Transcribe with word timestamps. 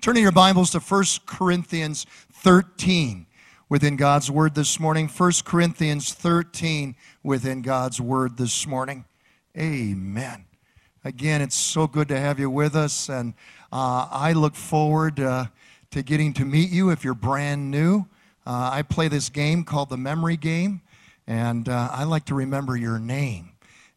Turning 0.00 0.22
your 0.22 0.32
Bibles 0.32 0.70
to 0.70 0.80
1 0.80 1.04
Corinthians 1.26 2.06
13 2.32 3.26
within 3.68 3.96
God's 3.96 4.30
Word 4.30 4.54
this 4.54 4.80
morning. 4.80 5.08
1 5.08 5.32
Corinthians 5.44 6.14
13 6.14 6.94
within 7.22 7.60
God's 7.60 8.00
Word 8.00 8.38
this 8.38 8.66
morning. 8.66 9.04
Amen. 9.58 10.46
Again, 11.04 11.42
it's 11.42 11.54
so 11.54 11.86
good 11.86 12.08
to 12.08 12.18
have 12.18 12.38
you 12.38 12.48
with 12.48 12.76
us, 12.76 13.10
and 13.10 13.34
uh, 13.70 14.08
I 14.10 14.32
look 14.32 14.54
forward 14.54 15.20
uh, 15.20 15.48
to 15.90 16.02
getting 16.02 16.32
to 16.32 16.46
meet 16.46 16.70
you 16.70 16.88
if 16.88 17.04
you're 17.04 17.12
brand 17.12 17.70
new. 17.70 18.06
Uh, 18.46 18.70
I 18.72 18.80
play 18.80 19.08
this 19.08 19.28
game 19.28 19.64
called 19.64 19.90
the 19.90 19.98
Memory 19.98 20.38
Game, 20.38 20.80
and 21.26 21.68
uh, 21.68 21.90
I 21.92 22.04
like 22.04 22.24
to 22.26 22.34
remember 22.34 22.74
your 22.74 22.98
name. 22.98 23.50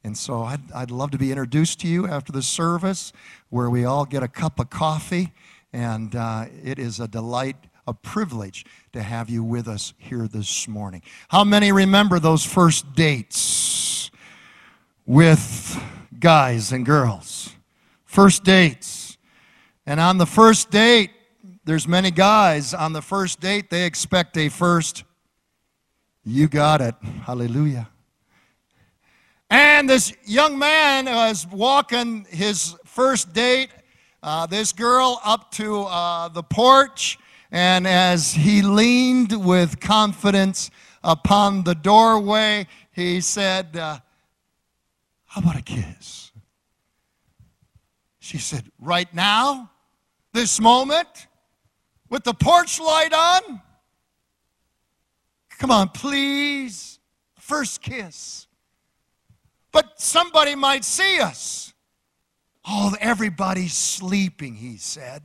And 0.04 0.18
so 0.18 0.44
I'd, 0.44 0.70
I'd 0.74 0.92
love 0.92 1.12
to 1.12 1.18
be 1.18 1.32
introduced 1.32 1.80
to 1.80 1.88
you 1.88 2.08
after 2.08 2.34
the 2.34 2.42
service 2.42 3.14
where 3.50 3.70
we 3.70 3.86
all 3.86 4.04
get 4.04 4.22
a 4.22 4.28
cup 4.28 4.60
of 4.60 4.70
coffee. 4.70 5.32
And 5.74 6.16
uh, 6.16 6.46
it 6.64 6.78
is 6.78 7.00
a 7.00 7.08
delight, 7.08 7.58
a 7.88 7.94
privilege 7.94 8.66
to 8.94 9.02
have 9.02 9.30
you 9.30 9.44
with 9.44 9.68
us 9.68 9.94
here 9.98 10.28
this 10.28 10.68
morning. 10.68 11.02
How 11.30 11.44
many 11.44 11.72
remember 11.72 12.20
those 12.20 12.46
first 12.46 12.94
dates 12.94 14.12
with 15.06 15.84
guys 16.20 16.72
and 16.72 16.86
girls? 16.86 17.50
First 18.06 18.44
dates. 18.44 19.18
And 19.86 20.00
on 20.00 20.20
the 20.20 20.28
first 20.28 20.70
date, 20.70 21.10
there's 21.66 21.88
many 21.88 22.12
guys 22.12 22.74
on 22.74 22.94
the 22.94 23.02
first 23.02 23.40
date, 23.40 23.70
they 23.70 23.86
expect 23.86 24.38
a 24.38 24.50
first. 24.50 25.04
You 26.24 26.48
got 26.48 26.82
it. 26.82 26.96
Hallelujah. 27.26 27.90
And 29.50 29.90
this 29.90 30.14
young 30.26 30.58
man 30.58 31.06
was 31.06 31.48
walking 31.48 32.26
his 32.30 32.76
first 32.86 33.34
date, 33.34 33.70
uh, 34.24 34.46
this 34.46 34.72
girl 34.72 35.20
up 35.26 35.52
to 35.52 35.82
uh, 35.82 36.30
the 36.30 36.42
porch, 36.42 37.20
and 37.52 37.86
as 37.86 38.34
he 38.34 38.62
leaned 38.62 39.46
with 39.46 39.82
confidence 39.82 40.72
upon 41.04 41.66
the 41.66 41.76
doorway, 41.76 42.66
he 42.94 43.20
said, 43.20 43.76
uh, 43.76 44.00
How 45.26 45.42
about 45.42 45.58
a 45.58 45.62
kiss? 45.62 46.32
She 48.20 48.38
said, 48.38 48.64
Right 48.80 49.14
now? 49.14 49.70
This 50.32 50.60
moment? 50.60 51.28
With 52.10 52.24
the 52.24 52.34
porch 52.34 52.80
light 52.80 53.14
on? 53.14 53.62
Come 55.60 55.70
on, 55.70 55.90
please. 55.90 56.98
First 57.38 57.82
kiss. 57.82 58.48
But 59.74 60.00
somebody 60.00 60.56
might 60.56 60.86
see 60.86 61.20
us. 61.20 61.73
Oh, 62.66 62.96
everybody's 63.00 63.74
sleeping, 63.74 64.56
he 64.56 64.78
said. 64.78 65.24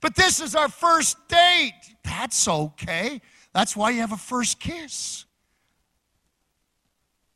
But 0.00 0.14
this 0.14 0.40
is 0.40 0.54
our 0.54 0.68
first 0.68 1.16
date. 1.28 1.72
That's 2.04 2.46
okay. 2.46 3.20
That's 3.52 3.74
why 3.74 3.90
you 3.90 4.00
have 4.00 4.12
a 4.12 4.18
first 4.18 4.60
kiss. 4.60 5.24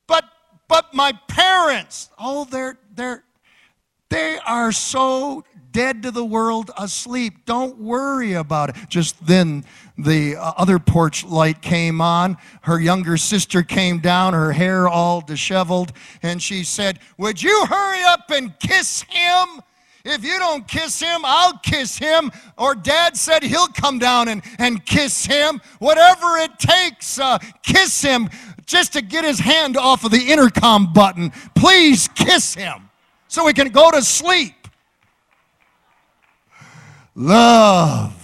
But 0.07 0.25
but 0.69 0.93
my 0.93 1.13
parents, 1.29 2.11
oh, 2.19 2.45
they're 2.45 2.79
they're 2.95 3.25
they 4.11 4.39
are 4.45 4.73
so 4.73 5.45
dead 5.73 6.03
to 6.03 6.11
the 6.11 6.25
world 6.25 6.71
asleep. 6.77 7.45
Don't 7.47 7.79
worry 7.79 8.33
about 8.35 8.71
it. 8.71 8.77
Just 8.89 9.25
then, 9.25 9.65
the 9.97 10.37
uh, 10.37 10.53
other 10.57 10.79
porch 10.79 11.25
light 11.25 11.63
came 11.63 12.01
on. 12.01 12.37
Her 12.63 12.81
younger 12.81 13.17
sister 13.17 13.63
came 13.63 14.01
down, 14.01 14.35
her 14.35 14.53
hair 14.53 14.89
all 14.89 15.21
disheveled, 15.21 15.93
and 16.23 16.43
she 16.43 16.65
said, 16.65 16.99
Would 17.19 17.43
you 17.43 17.67
hurry 17.67 18.03
up 18.03 18.31
and 18.31 18.59
kiss 18.59 19.03
him? 19.03 19.63
If 20.05 20.25
you 20.25 20.39
don't 20.39 20.67
kiss 20.67 20.99
him, 20.99 21.21
I'll 21.25 21.59
kiss 21.59 21.99
him. 21.99 22.33
Or 22.57 22.75
dad 22.75 23.17
said 23.17 23.43
he'll 23.43 23.69
come 23.69 23.99
down 23.99 24.29
and, 24.29 24.43
and 24.59 24.85
kiss 24.85 25.27
him. 25.27 25.61
Whatever 25.79 26.39
it 26.39 26.59
takes, 26.59 27.19
uh, 27.19 27.39
kiss 27.63 28.01
him 28.01 28.31
just 28.65 28.95
to 28.95 29.03
get 29.03 29.25
his 29.25 29.39
hand 29.39 29.77
off 29.77 30.05
of 30.05 30.11
the 30.11 30.31
intercom 30.33 30.93
button. 30.95 31.31
Please 31.55 32.09
kiss 32.09 32.55
him 32.55 32.90
so 33.31 33.45
we 33.45 33.53
can 33.53 33.69
go 33.69 33.93
to 33.93 34.03
sleep. 34.03 34.55
Love. 37.15 38.17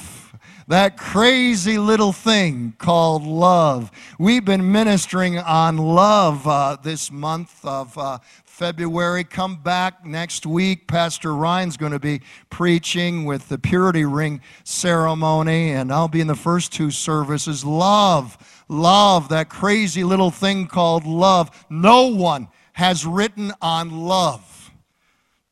That 0.67 0.97
crazy 0.97 1.78
little 1.78 2.12
thing 2.12 2.75
called 2.77 3.22
love. 3.22 3.93
We've 4.19 4.45
been 4.45 4.72
ministering 4.72 5.39
on 5.39 5.77
love 5.77 6.45
uh, 6.49 6.77
this 6.83 7.12
month 7.12 7.65
of 7.65 7.97
uh, 7.97 8.19
February. 8.45 9.22
Come 9.22 9.62
back 9.62 10.05
next 10.05 10.45
week. 10.45 10.89
Pastor 10.89 11.37
Ryan's 11.37 11.77
going 11.77 11.93
to 11.93 12.00
be 12.00 12.21
preaching 12.50 13.27
with 13.27 13.49
the 13.49 13.59
purity 13.59 14.05
ring 14.05 14.41
ceremony, 14.65 15.71
and 15.71 15.93
I'll 15.93 16.09
be 16.09 16.21
in 16.21 16.27
the 16.27 16.34
first 16.34 16.72
two 16.72 16.91
services. 16.91 17.65
Love, 17.65 18.65
love, 18.69 19.28
that 19.28 19.50
crazy 19.50 20.03
little 20.03 20.33
thing 20.33 20.66
called 20.66 21.06
love. 21.06 21.65
No 21.71 22.09
one 22.09 22.49
has 22.72 23.06
written 23.06 23.53
on 23.62 23.93
love 23.93 24.56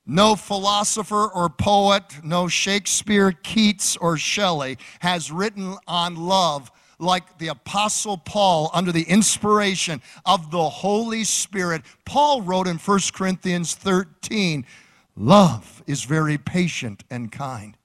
no 0.06 0.36
philosopher 0.36 1.26
or 1.26 1.48
poet, 1.48 2.04
no 2.22 2.48
Shakespeare, 2.48 3.32
Keats, 3.32 3.96
or 3.96 4.16
Shelley 4.16 4.78
has 5.00 5.32
written 5.32 5.76
on 5.86 6.16
love 6.16 6.70
like 6.98 7.38
the 7.38 7.48
Apostle 7.48 8.18
Paul 8.18 8.70
under 8.72 8.92
the 8.92 9.02
inspiration 9.02 10.00
of 10.24 10.50
the 10.50 10.68
Holy 10.68 11.24
Spirit. 11.24 11.82
Paul 12.04 12.42
wrote 12.42 12.66
in 12.66 12.78
1 12.78 13.00
Corinthians 13.14 13.74
13 13.74 14.64
Love 15.16 15.82
is 15.86 16.02
very 16.02 16.36
patient 16.36 17.04
and 17.08 17.30
kind. 17.30 17.76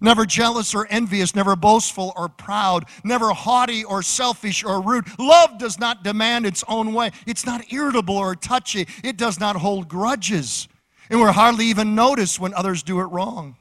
Never 0.00 0.26
jealous 0.26 0.74
or 0.74 0.86
envious, 0.90 1.34
never 1.34 1.54
boastful 1.54 2.12
or 2.16 2.28
proud, 2.28 2.86
never 3.04 3.30
haughty 3.30 3.84
or 3.84 4.02
selfish 4.02 4.64
or 4.64 4.82
rude. 4.82 5.06
Love 5.18 5.58
does 5.58 5.78
not 5.78 6.02
demand 6.02 6.44
its 6.44 6.64
own 6.66 6.92
way. 6.92 7.12
It's 7.26 7.46
not 7.46 7.72
irritable 7.72 8.16
or 8.16 8.34
touchy. 8.34 8.88
It 9.04 9.16
does 9.16 9.38
not 9.38 9.54
hold 9.56 9.88
grudges 9.88 10.68
and 11.14 11.22
we're 11.22 11.30
hardly 11.30 11.66
even 11.66 11.94
notice 11.94 12.40
when 12.40 12.52
others 12.54 12.82
do 12.82 12.98
it 12.98 13.04
wrong. 13.04 13.54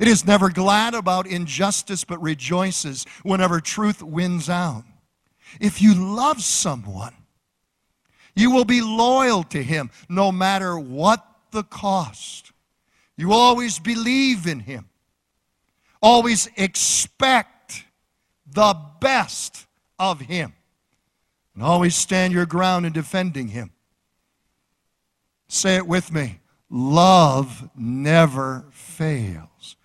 It 0.00 0.08
is 0.08 0.26
never 0.26 0.48
glad 0.48 0.94
about 0.94 1.26
injustice, 1.26 2.04
but 2.04 2.22
rejoices 2.22 3.04
whenever 3.22 3.60
truth 3.60 4.02
wins 4.02 4.48
out. 4.48 4.84
If 5.60 5.82
you 5.82 5.94
love 5.94 6.40
someone, 6.40 7.12
you 8.34 8.50
will 8.50 8.64
be 8.64 8.80
loyal 8.80 9.42
to 9.44 9.62
him 9.62 9.90
no 10.08 10.32
matter 10.32 10.78
what 10.78 11.22
the 11.50 11.64
cost. 11.64 12.50
You 13.18 13.34
always 13.34 13.78
believe 13.78 14.46
in 14.46 14.60
him, 14.60 14.88
always 16.00 16.48
expect 16.56 17.84
the 18.46 18.74
best 19.02 19.66
of 19.98 20.18
him, 20.18 20.54
and 21.54 21.62
always 21.62 21.94
stand 21.94 22.32
your 22.32 22.46
ground 22.46 22.86
in 22.86 22.94
defending 22.94 23.48
him. 23.48 23.70
Say 25.46 25.76
it 25.76 25.86
with 25.86 26.10
me 26.10 26.40
love 26.74 27.70
never 27.76 28.64
fails. 28.72 29.76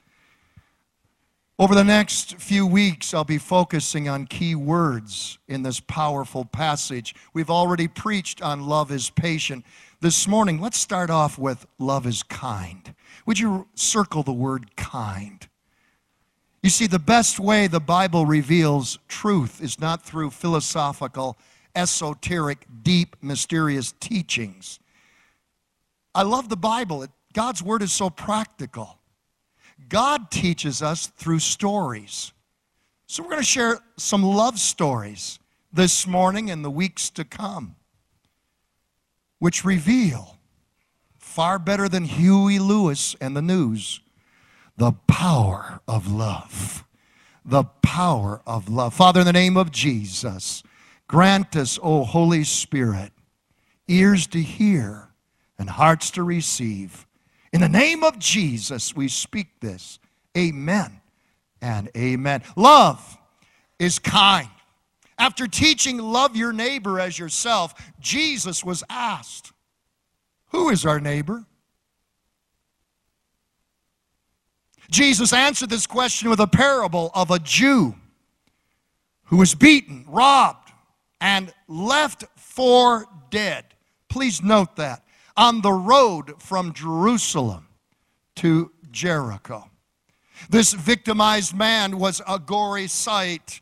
Over 1.60 1.76
the 1.76 1.84
next 1.84 2.38
few 2.38 2.66
weeks, 2.66 3.14
I'll 3.14 3.24
be 3.24 3.38
focusing 3.38 4.10
on 4.10 4.26
key 4.26 4.56
words 4.56 5.38
in 5.48 5.62
this 5.62 5.80
powerful 5.80 6.46
passage. 6.46 7.14
We've 7.32 7.50
already 7.52 7.88
preached 7.88 8.42
on 8.42 8.66
love 8.66 8.92
is 8.92 9.12
patient. 9.12 9.66
This 10.02 10.28
morning, 10.28 10.60
let's 10.60 10.80
start 10.80 11.12
off 11.12 11.38
with 11.38 11.68
love 11.78 12.08
is 12.08 12.24
kind. 12.24 12.96
Would 13.28 13.38
you 13.38 13.68
circle 13.76 14.24
the 14.24 14.34
word 14.34 14.76
kind? 14.76 15.48
You 16.64 16.72
see, 16.72 16.88
the 16.88 16.98
best 16.98 17.40
way 17.40 17.68
the 17.68 17.80
Bible 17.80 18.26
reveals 18.26 18.98
truth 19.08 19.62
is 19.62 19.80
not 19.80 20.02
through 20.02 20.32
philosophical, 20.32 21.38
esoteric, 21.76 22.66
deep, 22.82 23.16
mysterious 23.22 23.94
teachings. 24.00 24.80
I 26.14 26.24
love 26.24 26.50
the 26.50 26.58
Bible. 26.58 27.06
God's 27.34 27.62
word 27.62 27.82
is 27.82 27.92
so 27.92 28.10
practical. 28.10 28.98
God 29.88 30.32
teaches 30.32 30.82
us 30.82 31.08
through 31.08 31.40
stories. 31.40 32.34
So 33.08 33.24
we're 33.24 33.30
going 33.30 33.42
to 33.42 33.46
share 33.46 33.80
some 33.98 34.24
love 34.24 34.60
stories 34.60 35.40
this 35.72 36.06
morning 36.06 36.50
and 36.50 36.64
the 36.64 36.70
weeks 36.70 37.10
to 37.12 37.24
come, 37.24 37.76
which 39.40 39.64
reveal 39.64 40.38
far 41.18 41.60
better 41.60 41.88
than 41.88 42.06
Huey 42.06 42.60
Lewis 42.60 43.16
and 43.22 43.36
the 43.36 43.42
news 43.42 44.02
the 44.80 44.94
power 45.08 45.82
of 45.90 46.10
love. 46.10 46.86
The 47.44 47.66
power 47.66 48.42
of 48.48 48.70
love. 48.70 48.94
Father, 48.94 49.20
in 49.20 49.26
the 49.26 49.34
name 49.34 49.58
of 49.58 49.72
Jesus, 49.72 50.64
grant 51.06 51.56
us, 51.58 51.78
O 51.84 52.06
Holy 52.06 52.46
Spirit, 52.46 53.12
ears 53.90 54.26
to 54.28 54.42
hear 54.42 55.09
and 55.60 55.70
hearts 55.70 56.10
to 56.12 56.24
receive. 56.24 57.06
In 57.54 57.62
the 57.62 57.70
name 57.70 58.04
of 58.04 58.18
Jesus, 58.18 58.96
we 58.96 59.08
speak 59.08 59.60
this. 59.60 60.00
Amen 60.38 61.02
and 61.62 61.90
amen. 61.96 62.42
Love 62.56 63.18
is 63.78 64.00
kind. 64.00 64.50
After 65.18 65.48
teaching 65.48 65.98
love 65.98 66.36
your 66.36 66.54
neighbor 66.54 67.00
as 67.00 67.20
yourself, 67.20 67.74
Jesus 68.00 68.64
was 68.64 68.84
asked, 68.90 69.52
Who 70.48 70.70
is 70.70 70.86
our 70.86 71.00
neighbor? 71.00 71.46
Jesus 74.90 75.34
answered 75.34 75.70
this 75.70 75.86
question 75.86 76.30
with 76.30 76.40
a 76.40 76.48
parable 76.48 77.12
of 77.14 77.30
a 77.32 77.40
Jew 77.40 77.96
who 79.26 79.38
was 79.38 79.54
beaten, 79.54 80.06
robbed, 80.08 80.72
and 81.22 81.54
left 81.68 82.24
for 82.38 83.06
dead. 83.30 83.66
Please 84.08 84.42
note 84.42 84.78
that. 84.78 85.04
On 85.40 85.62
the 85.62 85.72
road 85.72 86.42
from 86.42 86.74
Jerusalem 86.74 87.70
to 88.36 88.74
Jericho. 88.92 89.70
This 90.50 90.74
victimized 90.74 91.56
man 91.56 91.98
was 91.98 92.22
a 92.28 92.38
gory 92.40 92.88
sight. 92.88 93.62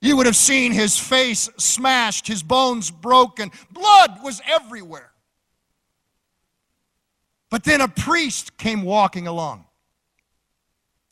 You 0.00 0.16
would 0.16 0.24
have 0.24 0.34
seen 0.34 0.72
his 0.72 0.98
face 0.98 1.50
smashed, 1.58 2.26
his 2.26 2.42
bones 2.42 2.90
broken, 2.90 3.50
blood 3.70 4.20
was 4.24 4.40
everywhere. 4.46 5.12
But 7.50 7.64
then 7.64 7.82
a 7.82 7.88
priest 7.88 8.56
came 8.56 8.80
walking 8.80 9.26
along. 9.26 9.66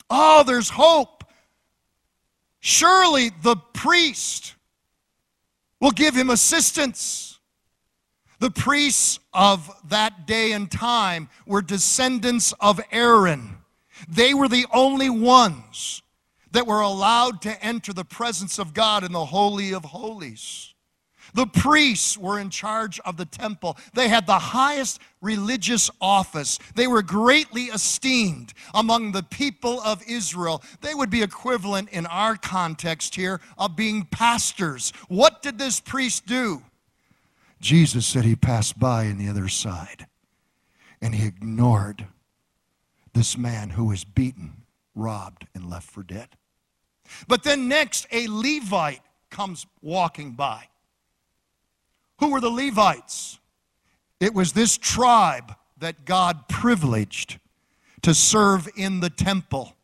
Oh, 0.09 0.43
there's 0.43 0.71
hope. 0.71 1.23
Surely 2.61 3.31
the 3.43 3.57
priest 3.75 4.55
will 5.81 5.91
give 5.91 6.15
him 6.15 6.31
assistance. 6.31 7.30
The 8.41 8.51
priests 8.51 9.21
of 9.35 9.71
that 9.91 10.27
day 10.27 10.53
and 10.53 10.71
time 10.71 11.29
were 11.47 11.63
descendants 11.63 12.53
of 12.59 12.81
Aaron. 12.91 13.59
They 14.09 14.33
were 14.33 14.49
the 14.49 14.67
only 14.73 15.11
ones 15.11 16.03
that 16.53 16.67
were 16.67 16.81
allowed 16.81 17.43
to 17.43 17.63
enter 17.65 17.93
the 17.93 18.05
presence 18.05 18.59
of 18.59 18.75
God 18.75 19.05
in 19.05 19.13
the 19.13 19.27
Holy 19.27 19.73
of 19.73 19.85
Holies. 19.85 20.75
The 21.35 21.47
priests 21.47 22.19
were 22.19 22.41
in 22.41 22.51
charge 22.51 22.99
of 23.01 23.17
the 23.17 23.27
temple. 23.27 23.77
They 23.95 24.09
had 24.09 24.27
the 24.27 24.39
highest 24.39 25.01
religious 25.21 25.91
office. 26.01 26.59
They 26.75 26.87
were 26.87 27.03
greatly 27.03 27.65
esteemed 27.65 28.53
among 28.75 29.13
the 29.13 29.23
people 29.23 29.81
of 29.83 30.03
Israel. 30.09 30.63
They 30.81 30.95
would 30.95 31.11
be 31.11 31.23
equivalent 31.23 31.91
in 31.91 32.07
our 32.07 32.37
context 32.37 33.15
here 33.15 33.41
of 33.59 33.77
being 33.77 34.07
pastors. 34.07 34.93
What 35.09 35.43
did 35.43 35.59
this 35.59 35.79
priest 35.79 36.27
do? 36.27 36.63
Jesus 37.61 38.07
said 38.07 38.25
he 38.25 38.37
passed 38.37 38.79
by 38.79 39.07
on 39.07 39.19
the 39.19 39.29
other 39.29 39.49
side 39.49 40.07
and 41.01 41.15
he 41.15 41.27
ignored 41.27 42.07
this 43.13 43.37
man 43.37 43.71
who 43.71 43.87
was 43.87 44.05
beaten, 44.05 44.63
robbed, 44.95 45.47
and 45.55 45.69
left 45.69 45.91
for 45.91 46.03
dead. 46.03 46.29
But 47.27 47.43
then 47.43 47.69
next, 47.69 48.07
a 48.13 48.29
Levite 48.29 49.03
comes 49.31 49.67
walking 49.83 50.33
by. 50.33 50.69
Who 52.19 52.31
were 52.31 52.41
the 52.41 52.51
Levites? 52.51 53.39
It 54.21 54.35
was 54.35 54.53
this 54.53 54.77
tribe 54.77 55.55
that 55.79 56.05
God 56.05 56.49
privileged 56.49 57.39
to 58.03 58.15
serve 58.15 58.69
in 58.77 59.01
the 59.01 59.11
temple, 59.11 59.75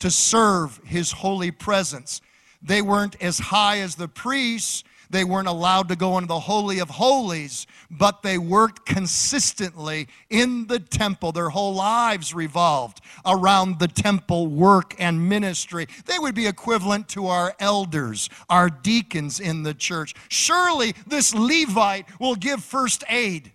to 0.00 0.10
serve 0.10 0.80
his 0.84 1.12
holy 1.12 1.50
presence. 1.50 2.20
They 2.60 2.82
weren't 2.82 3.20
as 3.22 3.38
high 3.38 3.78
as 3.78 3.94
the 3.94 4.08
priests, 4.08 4.82
they 5.10 5.24
weren't 5.24 5.48
allowed 5.48 5.88
to 5.88 5.96
go 5.96 6.16
into 6.16 6.28
the 6.28 6.40
Holy 6.40 6.78
of 6.78 6.90
Holies, 6.90 7.66
but 7.90 8.22
they 8.22 8.38
worked 8.38 8.86
consistently 8.86 10.08
in 10.30 10.66
the 10.66 10.78
temple. 10.78 11.32
Their 11.32 11.50
whole 11.50 11.74
lives 11.74 12.34
revolved 12.34 13.00
around 13.24 13.78
the 13.78 13.88
temple 13.88 14.48
work 14.48 14.94
and 14.98 15.28
ministry. 15.28 15.86
They 16.06 16.18
would 16.18 16.34
be 16.34 16.46
equivalent 16.46 17.08
to 17.10 17.28
our 17.28 17.54
elders, 17.58 18.28
our 18.48 18.68
deacons 18.68 19.40
in 19.40 19.62
the 19.62 19.74
church. 19.74 20.14
Surely 20.28 20.94
this 21.06 21.34
Levite 21.34 22.06
will 22.20 22.36
give 22.36 22.62
first 22.62 23.04
aid. 23.08 23.52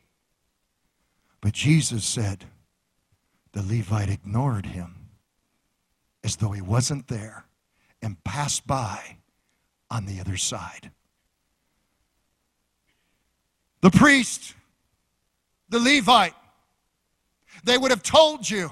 But 1.42 1.54
Jesus 1.54 2.06
said 2.06 2.46
the 3.52 3.64
Levite 3.64 4.10
ignored 4.10 4.68
him 4.68 5.10
as 6.24 6.38
though 6.38 6.52
he 6.52 6.62
wasn't 6.62 7.08
there 7.08 7.46
and 8.02 8.24
passed 8.24 8.66
by 8.66 9.18
on 9.90 10.06
the 10.06 10.20
other 10.20 10.38
side 10.38 10.92
the 13.82 13.92
priest, 13.92 14.54
the 15.70 15.80
Levite, 15.80 16.34
they 17.64 17.78
would 17.78 17.92
have 17.92 18.04
told 18.04 18.50
you, 18.50 18.72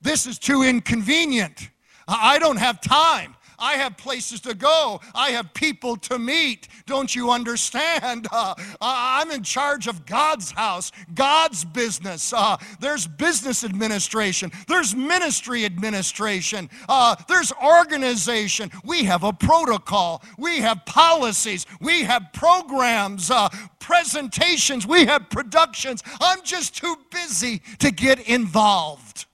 this 0.00 0.26
is 0.26 0.38
too 0.38 0.62
inconvenient. 0.62 1.70
I 2.08 2.38
don't 2.38 2.58
have 2.58 2.80
time. 2.80 3.35
I 3.58 3.74
have 3.74 3.96
places 3.96 4.40
to 4.42 4.54
go. 4.54 5.00
I 5.14 5.30
have 5.30 5.52
people 5.54 5.96
to 5.96 6.18
meet. 6.18 6.68
Don't 6.86 7.14
you 7.14 7.30
understand? 7.30 8.26
Uh, 8.36 8.54
I'm 8.80 9.30
in 9.30 9.42
charge 9.42 9.86
of 9.86 10.04
God's 10.04 10.50
house, 10.50 10.92
God's 11.14 11.64
business. 11.64 12.32
Uh, 12.32 12.56
there's 12.80 13.06
business 13.06 13.64
administration, 13.64 14.52
there's 14.68 14.94
ministry 14.94 15.64
administration, 15.64 16.68
uh, 16.88 17.16
there's 17.28 17.52
organization. 17.52 18.70
We 18.84 19.04
have 19.04 19.24
a 19.24 19.32
protocol, 19.32 20.22
we 20.38 20.58
have 20.58 20.84
policies, 20.86 21.66
we 21.80 22.02
have 22.02 22.32
programs, 22.32 23.30
uh, 23.30 23.48
presentations, 23.80 24.86
we 24.86 25.06
have 25.06 25.30
productions. 25.30 26.02
I'm 26.20 26.42
just 26.44 26.76
too 26.76 26.96
busy 27.10 27.62
to 27.78 27.90
get 27.90 28.28
involved. 28.28 29.26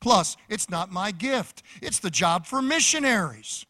Plus, 0.00 0.36
it's 0.48 0.70
not 0.70 0.90
my 0.90 1.10
gift. 1.10 1.62
It's 1.82 1.98
the 1.98 2.10
job 2.10 2.46
for 2.46 2.62
missionaries. 2.62 3.66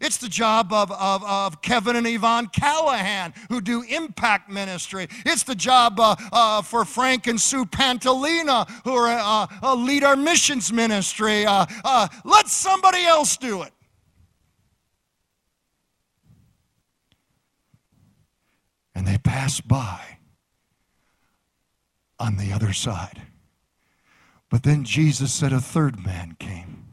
It's 0.00 0.18
the 0.18 0.28
job 0.28 0.72
of, 0.72 0.90
of, 0.92 1.24
of 1.24 1.62
Kevin 1.62 1.96
and 1.96 2.06
Yvonne 2.06 2.48
Callahan 2.48 3.32
who 3.48 3.60
do 3.60 3.82
impact 3.82 4.50
ministry. 4.50 5.08
It's 5.24 5.42
the 5.42 5.54
job 5.54 5.98
uh, 5.98 6.16
uh, 6.32 6.62
for 6.62 6.84
Frank 6.84 7.26
and 7.26 7.40
Sue 7.40 7.64
Pantalina 7.64 8.68
who 8.84 8.94
are, 8.94 9.08
uh, 9.08 9.46
uh 9.62 9.74
lead 9.74 10.04
our 10.04 10.16
missions 10.16 10.72
ministry. 10.72 11.46
Uh, 11.46 11.64
uh, 11.84 12.08
let 12.24 12.48
somebody 12.48 13.04
else 13.04 13.36
do 13.36 13.62
it. 13.62 13.72
And 18.94 19.06
they 19.06 19.18
pass 19.18 19.60
by 19.60 20.00
on 22.18 22.36
the 22.36 22.52
other 22.52 22.72
side. 22.72 23.22
But 24.56 24.62
then 24.62 24.84
Jesus 24.84 25.34
said 25.34 25.52
a 25.52 25.60
third 25.60 26.02
man 26.02 26.34
came. 26.38 26.86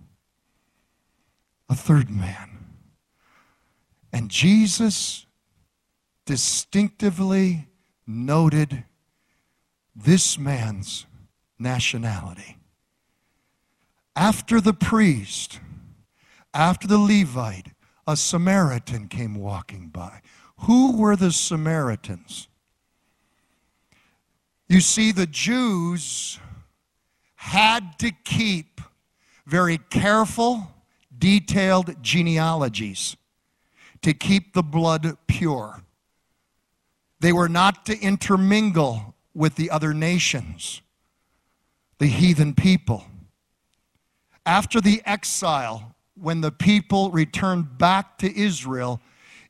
A 1.70 1.76
third 1.76 2.10
man. 2.10 2.58
And 4.12 4.30
Jesus 4.30 5.26
distinctively 6.26 7.70
noted 8.06 8.84
this 9.96 10.38
man's 10.38 11.06
nationality. 11.58 12.58
After 14.14 14.60
the 14.60 14.74
priest, 14.74 15.62
after 16.54 16.86
the 16.86 17.00
Levite, 17.00 17.70
a 18.06 18.18
Samaritan 18.18 19.08
came 19.08 19.36
walking 19.36 19.88
by. 19.88 20.20
Who 20.64 20.98
were 20.98 21.16
the 21.16 21.32
Samaritans? 21.32 22.50
You 24.68 24.82
see, 24.82 25.14
the 25.14 25.28
Jews 25.28 26.42
had 27.44 28.00
to 28.00 28.10
keep 28.24 28.80
very 29.46 29.78
careful, 29.78 30.72
detailed 31.16 32.02
genealogies 32.02 33.18
to 34.02 34.14
keep 34.14 34.54
the 34.54 34.64
blood 34.64 35.18
pure. 35.28 35.84
They 37.20 37.34
were 37.34 37.50
not 37.50 37.86
to 37.88 38.00
intermingle 38.00 39.14
with 39.34 39.56
the 39.56 39.70
other 39.70 39.94
nations, 39.94 40.82
the 42.00 42.08
heathen 42.08 42.56
people. 42.56 43.06
After 44.46 44.80
the 44.80 45.02
exile, 45.06 45.96
when 46.16 46.40
the 46.40 46.52
people 46.52 47.12
returned 47.12 47.78
back 47.78 48.18
to 48.20 48.40
Israel, 48.40 49.02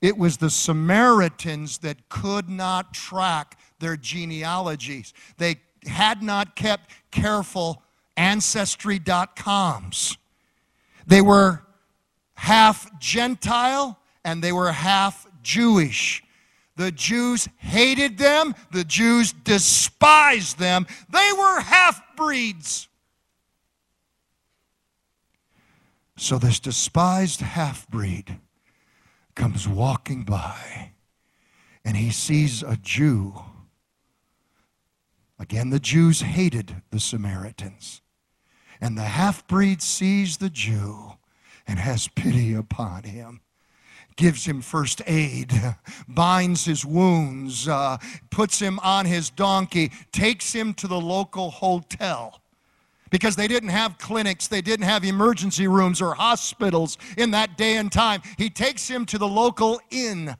it 0.01 0.17
was 0.17 0.37
the 0.37 0.49
Samaritans 0.49 1.77
that 1.77 2.09
could 2.09 2.49
not 2.49 2.93
track 2.93 3.59
their 3.79 3.95
genealogies. 3.95 5.13
They 5.37 5.57
had 5.85 6.23
not 6.23 6.55
kept 6.55 6.89
careful 7.13 7.83
ancestry.coms. 8.17 10.17
They 11.05 11.21
were 11.21 11.61
half 12.33 12.99
Gentile 12.99 13.99
and 14.25 14.43
they 14.43 14.51
were 14.51 14.71
half 14.71 15.27
Jewish. 15.43 16.23
The 16.75 16.91
Jews 16.91 17.47
hated 17.57 18.17
them, 18.17 18.55
the 18.71 18.83
Jews 18.83 19.31
despised 19.31 20.57
them. 20.57 20.87
They 21.07 21.29
were 21.37 21.61
half 21.61 22.01
breeds. 22.15 22.87
So, 26.17 26.39
this 26.39 26.59
despised 26.59 27.41
half 27.41 27.87
breed 27.89 28.39
comes 29.35 29.67
walking 29.67 30.23
by 30.23 30.93
and 31.85 31.97
he 31.97 32.11
sees 32.11 32.63
a 32.63 32.77
Jew 32.77 33.33
Again, 35.43 35.71
the 35.71 35.79
Jews 35.79 36.21
hated 36.21 36.81
the 36.91 37.01
Samaritans. 37.01 38.01
And 38.79 38.97
the 38.97 39.01
half 39.01 39.45
breed 39.45 39.81
sees 39.81 40.37
the 40.37 40.49
Jew 40.49 41.15
and 41.67 41.79
has 41.79 42.07
pity 42.07 42.53
upon 42.53 43.03
him 43.03 43.41
gives 44.15 44.45
him 44.45 44.61
first 44.61 45.01
aid, 45.07 45.51
binds 46.07 46.63
his 46.65 46.85
wounds, 46.85 47.67
uh, 47.67 47.97
puts 48.29 48.59
him 48.59 48.79
on 48.83 49.05
his 49.07 49.31
donkey, 49.31 49.91
takes 50.11 50.53
him 50.53 50.71
to 50.75 50.87
the 50.87 51.01
local 51.01 51.49
hotel 51.49 52.39
because 53.09 53.35
they 53.35 53.47
didn't 53.47 53.69
have 53.69 53.97
clinics, 53.97 54.47
they 54.47 54.61
didn't 54.61 54.85
have 54.85 55.03
emergency 55.03 55.67
rooms 55.67 55.99
or 55.99 56.13
hospitals 56.13 56.97
in 57.17 57.31
that 57.31 57.57
day 57.57 57.77
and 57.77 57.91
time. 57.91 58.21
He 58.37 58.51
takes 58.51 58.87
him 58.87 59.05
to 59.07 59.17
the 59.17 59.27
local 59.27 59.81
inn 59.89 60.37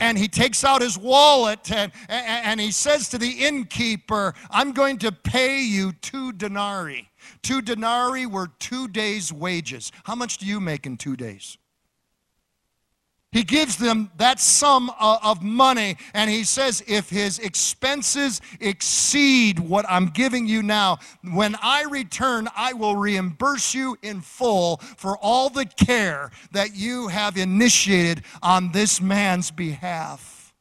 and 0.00 0.18
he 0.18 0.28
takes 0.28 0.64
out 0.64 0.82
his 0.82 0.98
wallet 0.98 1.70
and, 1.72 1.92
and 2.08 2.60
he 2.60 2.70
says 2.70 3.08
to 3.10 3.18
the 3.18 3.30
innkeeper, 3.46 4.34
I'm 4.50 4.72
going 4.72 4.98
to 4.98 5.12
pay 5.12 5.60
you 5.60 5.92
two 5.92 6.32
denarii. 6.32 7.08
Two 7.42 7.62
denarii 7.62 8.26
were 8.26 8.48
two 8.58 8.88
days' 8.88 9.32
wages. 9.32 9.92
How 10.04 10.14
much 10.14 10.38
do 10.38 10.46
you 10.46 10.60
make 10.60 10.86
in 10.86 10.96
two 10.96 11.16
days? 11.16 11.58
He 13.30 13.42
gives 13.42 13.76
them 13.76 14.10
that 14.16 14.40
sum 14.40 14.90
of 14.98 15.42
money, 15.42 15.98
and 16.14 16.30
he 16.30 16.44
says, 16.44 16.82
If 16.86 17.10
his 17.10 17.38
expenses 17.38 18.40
exceed 18.58 19.58
what 19.58 19.84
I'm 19.86 20.06
giving 20.06 20.46
you 20.46 20.62
now, 20.62 20.98
when 21.22 21.54
I 21.62 21.84
return, 21.84 22.48
I 22.56 22.72
will 22.72 22.96
reimburse 22.96 23.74
you 23.74 23.98
in 24.02 24.22
full 24.22 24.78
for 24.78 25.18
all 25.18 25.50
the 25.50 25.66
care 25.66 26.30
that 26.52 26.74
you 26.74 27.08
have 27.08 27.36
initiated 27.36 28.22
on 28.42 28.72
this 28.72 28.98
man's 28.98 29.50
behalf. 29.50 30.54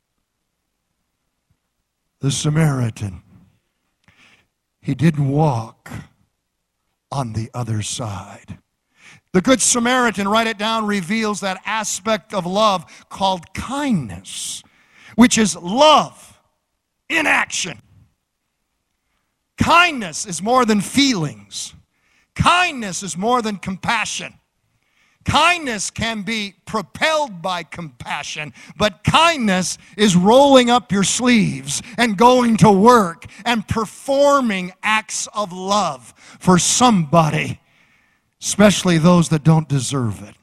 The 2.20 2.32
Samaritan, 2.32 3.22
he 4.82 4.94
didn't 4.94 5.30
walk 5.30 5.90
on 7.12 7.32
the 7.32 7.50
other 7.54 7.82
side. 7.82 8.58
The 9.38 9.42
Good 9.44 9.62
Samaritan, 9.62 10.28
write 10.28 10.48
it 10.48 10.58
down, 10.58 10.88
reveals 10.88 11.42
that 11.42 11.62
aspect 11.64 12.34
of 12.34 12.48
love 12.48 13.06
called 13.08 13.54
kindness, 13.54 14.64
which 15.14 15.38
is 15.38 15.56
love 15.56 16.42
in 17.08 17.28
action. 17.28 17.80
Kindness 19.60 20.26
is 20.26 20.42
more 20.42 20.66
than 20.66 20.82
feelings, 20.82 21.76
kindness 22.34 23.04
is 23.04 23.16
more 23.16 23.44
than 23.44 23.58
compassion. 23.58 24.34
Kindness 25.24 25.92
can 25.92 26.24
be 26.24 26.56
propelled 26.66 27.40
by 27.44 27.62
compassion, 27.62 28.54
but 28.76 29.04
kindness 29.04 29.78
is 29.98 30.16
rolling 30.16 30.72
up 30.72 30.92
your 30.92 31.04
sleeves 31.04 31.84
and 32.00 32.18
going 32.18 32.58
to 32.58 32.72
work 32.72 33.26
and 33.46 33.68
performing 33.68 34.74
acts 34.82 35.28
of 35.36 35.54
love 35.54 36.16
for 36.40 36.58
somebody 36.58 37.60
especially 38.48 38.98
those 38.98 39.28
that 39.28 39.44
don't 39.44 39.68
deserve 39.68 40.24
it. 40.24 40.34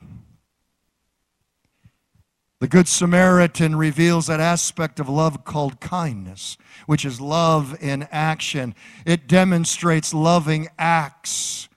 The 2.61 2.69
Good 2.69 2.87
Samaritan 2.87 3.77
reveals 3.77 4.27
that 4.27 4.41
aspect 4.41 5.01
of 5.01 5.09
love 5.09 5.47
called 5.47 5.81
kindness, 5.81 6.59
which 6.85 7.07
is 7.07 7.19
love 7.19 7.75
in 7.83 8.07
action. 8.13 8.75
It 9.07 9.27
demonstrates 9.27 10.13
loving 10.13 10.69
acts 10.79 11.71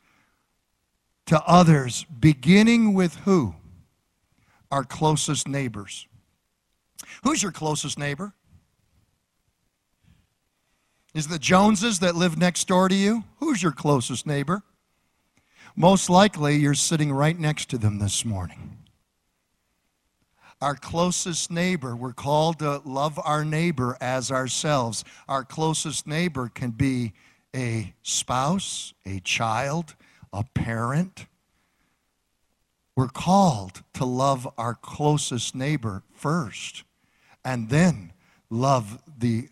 to 1.27 1.41
others, 1.46 2.05
beginning 2.19 2.93
with 2.93 3.15
who? 3.19 3.55
Our 4.69 4.84
closest 4.84 5.48
neighbors. 5.48 6.07
Who's 7.24 7.41
your 7.41 7.53
closest 7.53 7.98
neighbor? 7.98 8.34
Is 11.13 11.29
the 11.29 11.39
Joneses 11.39 12.00
that 12.00 12.15
live 12.15 12.38
next 12.38 12.67
door 12.67 12.89
to 12.89 12.96
you? 12.96 13.24
Who's 13.39 13.63
your 13.63 13.72
closest 13.72 14.27
neighbor? 14.27 14.63
Most 15.79 16.10
likely, 16.10 16.55
you're 16.55 16.74
sitting 16.74 17.13
right 17.13 17.38
next 17.38 17.69
to 17.69 17.77
them 17.77 18.00
this 18.00 18.25
morning. 18.25 18.79
Our 20.60 20.74
closest 20.74 21.51
neighbor, 21.51 21.96
we're 21.96 22.13
called 22.13 22.57
to 22.60 22.81
love 22.84 23.19
our 23.24 23.46
neighbor 23.46 23.96
as 24.01 24.31
ourselves. 24.31 25.05
Our 25.27 25.43
closest 25.43 26.07
neighbor 26.07 26.50
can 26.50 26.72
be 26.72 27.13
a 27.55 27.93
spouse, 28.01 28.96
a 29.05 29.19
child, 29.19 29.93
a 30.34 30.46
parent. 30.55 31.27
We're 32.96 33.10
called 33.10 33.84
to 33.93 34.05
love 34.05 34.51
our 34.57 34.74
closest 34.74 35.53
neighbor 35.53 36.01
first 36.12 36.86
and 37.46 37.69
then 37.69 38.13
love 38.50 38.98
the 39.15 39.50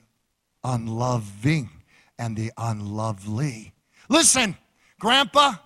unloving 0.64 1.70
and 2.18 2.36
the 2.36 2.52
unlovely. 2.58 3.74
Listen, 4.10 4.58
Grandpa, 5.00 5.58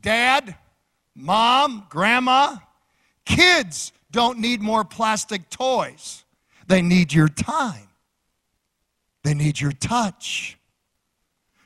Dad, 0.00 0.56
mom, 1.14 1.86
grandma, 1.88 2.56
kids 3.24 3.92
don't 4.10 4.38
need 4.38 4.60
more 4.60 4.84
plastic 4.84 5.50
toys. 5.50 6.24
They 6.66 6.82
need 6.82 7.12
your 7.12 7.28
time, 7.28 7.88
they 9.24 9.34
need 9.34 9.60
your 9.60 9.72
touch. 9.72 10.56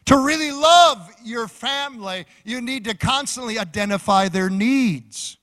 To 0.06 0.18
really 0.18 0.50
love 0.50 1.10
your 1.22 1.46
family, 1.46 2.26
you 2.44 2.60
need 2.60 2.84
to 2.84 2.94
constantly 2.94 3.58
identify 3.58 4.28
their 4.28 4.50
needs 4.50 5.36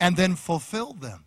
and 0.00 0.16
then 0.16 0.34
fulfill 0.34 0.94
them. 0.94 1.26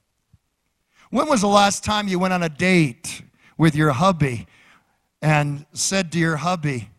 When 1.12 1.30
was 1.30 1.42
the 1.42 1.48
last 1.48 1.84
time 1.84 2.08
you 2.08 2.18
went 2.18 2.34
on 2.34 2.42
a 2.44 2.50
date 2.50 3.22
with 3.58 3.76
your 3.76 3.92
hubby 3.92 4.48
and 5.22 5.66
said 5.74 6.12
to 6.12 6.20
your 6.20 6.38
hubby, 6.38 6.90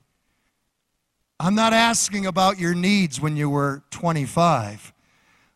I'm 1.39 1.55
not 1.55 1.73
asking 1.73 2.27
about 2.27 2.59
your 2.59 2.75
needs 2.75 3.21
when 3.21 3.37
you 3.37 3.51
were 3.51 3.83
25, 3.91 4.93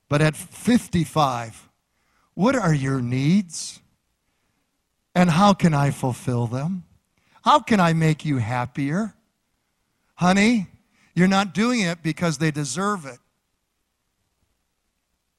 but 0.09 0.21
at 0.21 0.37
55, 0.37 1.69
what 2.35 2.55
are 2.55 2.75
your 2.75 3.01
needs? 3.01 3.81
And 5.15 5.31
how 5.31 5.55
can 5.55 5.73
I 5.75 5.91
fulfill 5.91 6.47
them? 6.47 6.85
How 7.43 7.61
can 7.61 7.81
I 7.81 7.95
make 7.95 8.25
you 8.25 8.39
happier? 8.39 9.15
Honey, 10.17 10.69
you're 11.15 11.29
not 11.29 11.55
doing 11.55 11.81
it 11.81 12.03
because 12.03 12.39
they 12.39 12.51
deserve 12.51 13.07
it. 13.07 13.19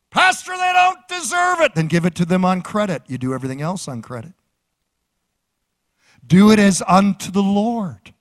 Pastor, 0.09 0.51
they 0.51 0.73
don't 0.73 1.07
deserve 1.07 1.61
it. 1.61 1.75
Then 1.75 1.87
give 1.87 2.05
it 2.05 2.15
to 2.15 2.25
them 2.25 2.43
on 2.43 2.61
credit. 2.61 3.03
You 3.07 3.17
do 3.17 3.33
everything 3.33 3.61
else 3.61 3.87
on 3.87 4.01
credit. 4.01 4.33
Do 6.25 6.51
it 6.51 6.59
as 6.59 6.83
unto 6.87 7.31
the 7.31 7.43
Lord 7.43 8.13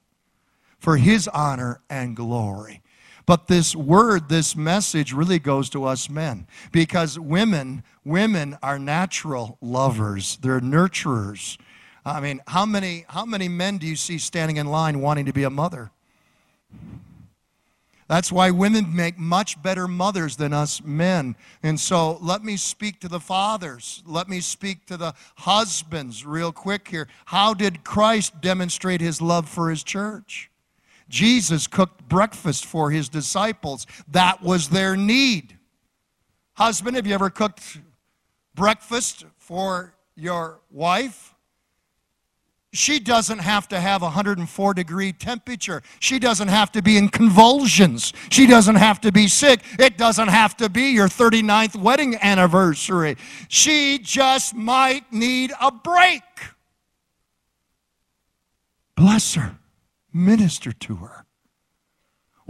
for 0.81 0.97
his 0.97 1.29
honor 1.29 1.81
and 1.89 2.17
glory. 2.17 2.83
But 3.27 3.47
this 3.47 3.77
word, 3.77 4.29
this 4.29 4.57
message 4.57 5.13
really 5.13 5.39
goes 5.39 5.71
to 5.71 5.85
us 5.85 6.11
men 6.11 6.49
because 6.73 7.19
women, 7.19 7.85
women 8.05 8.59
are 8.63 8.79
natural 8.79 9.57
lovers. 9.61 10.37
They're 10.39 10.61
nurturers. 10.61 11.57
I 12.05 12.21
mean, 12.21 12.41
how 12.49 12.67
many, 12.67 13.05
how 13.09 13.25
many 13.25 13.47
men 13.47 13.79
do 13.79 13.87
you 13.87 13.95
see 13.95 14.19
standing 14.19 14.57
in 14.57 14.67
line 14.67 15.01
wanting 15.01 15.27
to 15.27 15.33
be 15.33 15.45
a 15.45 15.51
mother? 15.51 15.93
That's 18.09 18.33
why 18.33 18.51
women 18.51 18.97
make 18.97 19.17
much 19.17 19.63
better 19.63 19.87
mothers 19.87 20.35
than 20.35 20.53
us 20.53 20.83
men. 20.83 21.37
And 21.63 21.79
so 21.79 22.19
let 22.21 22.43
me 22.43 22.57
speak 22.57 22.99
to 23.03 23.09
the 23.09 23.21
fathers. 23.21 24.03
Let 24.05 24.29
me 24.29 24.41
speak 24.41 24.87
to 24.87 24.97
the 24.97 25.15
husbands 25.37 26.27
real 26.27 26.51
quick 26.51 26.89
here. 26.89 27.07
How 27.27 27.55
did 27.55 27.85
Christ 27.85 28.41
demonstrate 28.41 29.01
his 29.01 29.23
love 29.23 29.49
for 29.49 29.71
his 29.71 29.85
church? 29.85 30.50
Jesus 31.11 31.67
cooked 31.67 32.09
breakfast 32.09 32.65
for 32.65 32.91
his 32.91 33.11
disciples. 33.11 33.87
That 34.09 34.43
was 34.43 34.71
their 34.71 34.97
need. 34.97 35.59
Husband, 36.55 36.97
have 36.97 37.07
you 37.07 37.15
ever 37.15 37.29
cooked 37.29 37.79
breakfast 38.55 39.27
for 39.37 39.95
your 40.15 40.61
wife? 40.71 41.35
She 42.73 43.01
doesn't 43.01 43.41
have 43.41 43.67
to 43.69 43.81
have 43.81 44.03
104 44.03 44.75
degree 44.75 45.13
temperature. 45.13 45.83
She 45.99 46.21
doesn't 46.21 46.47
have 46.47 46.71
to 46.73 46.83
be 46.83 46.97
in 46.97 47.09
convulsions. 47.09 48.13
She 48.31 48.47
doesn't 48.47 48.77
have 48.77 49.01
to 49.01 49.11
be 49.11 49.27
sick. 49.27 49.61
It 49.79 49.99
doesn't 49.99 50.29
have 50.29 50.57
to 50.59 50.69
be 50.69 50.91
your 50.91 51.09
39th 51.09 51.75
wedding 51.75 52.17
anniversary. 52.17 53.17
She 53.49 53.99
just 53.99 54.55
might 54.55 55.13
need 55.13 55.53
a 55.61 55.73
break. 55.73 56.23
Bless 58.95 59.35
her. 59.35 59.57
Minister 60.13 60.73
to 60.73 60.97
her. 60.97 61.25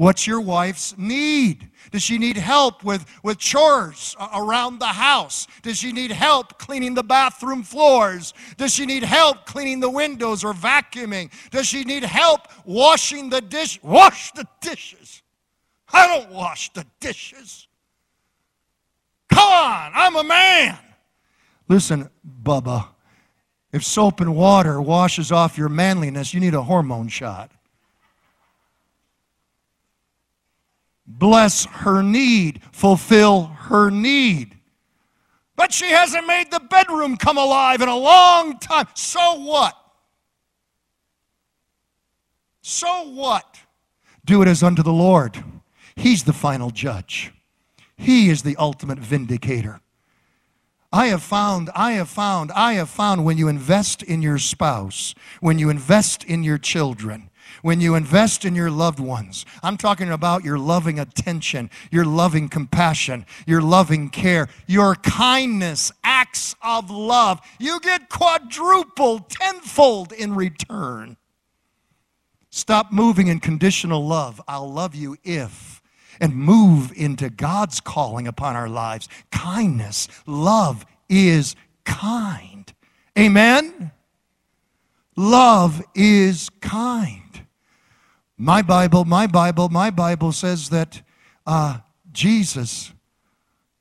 What's 0.00 0.26
your 0.26 0.40
wife's 0.40 0.96
need? 0.96 1.68
Does 1.90 2.02
she 2.02 2.16
need 2.16 2.38
help 2.38 2.82
with, 2.82 3.04
with 3.22 3.36
chores 3.36 4.16
around 4.34 4.78
the 4.78 4.86
house? 4.86 5.46
Does 5.60 5.76
she 5.76 5.92
need 5.92 6.10
help 6.10 6.58
cleaning 6.58 6.94
the 6.94 7.02
bathroom 7.02 7.62
floors? 7.62 8.32
Does 8.56 8.72
she 8.72 8.86
need 8.86 9.02
help 9.02 9.44
cleaning 9.44 9.78
the 9.80 9.90
windows 9.90 10.42
or 10.42 10.54
vacuuming? 10.54 11.30
Does 11.50 11.66
she 11.66 11.84
need 11.84 12.02
help 12.02 12.48
washing 12.64 13.28
the 13.28 13.42
dish? 13.42 13.78
Wash 13.82 14.32
the 14.32 14.46
dishes. 14.62 15.22
I 15.92 16.06
don't 16.06 16.30
wash 16.30 16.72
the 16.72 16.86
dishes. 16.98 17.68
Come 19.28 19.52
on, 19.52 19.92
I'm 19.94 20.16
a 20.16 20.24
man. 20.24 20.78
Listen, 21.68 22.08
Bubba, 22.42 22.88
if 23.72 23.84
soap 23.84 24.20
and 24.20 24.34
water 24.34 24.80
washes 24.80 25.30
off 25.30 25.56
your 25.56 25.68
manliness, 25.68 26.34
you 26.34 26.40
need 26.40 26.54
a 26.54 26.62
hormone 26.62 27.08
shot. 27.08 27.50
Bless 31.06 31.64
her 31.66 32.02
need, 32.02 32.60
fulfill 32.72 33.46
her 33.46 33.90
need. 33.90 34.56
But 35.56 35.72
she 35.72 35.90
hasn't 35.90 36.26
made 36.26 36.50
the 36.50 36.60
bedroom 36.60 37.16
come 37.16 37.36
alive 37.36 37.80
in 37.82 37.88
a 37.88 37.96
long 37.96 38.58
time. 38.58 38.86
So 38.94 39.40
what? 39.40 39.76
So 42.62 43.10
what? 43.10 43.60
do 44.24 44.42
it 44.42 44.48
as 44.48 44.62
unto 44.62 44.82
the 44.82 44.92
Lord. 44.92 45.42
He's 45.96 46.24
the 46.24 46.32
final 46.32 46.70
judge. 46.70 47.32
He 47.96 48.30
is 48.30 48.42
the 48.42 48.56
ultimate 48.56 48.98
vindicator. 48.98 49.80
I 50.92 51.06
have 51.06 51.22
found, 51.22 51.70
I 51.74 51.92
have 51.92 52.08
found, 52.08 52.50
I 52.52 52.72
have 52.74 52.90
found 52.90 53.24
when 53.24 53.38
you 53.38 53.46
invest 53.46 54.02
in 54.02 54.22
your 54.22 54.38
spouse, 54.38 55.14
when 55.40 55.58
you 55.58 55.70
invest 55.70 56.24
in 56.24 56.42
your 56.42 56.58
children, 56.58 57.30
when 57.62 57.80
you 57.80 57.94
invest 57.94 58.44
in 58.44 58.56
your 58.56 58.72
loved 58.72 58.98
ones. 58.98 59.46
I'm 59.62 59.76
talking 59.76 60.10
about 60.10 60.44
your 60.44 60.58
loving 60.58 60.98
attention, 60.98 61.70
your 61.92 62.04
loving 62.04 62.48
compassion, 62.48 63.24
your 63.46 63.62
loving 63.62 64.10
care, 64.10 64.48
your 64.66 64.96
kindness, 64.96 65.92
acts 66.02 66.56
of 66.60 66.90
love. 66.90 67.40
You 67.60 67.78
get 67.78 68.08
quadrupled, 68.08 69.30
tenfold 69.30 70.12
in 70.12 70.34
return. 70.34 71.16
Stop 72.50 72.90
moving 72.90 73.28
in 73.28 73.38
conditional 73.38 74.04
love. 74.04 74.40
I'll 74.48 74.70
love 74.72 74.96
you 74.96 75.16
if 75.22 75.79
and 76.20 76.34
move 76.34 76.92
into 76.94 77.30
God's 77.30 77.80
calling 77.80 78.26
upon 78.26 78.54
our 78.56 78.68
lives. 78.68 79.08
Kindness, 79.30 80.08
love 80.26 80.84
is 81.08 81.56
kind. 81.84 82.72
Amen? 83.18 83.90
Love 85.16 85.82
is 85.94 86.50
kind. 86.60 87.46
My 88.36 88.62
Bible, 88.62 89.04
my 89.04 89.26
Bible, 89.26 89.68
my 89.68 89.90
Bible 89.90 90.32
says 90.32 90.70
that 90.70 91.02
uh, 91.46 91.78
Jesus, 92.12 92.92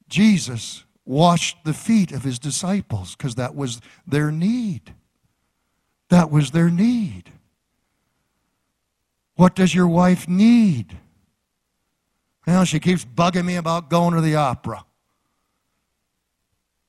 Jesus 0.10 0.84
washed 1.05 1.58
the 1.63 1.74
feet 1.74 2.12
of 2.12 2.24
his 2.24 2.39
disciples 2.39 3.15
because 3.15 3.36
that 3.36 3.55
was 3.55 3.79
their 4.05 4.31
need. 4.31 4.93
That 6.10 6.29
was 6.29 6.51
their 6.51 6.69
need. 6.69 7.31
What 9.36 9.55
does 9.55 9.74
your 9.74 9.88
wife 9.88 10.27
need? 10.27 10.98
Well, 12.50 12.65
she 12.65 12.79
keeps 12.79 13.06
bugging 13.06 13.46
me 13.46 13.58
about 13.58 13.91
going 13.91 14.15
to 14.15 14.22
the 14.22 14.34
opera. 14.34 14.84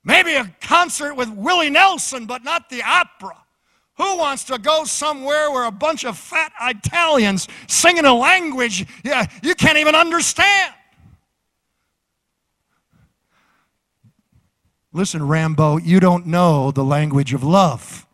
Maybe 0.03 0.35
a 0.35 0.51
concert 0.63 1.13
with 1.13 1.29
Willie 1.29 1.69
Nelson, 1.69 2.25
but 2.25 2.43
not 2.43 2.71
the 2.71 2.83
opera. 2.83 3.37
Who 3.99 4.17
wants 4.17 4.45
to 4.45 4.57
go 4.57 4.85
somewhere 4.85 5.51
where 5.51 5.67
a 5.67 5.71
bunch 5.71 6.07
of 6.07 6.17
fat 6.17 6.51
Italians 6.63 7.47
singing 7.69 8.07
a 8.07 8.15
language 8.15 8.87
yeah, 9.05 9.27
you 9.43 9.55
can't 9.55 9.77
even 9.77 9.95
understand? 9.95 10.73
Listen, 14.95 15.29
Rambo, 15.29 15.77
you 15.77 16.01
don't 16.01 16.27
know 16.27 16.71
the 16.71 16.85
language 16.85 17.35
of 17.35 17.45
love. 17.45 18.07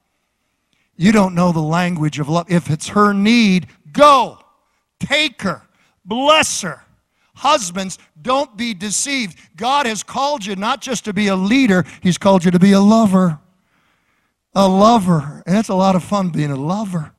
You 0.97 1.13
don't 1.13 1.37
know 1.37 1.53
the 1.53 1.61
language 1.61 2.19
of 2.19 2.29
love. 2.29 2.51
If 2.51 2.71
it's 2.71 2.89
her 2.89 3.13
need, 3.13 3.69
go. 3.93 4.41
Take 4.99 5.43
her. 5.43 5.63
Bless 6.05 6.63
her. 6.63 6.83
Husbands, 7.37 7.99
don't 8.21 8.57
be 8.57 8.75
deceived. 8.75 9.39
God 9.57 9.87
has 9.87 10.03
called 10.03 10.45
you 10.45 10.57
not 10.57 10.81
just 10.81 11.05
to 11.05 11.13
be 11.13 11.29
a 11.29 11.37
leader, 11.37 11.85
He's 12.03 12.19
called 12.19 12.45
you 12.45 12.51
to 12.51 12.59
be 12.59 12.73
a 12.73 12.81
lover. 12.81 13.39
A 14.55 14.67
lover. 14.67 15.43
And 15.47 15.57
it's 15.59 15.69
a 15.69 15.75
lot 15.75 15.97
of 15.97 16.03
fun 16.03 16.31
being 16.31 16.51
a 16.51 16.57
lover. 16.57 17.13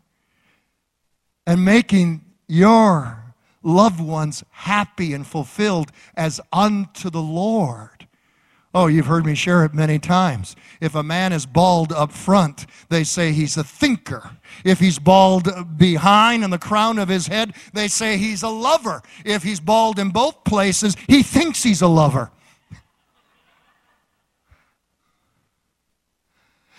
And 1.46 1.64
making 1.64 2.26
your 2.48 3.24
loved 3.62 4.00
ones 4.00 4.44
happy 4.50 5.14
and 5.14 5.26
fulfilled 5.26 5.92
as 6.16 6.42
unto 6.52 7.10
the 7.10 7.22
Lord. 7.22 7.97
Oh, 8.80 8.86
you've 8.86 9.08
heard 9.08 9.26
me 9.26 9.34
share 9.34 9.66
it 9.66 9.74
many 9.74 9.98
times. 9.98 10.56
If 10.80 10.94
a 10.94 11.02
man 11.02 11.34
is 11.34 11.48
bald 11.48 11.92
up 11.92 12.12
front, 12.12 12.68
they 12.90 13.04
say 13.04 13.32
he's 13.32 13.58
a 13.58 13.64
thinker. 13.64 14.30
If 14.64 14.80
he's 14.80 15.00
bald 15.00 15.50
behind 15.80 16.44
in 16.44 16.52
the 16.52 16.60
crown 16.60 17.00
of 17.00 17.10
his 17.10 17.26
head, 17.26 17.56
they 17.74 17.88
say 17.88 18.18
he's 18.18 18.44
a 18.44 18.50
lover. 18.50 19.02
If 19.26 19.42
he's 19.42 19.60
bald 19.60 19.98
in 19.98 20.12
both 20.12 20.44
places, 20.44 20.96
he 21.08 21.24
thinks 21.24 21.64
he's 21.64 21.82
a 21.82 21.88
lover. 21.88 22.30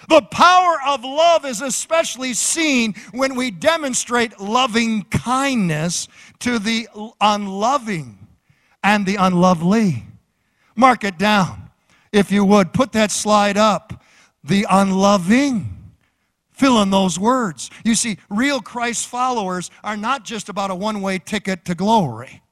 The 0.09 0.23
power 0.23 0.77
of 0.87 1.03
love 1.03 1.45
is 1.45 1.61
especially 1.61 2.33
seen 2.35 2.95
when 3.11 3.35
we 3.35 3.51
demonstrate 3.51 4.39
loving 4.39 5.03
kindness 5.03 6.07
to 6.39 6.61
the 6.61 6.87
unloving 7.21 8.29
and 8.85 9.05
the 9.05 9.17
unlovely. 9.17 10.05
Mark 10.77 11.03
it 11.03 11.19
down 11.19 11.68
if 12.13 12.31
you 12.31 12.45
would, 12.45 12.73
put 12.73 12.93
that 12.93 13.11
slide 13.11 13.57
up. 13.57 14.05
The 14.45 14.67
unloving. 14.71 15.75
Fill 16.51 16.83
in 16.83 16.91
those 16.91 17.19
words. 17.19 17.71
You 17.85 17.95
see, 17.95 18.19
real 18.29 18.61
Christ 18.61 19.07
followers 19.07 19.71
are 19.85 19.97
not 19.97 20.25
just 20.25 20.49
about 20.49 20.71
a 20.71 20.75
one 20.75 21.01
way 21.01 21.19
ticket 21.19 21.65
to 21.67 21.75
glory. 21.75 22.43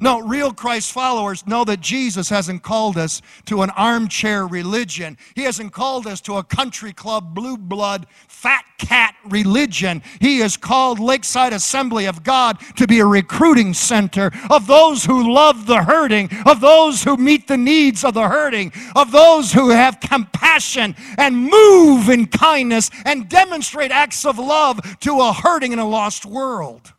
No, 0.00 0.20
real 0.20 0.52
Christ 0.52 0.92
followers 0.92 1.46
know 1.46 1.64
that 1.64 1.80
Jesus 1.80 2.28
hasn't 2.28 2.62
called 2.62 2.98
us 2.98 3.22
to 3.46 3.62
an 3.62 3.70
armchair 3.70 4.46
religion. 4.46 5.16
He 5.36 5.42
hasn't 5.42 5.72
called 5.72 6.06
us 6.06 6.20
to 6.22 6.34
a 6.34 6.42
country 6.42 6.92
club, 6.92 7.32
blue 7.34 7.56
blood, 7.56 8.06
fat 8.26 8.64
cat 8.78 9.14
religion. 9.28 10.02
He 10.20 10.40
has 10.40 10.56
called 10.56 10.98
Lakeside 10.98 11.52
Assembly 11.52 12.06
of 12.06 12.24
God 12.24 12.58
to 12.76 12.86
be 12.88 12.98
a 12.98 13.06
recruiting 13.06 13.72
center 13.72 14.32
of 14.50 14.66
those 14.66 15.04
who 15.04 15.32
love 15.32 15.66
the 15.66 15.84
hurting, 15.84 16.28
of 16.44 16.60
those 16.60 17.04
who 17.04 17.16
meet 17.16 17.46
the 17.46 17.56
needs 17.56 18.04
of 18.04 18.14
the 18.14 18.28
hurting, 18.28 18.72
of 18.96 19.12
those 19.12 19.52
who 19.52 19.70
have 19.70 20.00
compassion 20.00 20.96
and 21.18 21.36
move 21.36 22.08
in 22.08 22.26
kindness 22.26 22.90
and 23.04 23.28
demonstrate 23.28 23.92
acts 23.92 24.24
of 24.24 24.38
love 24.38 24.80
to 25.00 25.20
a 25.20 25.32
hurting 25.32 25.72
and 25.72 25.80
a 25.80 25.84
lost 25.84 26.26
world. 26.26 26.93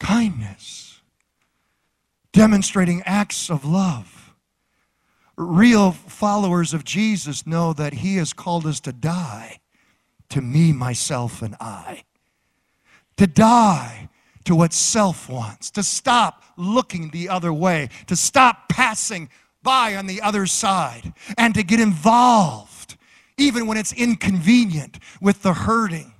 Kindness, 0.00 1.00
demonstrating 2.32 3.02
acts 3.04 3.50
of 3.50 3.64
love. 3.64 4.34
Real 5.36 5.92
followers 5.92 6.74
of 6.74 6.84
Jesus 6.84 7.46
know 7.46 7.72
that 7.72 7.94
He 7.94 8.16
has 8.16 8.32
called 8.32 8.66
us 8.66 8.80
to 8.80 8.92
die 8.92 9.60
to 10.30 10.40
me, 10.40 10.72
myself, 10.72 11.42
and 11.42 11.56
I. 11.60 12.04
To 13.16 13.26
die 13.26 14.08
to 14.44 14.54
what 14.54 14.72
self 14.72 15.28
wants, 15.28 15.70
to 15.72 15.82
stop 15.82 16.42
looking 16.56 17.10
the 17.10 17.28
other 17.28 17.52
way, 17.52 17.88
to 18.06 18.16
stop 18.16 18.68
passing 18.68 19.28
by 19.62 19.94
on 19.94 20.06
the 20.06 20.22
other 20.22 20.46
side, 20.46 21.12
and 21.36 21.54
to 21.54 21.62
get 21.62 21.80
involved, 21.80 22.96
even 23.36 23.66
when 23.66 23.76
it's 23.76 23.92
inconvenient, 23.92 24.98
with 25.20 25.42
the 25.42 25.52
hurting 25.52 26.14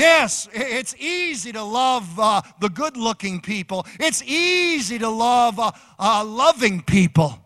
Yes, 0.00 0.48
it's 0.54 0.96
easy 0.96 1.52
to 1.52 1.62
love 1.62 2.18
uh, 2.18 2.40
the 2.58 2.70
good 2.70 2.96
looking 2.96 3.38
people. 3.38 3.86
It's 3.98 4.22
easy 4.22 4.98
to 4.98 5.10
love 5.10 5.58
uh, 5.58 5.72
uh, 5.98 6.24
loving 6.24 6.80
people. 6.80 7.38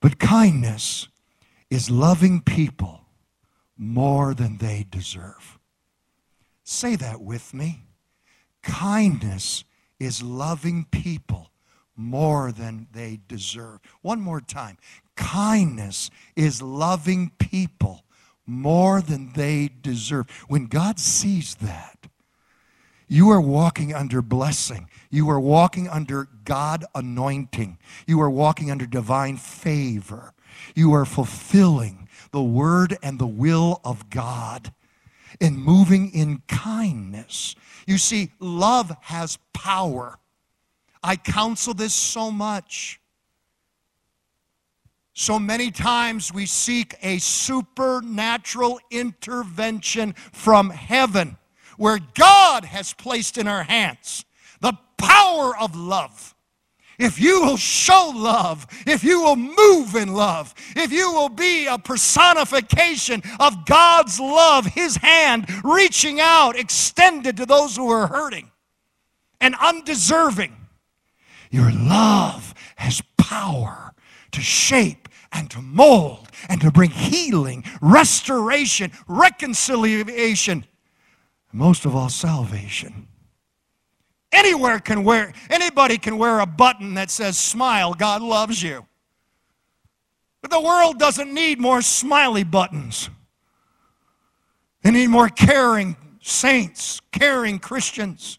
But 0.00 0.20
kindness 0.20 1.08
is 1.70 1.90
loving 1.90 2.40
people 2.40 3.00
more 3.76 4.32
than 4.32 4.58
they 4.58 4.86
deserve. 4.88 5.58
Say 6.62 6.94
that 6.94 7.20
with 7.20 7.52
me. 7.52 7.82
Kindness 8.62 9.64
is 9.98 10.22
loving 10.22 10.86
people 10.92 11.50
more 11.96 12.52
than 12.52 12.86
they 12.92 13.18
deserve. 13.26 13.80
One 14.02 14.20
more 14.20 14.40
time. 14.40 14.78
Kindness 15.16 16.10
is 16.36 16.62
loving 16.62 17.32
people 17.40 18.03
more 18.46 19.00
than 19.00 19.32
they 19.34 19.70
deserve. 19.82 20.30
When 20.48 20.66
God 20.66 20.98
sees 20.98 21.56
that, 21.56 22.06
you 23.08 23.30
are 23.30 23.40
walking 23.40 23.94
under 23.94 24.22
blessing. 24.22 24.88
You 25.10 25.28
are 25.30 25.40
walking 25.40 25.88
under 25.88 26.28
God 26.44 26.84
anointing. 26.94 27.78
You 28.06 28.20
are 28.20 28.30
walking 28.30 28.70
under 28.70 28.86
divine 28.86 29.36
favor. 29.36 30.32
You 30.74 30.92
are 30.94 31.04
fulfilling 31.04 32.08
the 32.32 32.42
word 32.42 32.96
and 33.02 33.18
the 33.18 33.26
will 33.26 33.80
of 33.84 34.10
God 34.10 34.72
and 35.40 35.58
moving 35.58 36.12
in 36.12 36.42
kindness. 36.48 37.54
You 37.86 37.98
see, 37.98 38.32
love 38.40 38.96
has 39.02 39.38
power. 39.52 40.18
I 41.02 41.16
counsel 41.16 41.74
this 41.74 41.92
so 41.92 42.30
much. 42.30 43.00
So 45.14 45.38
many 45.38 45.70
times 45.70 46.34
we 46.34 46.44
seek 46.44 46.96
a 47.00 47.18
supernatural 47.18 48.80
intervention 48.90 50.12
from 50.32 50.70
heaven 50.70 51.38
where 51.76 52.00
God 52.14 52.64
has 52.64 52.92
placed 52.92 53.38
in 53.38 53.46
our 53.46 53.62
hands 53.62 54.24
the 54.60 54.76
power 54.98 55.56
of 55.56 55.76
love. 55.76 56.34
If 56.98 57.20
you 57.20 57.42
will 57.42 57.56
show 57.56 58.12
love, 58.14 58.66
if 58.86 59.04
you 59.04 59.20
will 59.22 59.36
move 59.36 59.94
in 59.94 60.14
love, 60.14 60.52
if 60.76 60.92
you 60.92 61.12
will 61.12 61.28
be 61.28 61.66
a 61.66 61.78
personification 61.78 63.22
of 63.38 63.66
God's 63.66 64.18
love, 64.18 64.66
His 64.66 64.96
hand 64.96 65.46
reaching 65.64 66.20
out, 66.20 66.56
extended 66.56 67.36
to 67.36 67.46
those 67.46 67.76
who 67.76 67.88
are 67.88 68.08
hurting 68.08 68.50
and 69.40 69.54
undeserving, 69.60 70.56
your 71.50 71.70
love 71.72 72.54
has 72.76 73.00
power 73.16 73.92
to 74.32 74.40
shape 74.40 75.03
and 75.34 75.50
to 75.50 75.60
mold 75.60 76.28
and 76.48 76.60
to 76.60 76.70
bring 76.70 76.90
healing, 76.90 77.64
restoration, 77.82 78.92
reconciliation, 79.06 80.64
most 81.52 81.84
of 81.84 81.94
all, 81.94 82.08
salvation. 82.08 83.08
Anywhere 84.32 84.80
can 84.80 85.04
wear, 85.04 85.32
anybody 85.50 85.98
can 85.98 86.18
wear 86.18 86.40
a 86.40 86.46
button 86.46 86.94
that 86.94 87.10
says, 87.10 87.38
Smile, 87.38 87.94
God 87.94 88.22
loves 88.22 88.62
you. 88.62 88.86
But 90.40 90.50
the 90.50 90.60
world 90.60 90.98
doesn't 90.98 91.32
need 91.32 91.60
more 91.60 91.80
smiley 91.82 92.44
buttons. 92.44 93.08
They 94.82 94.90
need 94.90 95.08
more 95.08 95.28
caring 95.28 95.96
saints, 96.20 97.00
caring 97.12 97.58
Christians. 97.58 98.38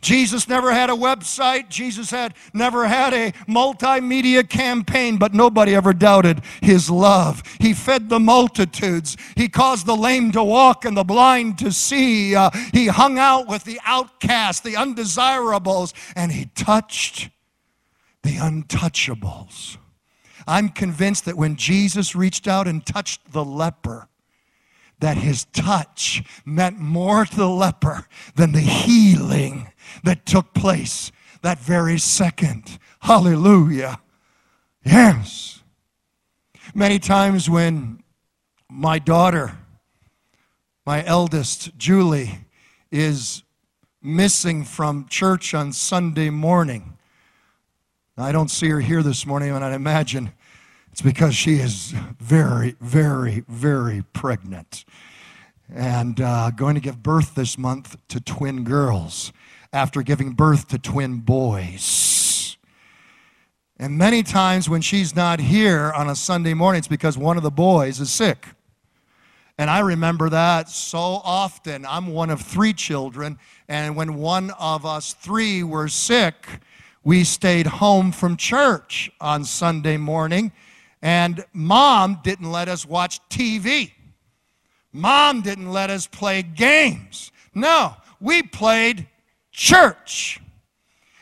Jesus 0.00 0.48
never 0.48 0.72
had 0.72 0.90
a 0.90 0.94
website. 0.94 1.68
Jesus 1.68 2.10
had 2.10 2.34
never 2.54 2.86
had 2.86 3.12
a 3.12 3.32
multimedia 3.48 4.48
campaign, 4.48 5.16
but 5.16 5.34
nobody 5.34 5.74
ever 5.74 5.92
doubted 5.92 6.42
his 6.62 6.88
love. 6.88 7.42
He 7.58 7.74
fed 7.74 8.08
the 8.08 8.20
multitudes. 8.20 9.16
He 9.36 9.48
caused 9.48 9.86
the 9.86 9.96
lame 9.96 10.30
to 10.32 10.44
walk 10.44 10.84
and 10.84 10.96
the 10.96 11.04
blind 11.04 11.58
to 11.58 11.72
see. 11.72 12.36
Uh, 12.36 12.50
he 12.72 12.86
hung 12.86 13.18
out 13.18 13.48
with 13.48 13.64
the 13.64 13.80
outcasts, 13.84 14.60
the 14.60 14.76
undesirables, 14.76 15.92
and 16.14 16.30
he 16.30 16.46
touched 16.54 17.30
the 18.22 18.36
untouchables. 18.36 19.78
I'm 20.46 20.68
convinced 20.68 21.24
that 21.24 21.36
when 21.36 21.56
Jesus 21.56 22.14
reached 22.14 22.46
out 22.46 22.68
and 22.68 22.84
touched 22.86 23.32
the 23.32 23.44
leper, 23.44 24.08
that 25.00 25.16
his 25.16 25.44
touch 25.46 26.22
meant 26.44 26.78
more 26.78 27.24
to 27.24 27.36
the 27.36 27.48
leper 27.48 28.06
than 28.34 28.52
the 28.52 28.60
healing 28.60 29.70
that 30.04 30.26
took 30.26 30.54
place 30.54 31.12
that 31.42 31.58
very 31.58 31.98
second. 31.98 32.78
Hallelujah. 33.00 34.00
Yes. 34.84 35.62
Many 36.74 36.98
times 36.98 37.48
when 37.48 38.02
my 38.68 38.98
daughter, 38.98 39.56
my 40.84 41.04
eldest, 41.04 41.76
Julie, 41.78 42.46
is 42.90 43.42
missing 44.02 44.64
from 44.64 45.06
church 45.08 45.54
on 45.54 45.72
Sunday 45.72 46.30
morning, 46.30 46.98
I 48.16 48.32
don't 48.32 48.50
see 48.50 48.68
her 48.68 48.80
here 48.80 49.02
this 49.02 49.24
morning, 49.24 49.50
and 49.50 49.64
I 49.64 49.72
imagine 49.74 50.32
it's 50.92 51.02
because 51.02 51.34
she 51.34 51.54
is 51.54 51.94
very, 52.18 52.76
very, 52.80 53.44
very 53.48 54.04
pregnant 54.12 54.84
and 55.72 56.20
uh, 56.20 56.50
going 56.50 56.74
to 56.74 56.80
give 56.80 57.02
birth 57.02 57.34
this 57.34 57.58
month 57.58 57.96
to 58.08 58.20
twin 58.20 58.64
girls 58.64 59.32
after 59.72 60.02
giving 60.02 60.32
birth 60.32 60.68
to 60.68 60.78
twin 60.78 61.18
boys. 61.18 62.56
And 63.78 63.96
many 63.96 64.22
times 64.22 64.68
when 64.68 64.80
she's 64.80 65.14
not 65.14 65.40
here 65.40 65.92
on 65.94 66.08
a 66.08 66.16
Sunday 66.16 66.54
morning, 66.54 66.78
it's 66.78 66.88
because 66.88 67.16
one 67.16 67.36
of 67.36 67.42
the 67.42 67.50
boys 67.50 68.00
is 68.00 68.10
sick. 68.10 68.46
And 69.56 69.70
I 69.70 69.80
remember 69.80 70.30
that 70.30 70.68
so 70.68 70.98
often. 70.98 71.84
I'm 71.84 72.08
one 72.08 72.30
of 72.30 72.40
three 72.40 72.72
children, 72.72 73.38
and 73.68 73.94
when 73.96 74.14
one 74.14 74.50
of 74.58 74.86
us 74.86 75.14
three 75.14 75.62
were 75.62 75.88
sick, 75.88 76.46
we 77.04 77.24
stayed 77.24 77.66
home 77.66 78.10
from 78.12 78.36
church 78.36 79.10
on 79.20 79.44
Sunday 79.44 79.96
morning 79.96 80.52
and 81.02 81.44
mom 81.52 82.20
didn't 82.22 82.50
let 82.50 82.68
us 82.68 82.84
watch 82.84 83.20
TV. 83.28 83.92
Mom 84.92 85.42
didn't 85.42 85.70
let 85.70 85.90
us 85.90 86.06
play 86.06 86.42
games. 86.42 87.30
No, 87.54 87.94
we 88.20 88.42
played 88.42 89.06
church. 89.52 90.40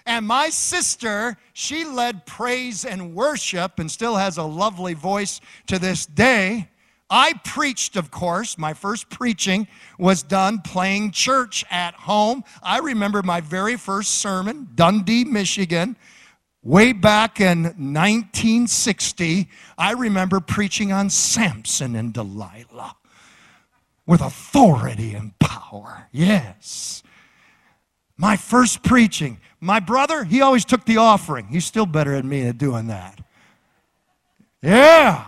And 0.07 0.27
my 0.27 0.51
sister, 0.51 1.37
she 1.53 1.85
led 1.85 2.27
praise 2.27 2.85
and 2.85 3.15
worship 3.15 3.79
and 3.79 3.91
still 3.91 4.17
has 4.17 4.39
a 4.39 4.45
lovely 4.45 4.95
voice 4.95 5.41
to 5.67 5.79
this 5.79 6.07
day. 6.07 6.69
I 7.11 7.35
preached, 7.45 7.97
of 7.97 8.11
course. 8.11 8.57
My 8.57 8.73
first 8.73 9.11
preaching 9.11 9.69
was 9.99 10.23
done 10.23 10.61
playing 10.61 11.13
church 11.13 11.65
at 11.71 11.95
home. 11.95 12.45
I 12.63 12.79
remember 12.79 13.23
my 13.23 13.41
very 13.41 13.77
first 13.77 14.17
sermon, 14.17 14.69
Dundee, 14.75 15.25
Michigan. 15.25 15.97
Way 16.67 16.93
back 16.93 17.41
in 17.41 17.63
1960, 17.63 19.49
I 19.79 19.93
remember 19.93 20.41
preaching 20.41 20.91
on 20.91 21.11
Samson 21.11 21.95
and 21.95 22.13
Delilah 22.13 22.97
with 24.05 24.21
authority 24.21 25.15
and 25.15 25.39
power. 25.39 26.09
Yes. 26.11 27.05
My 28.17 28.37
first 28.37 28.83
preaching. 28.83 29.39
My 29.61 29.79
brother, 29.79 30.25
he 30.25 30.41
always 30.41 30.65
took 30.65 30.85
the 30.87 30.97
offering. 30.97 31.47
He's 31.47 31.65
still 31.65 31.87
better 31.87 32.17
than 32.17 32.29
me 32.29 32.49
at 32.49 32.59
doing 32.59 32.89
that. 32.89 33.21
Yeah. 34.61 35.25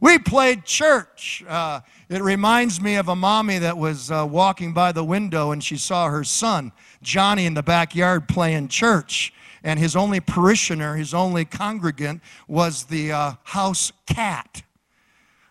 We 0.00 0.20
played 0.20 0.64
church. 0.64 1.42
Uh, 1.48 1.80
it 2.08 2.22
reminds 2.22 2.80
me 2.80 2.94
of 2.94 3.08
a 3.08 3.16
mommy 3.16 3.58
that 3.58 3.76
was 3.76 4.12
uh, 4.12 4.24
walking 4.30 4.72
by 4.74 4.92
the 4.92 5.02
window 5.02 5.50
and 5.50 5.62
she 5.62 5.76
saw 5.76 6.08
her 6.08 6.22
son, 6.22 6.70
Johnny, 7.02 7.46
in 7.46 7.54
the 7.54 7.62
backyard 7.62 8.28
playing 8.28 8.68
church 8.68 9.32
and 9.62 9.78
his 9.78 9.96
only 9.96 10.20
parishioner, 10.20 10.96
his 10.96 11.14
only 11.14 11.44
congregant, 11.44 12.22
was 12.46 12.84
the 12.84 13.12
uh, 13.12 13.32
house 13.44 13.92
cat, 14.06 14.62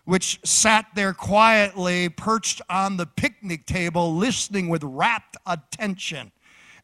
which 0.04 0.40
sat 0.44 0.86
there 0.94 1.12
quietly, 1.12 2.08
perched 2.08 2.62
on 2.70 2.96
the 2.96 3.06
picnic 3.06 3.66
table, 3.66 4.14
listening 4.14 4.68
with 4.68 4.82
rapt 4.82 5.36
attention 5.46 6.32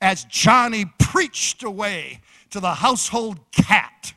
as 0.00 0.24
Johnny 0.24 0.84
preached 0.98 1.62
away 1.62 2.20
to 2.50 2.60
the 2.60 2.74
household 2.74 3.40
cat. 3.52 4.12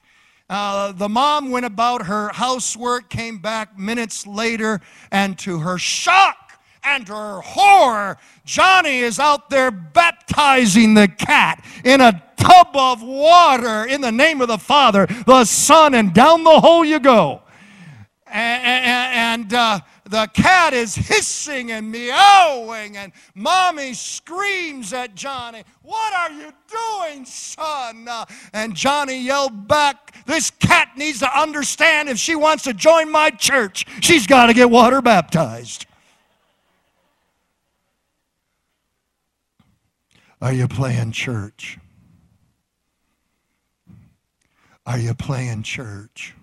Uh, 0.49 0.91
the 0.93 1.09
mom 1.09 1.49
went 1.51 1.65
about 1.65 2.05
her 2.05 2.29
housework, 2.29 3.09
came 3.09 3.37
back 3.37 3.77
minutes 3.77 4.25
later, 4.25 4.79
and 5.11 5.37
to 5.39 5.59
her 5.59 5.77
shock, 5.77 6.46
and 6.87 7.07
her 7.09 7.41
horror, 7.41 8.17
Johnny 8.45 8.99
is 8.99 9.19
out 9.19 9.49
there 9.49 9.71
baptizing 9.71 10.93
the 10.93 11.07
cat 11.07 11.63
in 11.83 11.99
a 11.99 12.23
tub 12.37 12.69
of 12.75 13.03
water 13.03 13.85
in 13.85 13.99
the 13.99 14.11
name 14.11 14.41
of 14.41 14.47
the 14.47 14.57
Father, 14.57 15.05
the 15.25 15.43
Son, 15.43 15.93
and 15.93 16.13
down 16.13 16.43
the 16.43 16.59
hole 16.59 16.85
you 16.85 16.99
go. 16.99 17.41
And, 18.29 19.53
uh, 19.53 19.79
the 20.09 20.27
cat 20.33 20.73
is 20.73 20.95
hissing 20.95 21.71
and 21.71 21.91
meowing, 21.91 22.95
and 22.95 23.11
mommy 23.35 23.93
screams 23.93 24.93
at 24.93 25.15
Johnny, 25.15 25.63
What 25.81 26.13
are 26.13 26.31
you 26.31 26.53
doing, 26.69 27.25
son? 27.25 28.07
Uh, 28.07 28.25
and 28.53 28.73
Johnny 28.73 29.19
yelled 29.19 29.67
back, 29.67 30.13
This 30.25 30.49
cat 30.49 30.91
needs 30.95 31.19
to 31.19 31.39
understand 31.39 32.07
if 32.07 32.17
she 32.17 32.35
wants 32.35 32.63
to 32.65 32.73
join 32.73 33.11
my 33.11 33.31
church, 33.31 33.85
she's 34.01 34.27
got 34.27 34.45
to 34.45 34.53
get 34.53 34.69
water 34.69 35.01
baptized. 35.01 35.85
Are 40.41 40.53
you 40.53 40.67
playing 40.67 41.11
church? 41.11 41.79
Are 44.85 44.99
you 44.99 45.13
playing 45.13 45.63
church? 45.63 46.35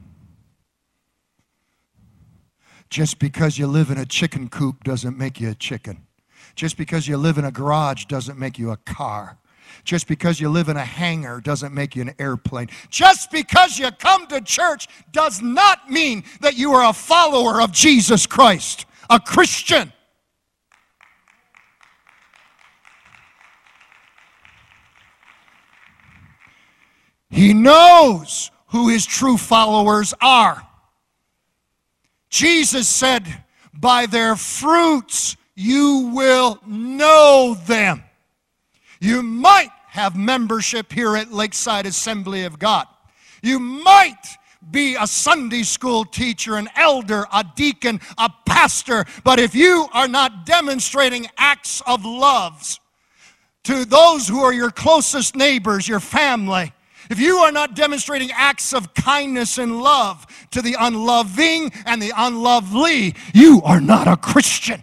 Just 2.91 3.19
because 3.19 3.59
you 3.59 3.67
live 3.67 3.91
in 3.91 3.99
a 3.99 4.05
chicken 4.05 4.49
coop 4.49 4.85
doesn't 4.85 5.17
make 5.17 5.41
you 5.41 5.51
a 5.51 5.55
chicken. 5.55 6.07
Just 6.55 6.77
because 6.77 7.09
you 7.09 7.17
live 7.17 7.39
in 7.39 7.45
a 7.45 7.51
garage 7.51 8.05
doesn't 8.05 8.39
make 8.39 8.59
you 8.59 8.71
a 8.71 8.77
car. 8.77 9.39
Just 9.83 10.07
because 10.07 10.41
you 10.41 10.49
live 10.49 10.69
in 10.69 10.77
a 10.77 10.85
hangar 10.85 11.41
doesn't 11.41 11.75
make 11.75 11.97
you 11.97 12.03
an 12.03 12.15
airplane. 12.19 12.69
Just 12.91 13.31
because 13.31 13.79
you 13.79 13.91
come 13.93 14.27
to 14.29 14.41
church 14.41 14.89
does 15.13 15.41
not 15.43 15.91
mean 15.91 16.25
that 16.41 16.57
you 16.57 16.73
are 16.73 16.89
a 16.89 16.93
follower 16.93 17.61
of 17.61 17.73
Jesus 17.73 18.27
Christ, 18.27 18.87
a 19.11 19.19
Christian. 19.19 19.93
He 27.35 27.53
knows 27.53 28.53
who 28.69 28.89
his 28.89 29.05
true 29.05 29.37
followers 29.37 30.15
are. 30.21 30.65
Jesus 32.31 32.87
said, 32.89 33.27
By 33.73 34.07
their 34.07 34.37
fruits 34.37 35.37
you 35.57 36.13
will 36.15 36.61
know 36.65 37.57
them. 37.67 38.05
You 39.01 39.21
might 39.25 39.71
have 39.89 40.15
membership 40.15 40.93
here 40.93 41.17
at 41.17 41.33
Lakeside 41.33 41.87
Assembly 41.87 42.45
of 42.45 42.61
God. 42.61 42.87
You 43.43 43.59
might 43.59 44.39
be 44.71 44.95
a 44.95 45.07
Sunday 45.09 45.65
school 45.65 46.05
teacher, 46.05 46.55
an 46.55 46.69
elder, 46.77 47.27
a 47.33 47.45
deacon, 47.57 48.01
a 48.17 48.31
pastor, 48.47 49.07
but 49.25 49.41
if 49.41 49.57
you 49.57 49.89
are 49.93 50.09
not 50.09 50.47
demonstrating 50.47 51.27
acts 51.37 51.83
of 51.85 52.05
love 52.05 52.79
to 53.65 53.85
those 53.85 54.29
who 54.29 54.39
are 54.45 54.53
your 54.53 54.71
closest 54.71 55.35
neighbors, 55.35 55.89
your 55.89 55.99
family, 55.99 56.73
if 57.15 57.21
you 57.21 57.37
are 57.37 57.53
not 57.53 57.77
demonstrating 57.77 58.31
acts 58.33 58.75
of 58.75 58.93
kindness 58.93 59.57
and 59.57 59.81
love 59.81 60.27
to 60.51 60.61
the 60.61 60.75
unloving 60.77 61.71
and 61.87 62.03
the 62.03 62.13
unlovely, 62.17 63.15
you 63.33 63.63
are 63.65 63.81
not 63.81 64.09
a 64.09 64.17
Christian. 64.17 64.83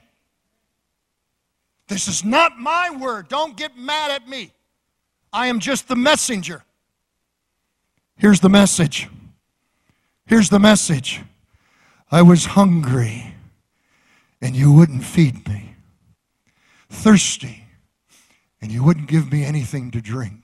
This 1.90 2.08
is 2.08 2.24
not 2.24 2.58
my 2.58 2.90
word. 2.90 3.28
Don't 3.28 3.58
get 3.58 3.78
mad 3.78 4.12
at 4.12 4.30
me. 4.30 4.54
I 5.34 5.48
am 5.48 5.60
just 5.60 5.90
the 5.90 5.96
messenger. 5.98 6.64
Here's 8.16 8.40
the 8.40 8.50
message. 8.50 9.10
Here's 10.26 10.50
the 10.50 10.60
message. 10.60 11.22
I 12.10 12.22
was 12.22 12.46
hungry 12.46 13.36
and 14.40 14.56
you 14.56 14.72
wouldn't 14.72 15.04
feed 15.04 15.50
me. 15.50 15.76
thirsty, 16.92 17.66
and 18.62 18.72
you 18.72 18.84
wouldn't 18.84 19.08
give 19.08 19.32
me 19.32 19.44
anything 19.44 19.92
to 19.92 20.02
drink. 20.02 20.41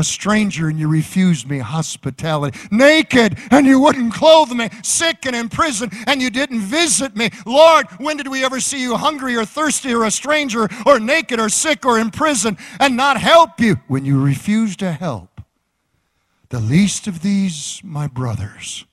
A 0.00 0.04
stranger 0.04 0.68
and 0.68 0.78
you 0.78 0.88
refused 0.88 1.46
me 1.46 1.58
hospitality. 1.58 2.58
Naked 2.70 3.36
and 3.50 3.66
you 3.66 3.78
wouldn't 3.78 4.14
clothe 4.14 4.50
me. 4.50 4.70
Sick 4.82 5.26
and 5.26 5.36
in 5.36 5.50
prison 5.50 5.90
and 6.06 6.22
you 6.22 6.30
didn't 6.30 6.60
visit 6.60 7.14
me. 7.14 7.28
Lord, 7.44 7.86
when 7.98 8.16
did 8.16 8.26
we 8.26 8.42
ever 8.42 8.60
see 8.60 8.80
you 8.80 8.96
hungry 8.96 9.36
or 9.36 9.44
thirsty 9.44 9.92
or 9.92 10.04
a 10.04 10.10
stranger 10.10 10.70
or 10.86 10.98
naked 10.98 11.38
or 11.38 11.50
sick 11.50 11.84
or 11.84 11.98
in 11.98 12.10
prison 12.10 12.56
and 12.80 12.96
not 12.96 13.20
help 13.20 13.60
you? 13.60 13.76
When 13.88 14.06
you 14.06 14.22
refused 14.22 14.78
to 14.78 14.92
help 14.92 15.42
the 16.48 16.60
least 16.60 17.06
of 17.06 17.20
these, 17.20 17.82
my 17.84 18.06
brothers, 18.06 18.86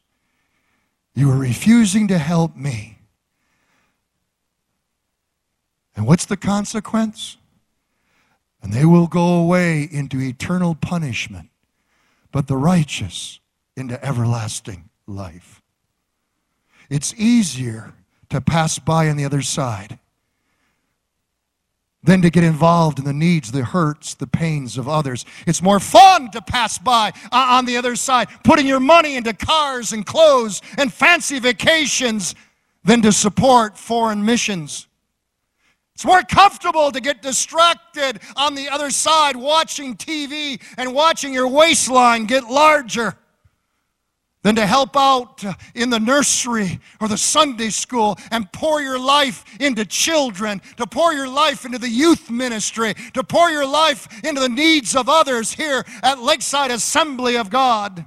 you 1.15 1.31
are 1.31 1.37
refusing 1.37 2.09
to 2.09 2.17
help 2.17 2.57
me. 2.57 2.99
And 5.95 6.05
what's 6.05 6.25
the 6.25 6.37
consequence? 6.37 7.37
And 8.61 8.73
they 8.73 8.85
will 8.85 9.07
go 9.07 9.39
away 9.39 9.87
into 9.89 10.19
eternal 10.19 10.75
punishment, 10.75 11.49
but 12.31 12.47
the 12.47 12.57
righteous 12.57 13.39
into 13.75 14.03
everlasting 14.03 14.89
life. 15.05 15.61
It's 16.89 17.13
easier 17.15 17.93
to 18.29 18.41
pass 18.41 18.79
by 18.79 19.09
on 19.09 19.17
the 19.17 19.25
other 19.25 19.41
side 19.41 19.99
than 22.03 22.21
to 22.21 22.29
get 22.29 22.43
involved 22.43 22.99
in 22.99 23.05
the 23.05 23.13
needs, 23.13 23.51
the 23.51 23.65
hurts, 23.65 24.15
the 24.15 24.27
pains 24.27 24.77
of 24.77 24.87
others. 24.87 25.25
It's 25.45 25.61
more 25.61 25.79
fun 25.79 26.31
to 26.31 26.41
pass 26.41 26.77
by 26.77 27.11
uh, 27.31 27.47
on 27.51 27.65
the 27.65 27.77
other 27.77 27.95
side, 27.95 28.29
putting 28.43 28.65
your 28.65 28.79
money 28.79 29.15
into 29.15 29.33
cars 29.33 29.91
and 29.91 30.05
clothes 30.05 30.61
and 30.77 30.91
fancy 30.91 31.39
vacations 31.39 32.33
than 32.83 33.01
to 33.01 33.11
support 33.11 33.77
foreign 33.77 34.23
missions. 34.23 34.86
It's 35.97 36.05
more 36.05 36.21
comfortable 36.21 36.91
to 36.91 37.01
get 37.01 37.23
distracted 37.23 38.19
on 38.35 38.53
the 38.53 38.69
other 38.69 38.91
side 38.91 39.35
watching 39.35 39.95
TV 39.95 40.61
and 40.77 40.93
watching 40.93 41.33
your 41.33 41.47
waistline 41.47 42.25
get 42.25 42.43
larger 42.43 43.15
than 44.43 44.53
to 44.57 44.67
help 44.67 44.95
out 44.95 45.43
in 45.73 45.89
the 45.89 45.99
nursery 45.99 46.79
or 47.01 47.07
the 47.07 47.17
Sunday 47.17 47.71
school 47.71 48.15
and 48.29 48.53
pour 48.53 48.79
your 48.79 48.99
life 48.99 49.43
into 49.59 49.85
children, 49.85 50.61
to 50.75 50.85
pour 50.85 51.13
your 51.13 51.27
life 51.27 51.65
into 51.65 51.79
the 51.79 51.89
youth 51.89 52.29
ministry, 52.29 52.93
to 53.15 53.23
pour 53.23 53.49
your 53.49 53.65
life 53.65 54.23
into 54.23 54.39
the 54.39 54.49
needs 54.49 54.95
of 54.95 55.09
others 55.09 55.53
here 55.53 55.83
at 56.03 56.21
Lakeside 56.21 56.69
Assembly 56.69 57.37
of 57.37 57.49
God. 57.49 58.05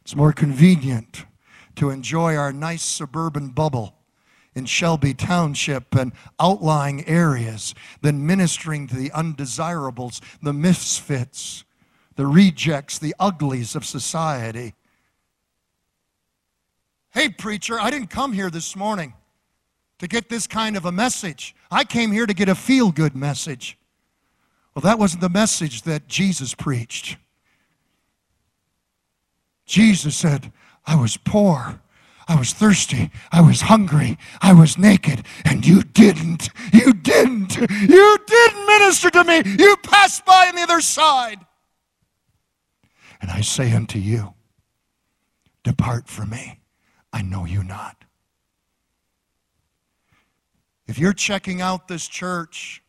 It's 0.00 0.16
more 0.16 0.32
convenient 0.32 1.26
to 1.76 1.90
enjoy 1.90 2.34
our 2.34 2.52
nice 2.52 2.82
suburban 2.82 3.50
bubble 3.50 3.95
in 4.56 4.64
Shelby 4.64 5.12
Township 5.12 5.94
and 5.94 6.12
outlying 6.40 7.06
areas 7.06 7.74
than 8.00 8.26
ministering 8.26 8.88
to 8.88 8.96
the 8.96 9.12
undesirables, 9.12 10.22
the 10.42 10.54
misfits, 10.54 11.64
the 12.16 12.26
rejects, 12.26 12.98
the 12.98 13.14
uglies 13.20 13.76
of 13.76 13.84
society. 13.84 14.74
Hey, 17.10 17.28
preacher, 17.28 17.78
I 17.78 17.90
didn't 17.90 18.08
come 18.08 18.32
here 18.32 18.50
this 18.50 18.74
morning 18.74 19.12
to 19.98 20.08
get 20.08 20.30
this 20.30 20.46
kind 20.46 20.76
of 20.76 20.86
a 20.86 20.92
message. 20.92 21.54
I 21.70 21.84
came 21.84 22.10
here 22.10 22.26
to 22.26 22.34
get 22.34 22.48
a 22.48 22.54
feel 22.54 22.90
good 22.90 23.14
message. 23.14 23.78
Well, 24.74 24.82
that 24.82 24.98
wasn't 24.98 25.20
the 25.20 25.28
message 25.28 25.82
that 25.82 26.08
Jesus 26.08 26.54
preached. 26.54 27.18
Jesus 29.66 30.16
said, 30.16 30.50
I 30.86 30.96
was 30.96 31.18
poor. 31.18 31.80
I 32.28 32.36
was 32.36 32.52
thirsty. 32.52 33.10
I 33.30 33.40
was 33.40 33.62
hungry. 33.62 34.18
I 34.40 34.52
was 34.52 34.76
naked. 34.76 35.24
And 35.44 35.64
you 35.64 35.82
didn't. 35.82 36.48
You 36.72 36.92
didn't. 36.92 37.56
You 37.56 38.18
didn't 38.26 38.66
minister 38.66 39.10
to 39.10 39.24
me. 39.24 39.42
You 39.58 39.76
passed 39.82 40.24
by 40.24 40.48
on 40.48 40.56
the 40.56 40.62
other 40.62 40.80
side. 40.80 41.38
And 43.20 43.30
I 43.30 43.40
say 43.40 43.72
unto 43.72 43.98
you, 43.98 44.34
Depart 45.62 46.08
from 46.08 46.30
me. 46.30 46.60
I 47.12 47.22
know 47.22 47.44
you 47.44 47.62
not. 47.62 48.04
If 50.86 50.98
you're 50.98 51.12
checking 51.12 51.60
out 51.60 51.88
this 51.88 52.06
church, 52.06 52.82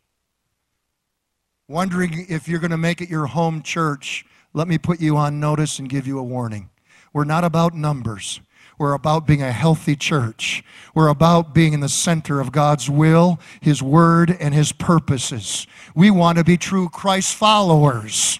wondering 1.68 2.26
if 2.30 2.48
you're 2.48 2.60
going 2.60 2.72
to 2.72 2.78
make 2.78 3.02
it 3.02 3.10
your 3.10 3.28
home 3.28 3.62
church, 3.62 4.26
let 4.54 4.68
me 4.68 4.78
put 4.78 5.00
you 5.00 5.18
on 5.18 5.40
notice 5.40 5.80
and 5.80 5.90
give 5.90 6.06
you 6.08 6.20
a 6.20 6.24
warning. 6.24 6.70
We're 7.14 7.24
not 7.24 7.44
about 7.44 7.74
numbers. 7.74 8.42
We're 8.78 8.94
about 8.94 9.26
being 9.26 9.42
a 9.42 9.52
healthy 9.52 9.96
church. 9.96 10.64
We're 10.94 11.08
about 11.08 11.54
being 11.54 11.74
in 11.74 11.80
the 11.80 11.90
center 11.90 12.40
of 12.40 12.52
God's 12.52 12.90
will, 12.90 13.40
His 13.60 13.82
word, 13.82 14.36
and 14.40 14.54
His 14.54 14.72
purposes. 14.72 15.66
We 15.96 16.12
want 16.12 16.38
to 16.38 16.44
be 16.44 16.58
true 16.58 16.90
Christ 16.90 17.36
followers. 17.36 18.40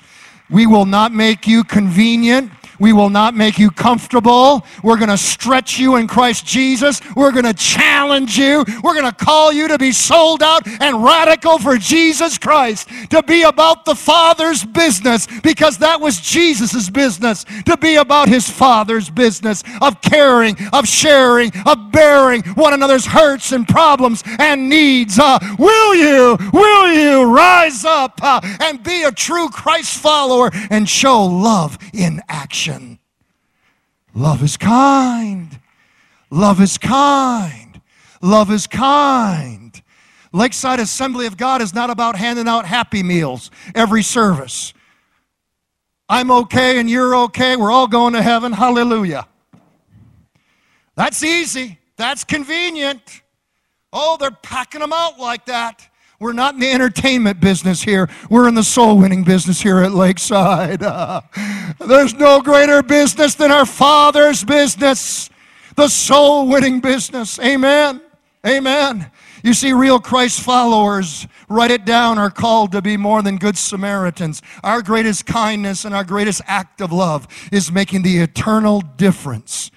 We 0.50 0.68
will 0.68 0.86
not 0.86 1.12
make 1.12 1.48
you 1.48 1.64
convenient. 1.64 2.52
We 2.80 2.94
will 2.94 3.10
not 3.10 3.36
make 3.36 3.58
you 3.58 3.72
comfortable. 3.72 4.66
We're 4.84 4.98
going 4.98 5.10
to 5.10 5.18
stretch 5.18 5.80
you 5.80 5.96
in 5.96 6.08
Christ 6.08 6.46
Jesus. 6.46 7.02
We're 7.16 7.32
going 7.32 7.46
to 7.46 7.54
challenge 7.54 8.38
you. 8.38 8.64
We're 8.84 8.94
going 8.94 9.12
to 9.12 9.26
call 9.26 9.52
you 9.52 9.68
to 9.68 9.78
be 9.78 9.92
sold 9.92 10.44
out 10.44 10.68
and 10.82 11.04
radical 11.04 11.58
for 11.60 11.78
Jesus 11.78 12.38
Christ, 12.38 12.90
to 13.10 13.24
be 13.24 13.44
about 13.44 13.86
the 13.86 13.96
Father's 13.96 14.64
business, 14.64 15.28
because 15.42 15.78
that 15.80 16.00
was 16.00 16.20
Jesus' 16.20 16.90
business, 16.90 17.46
to 17.66 17.78
be 17.78 17.96
about 17.96 18.30
his 18.30 18.50
Father's 18.50 19.10
business 19.10 19.64
of 19.82 20.02
caring, 20.02 20.56
of 20.74 20.88
sharing, 20.88 21.52
of 21.66 21.92
bearing 21.92 22.44
one 22.54 22.74
another's 22.74 23.06
hurts 23.06 23.52
and 23.52 23.68
problems 23.68 24.24
and 24.40 24.70
needs. 24.70 25.20
Uh, 25.20 25.40
will 25.58 25.96
you, 25.96 26.38
will 26.54 26.94
you 26.94 27.24
rise 27.36 27.86
up 27.86 28.20
uh, 28.22 28.40
and 28.62 28.84
be 28.84 29.04
a 29.04 29.12
true 29.12 29.50
Christ 29.50 29.98
follower 30.00 30.52
and 30.70 30.88
show 30.88 31.24
love 31.24 31.78
in 31.94 32.22
action? 32.30 32.67
Love 34.14 34.44
is 34.44 34.58
kind. 34.58 35.60
Love 36.30 36.60
is 36.62 36.78
kind. 36.78 37.82
Love 38.22 38.52
is 38.52 38.68
kind. 38.68 39.82
Lakeside 40.34 40.80
Assembly 40.80 41.26
of 41.26 41.38
God 41.38 41.62
is 41.62 41.74
not 41.74 41.90
about 41.90 42.16
handing 42.16 42.48
out 42.48 42.66
happy 42.66 43.04
meals 43.04 43.52
every 43.74 44.04
service. 44.04 44.74
I'm 46.10 46.32
okay 46.32 46.80
and 46.80 46.90
you're 46.90 47.16
okay. 47.16 47.56
We're 47.56 47.72
all 47.72 47.88
going 47.88 48.14
to 48.14 48.22
heaven. 48.22 48.54
Hallelujah. 48.54 49.28
That's 50.96 51.24
easy. 51.24 51.80
That's 51.96 52.24
convenient. 52.24 53.22
Oh, 53.92 54.18
they're 54.20 54.32
packing 54.32 54.82
them 54.82 54.94
out 54.94 55.20
like 55.20 55.46
that. 55.46 55.88
We're 56.20 56.34
not 56.34 56.56
in 56.56 56.60
the 56.60 56.72
entertainment 56.72 57.40
business 57.40 57.84
here. 57.84 58.10
We're 58.30 58.48
in 58.48 58.56
the 58.56 58.64
soul 58.64 58.98
winning 58.98 59.24
business 59.24 59.62
here 59.62 59.78
at 59.80 59.92
Lakeside. 59.92 60.82
Uh, 60.82 61.22
there's 61.80 62.16
no 62.16 62.42
greater 62.42 62.82
business 62.82 63.36
than 63.36 63.52
our 63.52 63.68
Father's 63.68 64.44
business, 64.44 65.30
the 65.76 65.88
soul 65.88 66.48
winning 66.48 66.80
business. 66.80 67.40
Amen. 67.40 68.02
Amen. 68.46 69.12
You 69.44 69.54
see, 69.54 69.74
real 69.74 70.00
Christ 70.00 70.42
followers, 70.42 71.28
write 71.50 71.70
it 71.70 71.86
down, 71.86 72.18
are 72.18 72.32
called 72.32 72.72
to 72.72 72.82
be 72.82 72.98
more 72.98 73.22
than 73.22 73.38
good 73.38 73.58
Samaritans. 73.58 74.42
Our 74.64 74.82
greatest 74.82 75.28
kindness 75.28 75.86
and 75.86 75.94
our 75.94 76.04
greatest 76.04 76.42
act 76.48 76.82
of 76.82 76.92
love 76.92 77.28
is 77.52 77.72
making 77.72 78.02
the 78.02 78.18
eternal 78.18 78.82
difference 78.82 79.70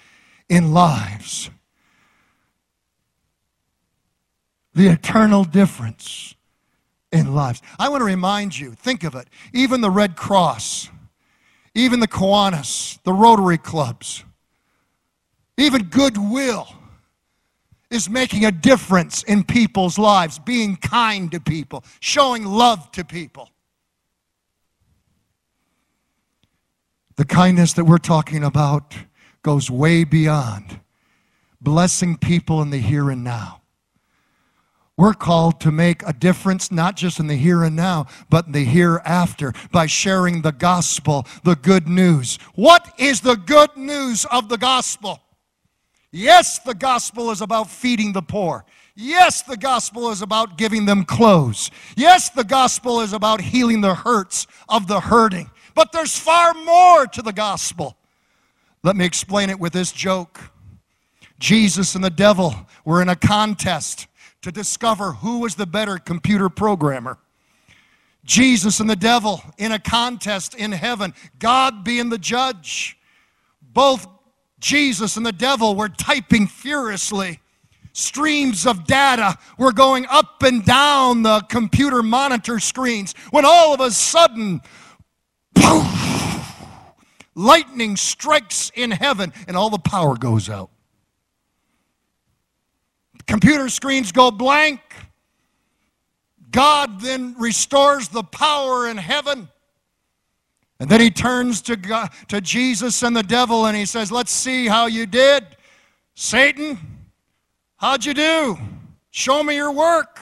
in 0.49 0.73
lives. 0.73 1.51
The 4.75 4.89
eternal 4.89 5.45
difference 5.45 6.35
in 7.13 7.35
lives. 7.35 7.61
I 7.79 7.89
want 7.89 8.01
to 8.01 8.05
remind 8.05 8.59
you 8.59 8.73
think 8.73 9.05
of 9.05 9.15
it. 9.15 9.29
Even 9.53 9.81
the 9.81 9.91
Red 9.91 10.17
Cross, 10.17 10.91
even 11.75 12.01
the 12.01 12.09
Kiwanis, 12.09 13.03
the 13.03 13.13
Rotary 13.13 13.59
Clubs, 13.59 14.25
even 15.57 15.85
Goodwill 15.85 16.69
is 17.91 18.09
making 18.09 18.45
a 18.45 18.53
difference 18.53 19.23
in 19.25 19.43
people's 19.43 19.99
lives, 19.99 20.39
being 20.39 20.77
kind 20.77 21.31
to 21.33 21.41
people, 21.41 21.85
showing 21.99 22.45
love 22.45 22.91
to 22.93 23.05
people. 23.05 23.51
The 27.17 27.25
kindness 27.25 27.75
that 27.75 27.85
we're 27.85 27.99
talking 27.99 28.45
about 28.45 28.97
goes 29.43 29.71
way 29.71 30.05
beyond 30.05 30.81
blessing 31.61 32.17
people 32.17 32.63
in 32.63 32.71
the 32.71 32.79
here 32.79 33.11
and 33.11 33.23
now. 33.23 33.60
We're 34.97 35.15
called 35.15 35.61
to 35.61 35.73
make 35.73 36.03
a 36.07 36.13
difference 36.13 36.71
not 36.71 36.95
just 36.95 37.21
in 37.21 37.27
the 37.27 37.37
here 37.37 37.63
and 37.63 37.75
now, 37.75 38.07
but 38.29 38.47
in 38.47 38.53
the 38.53 38.65
hereafter 38.65 39.55
by 39.73 39.87
sharing 39.87 40.43
the 40.43 40.53
gospel, 40.53 41.27
the 41.43 41.57
good 41.57 41.89
news. 41.89 42.39
What 42.55 42.93
is 42.99 43.23
the 43.23 43.37
good 43.37 43.75
news 43.77 44.27
of 44.27 44.49
the 44.49 44.59
gospel? 44.59 45.21
Yes, 46.13 46.59
the 46.59 46.75
gospel 46.75 47.31
is 47.31 47.41
about 47.41 47.71
feeding 47.71 48.13
the 48.13 48.21
poor. 48.21 48.65
Yes, 48.95 49.43
the 49.43 49.57
gospel 49.57 50.11
is 50.11 50.21
about 50.21 50.59
giving 50.59 50.85
them 50.85 51.05
clothes. 51.05 51.71
Yes, 51.97 52.29
the 52.29 52.45
gospel 52.45 53.01
is 53.01 53.13
about 53.13 53.41
healing 53.41 53.81
the 53.81 53.95
hurts 53.95 54.47
of 54.69 54.87
the 54.87 55.01
hurting. 55.01 55.51
But 55.75 55.93
there's 55.93 56.19
far 56.19 56.53
more 56.53 57.07
to 57.07 57.23
the 57.23 57.33
gospel. 57.33 57.97
Let 58.83 58.97
me 58.97 59.05
explain 59.05 59.51
it 59.51 59.59
with 59.59 59.73
this 59.73 59.93
joke 59.93 60.41
Jesus 61.39 61.95
and 61.95 62.05
the 62.05 62.11
devil 62.11 62.55
were 62.85 63.01
in 63.01 63.09
a 63.09 63.17
contest 63.17 64.07
to 64.43 64.53
discover 64.53 65.13
who 65.13 65.41
was 65.41 65.55
the 65.55 65.67
better 65.67 65.99
computer 65.99 66.49
programmer. 66.49 67.19
Jesus 68.25 68.81
and 68.81 68.89
the 68.89 68.97
devil 68.97 69.43
in 69.59 69.73
a 69.73 69.79
contest 69.79 70.55
in 70.55 70.73
heaven, 70.73 71.15
God 71.39 71.85
being 71.85 72.11
the 72.11 72.19
judge. 72.19 72.97
Both 73.63 74.07
Jesus 74.59 75.17
and 75.17 75.25
the 75.25 75.33
devil 75.33 75.75
were 75.75 75.89
typing 75.89 76.47
furiously. 76.47 77.41
Streams 77.93 78.67
of 78.67 78.87
data 78.87 79.37
were 79.59 79.73
going 79.73 80.07
up 80.07 80.43
and 80.43 80.65
down 80.65 81.23
the 81.23 81.41
computer 81.49 82.03
monitor 82.03 82.61
screens 82.61 83.15
when 83.31 83.45
all 83.45 83.75
of 83.75 83.81
a 83.81 83.91
sudden, 83.91 84.61
poof, 85.55 86.55
lightning 87.35 87.97
strikes 87.97 88.71
in 88.75 88.91
heaven 88.91 89.33
and 89.49 89.57
all 89.57 89.71
the 89.71 89.79
power 89.79 90.17
goes 90.17 90.49
out. 90.49 90.71
Computer 93.31 93.69
screens 93.69 94.11
go 94.11 94.33
blank. 94.33 94.81
God 96.51 97.01
then 97.01 97.37
restores 97.39 98.09
the 98.09 98.25
power 98.25 98.89
in 98.89 98.97
heaven. 98.97 99.49
And 100.81 100.91
then 100.91 101.01
he 101.01 101.13
turns 101.13 101.63
to, 101.63 101.77
God, 101.77 102.11
to 102.27 102.41
Jesus 102.41 103.05
and 103.05 103.17
the 103.17 103.23
devil 103.23 103.67
and 103.67 103.77
he 103.77 103.85
says, 103.85 104.11
Let's 104.11 104.33
see 104.33 104.67
how 104.67 104.87
you 104.87 105.07
did. 105.07 105.47
Satan, 106.17 106.77
how'd 107.77 108.05
you 108.05 108.15
do? 108.15 108.59
Show 109.13 109.45
me 109.45 109.55
your 109.55 109.71
work. 109.71 110.19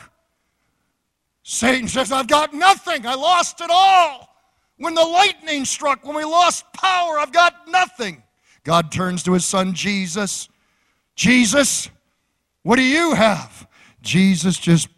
Satan 1.44 1.88
says, 1.88 2.12
I've 2.12 2.28
got 2.28 2.52
nothing. 2.52 3.06
I 3.06 3.14
lost 3.14 3.62
it 3.62 3.70
all. 3.70 4.36
When 4.76 4.92
the 4.92 5.02
lightning 5.02 5.64
struck, 5.64 6.04
when 6.04 6.14
we 6.14 6.24
lost 6.24 6.70
power, 6.74 7.18
I've 7.18 7.32
got 7.32 7.68
nothing. 7.68 8.22
God 8.64 8.92
turns 8.92 9.22
to 9.22 9.32
his 9.32 9.46
son 9.46 9.72
Jesus. 9.72 10.50
Jesus, 11.16 11.88
what 12.68 12.76
do 12.76 12.82
you 12.82 13.14
have? 13.14 13.66
Jesus 14.02 14.58
just 14.58 14.90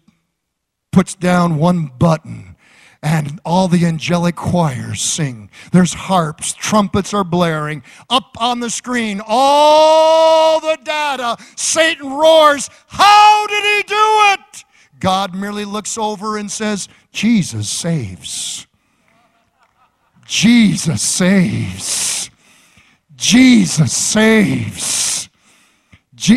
puts 0.91 1.15
down 1.15 1.57
one 1.57 1.93
button 2.01 2.57
and 3.01 3.39
all 3.45 3.69
the 3.69 3.87
angelic 3.87 4.35
choirs 4.35 5.01
sing. 5.01 5.53
There's 5.71 5.95
harps, 5.95 6.53
trumpets 6.53 7.15
are 7.15 7.23
blaring. 7.23 7.85
Up 8.11 8.33
on 8.41 8.59
the 8.59 8.71
screen, 8.71 9.23
all 9.25 10.59
the 10.59 10.79
data. 10.83 11.37
Satan 11.55 12.11
roars, 12.13 12.69
How 12.89 13.47
did 13.47 13.63
he 13.63 13.83
do 13.85 13.95
it? 14.33 14.65
God 14.99 15.33
merely 15.33 15.65
looks 15.65 15.97
over 15.97 16.39
and 16.39 16.51
says, 16.51 16.89
Jesus 17.13 17.69
saves. 17.69 18.67
Jesus 20.27 21.03
saves. 21.03 22.33
Jesus 23.15 23.97
saves. 23.97 25.30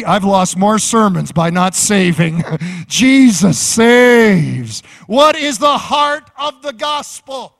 I've 0.05 0.23
lost 0.23 0.57
more 0.57 0.79
sermons 0.79 1.31
by 1.31 1.49
not 1.49 1.75
saving. 1.75 2.43
Jesus 2.87 3.59
saves. 3.59 4.81
What 5.07 5.35
is 5.35 5.57
the 5.57 5.77
heart 5.77 6.29
of 6.37 6.61
the 6.61 6.73
gospel? 6.73 7.55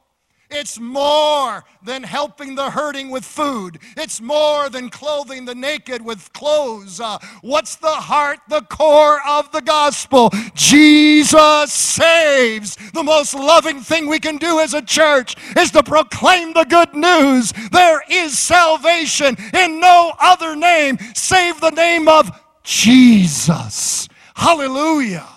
It's 0.54 0.80
more 0.80 1.64
than 1.84 2.04
helping 2.04 2.54
the 2.54 2.70
hurting 2.70 3.10
with 3.10 3.26
food. 3.26 3.80
It's 3.98 4.22
more 4.22 4.70
than 4.70 4.90
clothing 4.90 5.46
the 5.46 5.56
naked 5.56 6.04
with 6.04 6.32
clothes. 6.34 7.00
Uh, 7.00 7.18
what's 7.42 7.76
the 7.76 7.88
heart, 7.88 8.40
the 8.48 8.62
core 8.62 9.20
of 9.28 9.52
the 9.52 9.62
gospel? 9.62 10.30
Jesus 10.54 11.74
saves. 11.74 12.76
The 12.92 13.04
most 13.04 13.34
loving 13.34 13.82
thing 13.82 14.08
we 14.08 14.20
can 14.20 14.38
do 14.38 14.60
as 14.60 14.76
a 14.76 14.82
church 14.82 15.36
is 15.58 15.72
to 15.72 15.82
proclaim 15.82 16.54
the 16.54 16.66
good 16.66 16.94
news. 16.94 17.52
There 17.72 18.04
is 18.10 18.38
salvation 18.38 19.36
in 19.54 19.80
no 19.80 20.14
other 20.20 20.56
name 20.56 20.98
save 21.16 21.60
the 21.60 21.72
name 21.72 22.08
of 22.08 22.32
Jesus. 22.64 24.08
Hallelujah. 24.36 25.28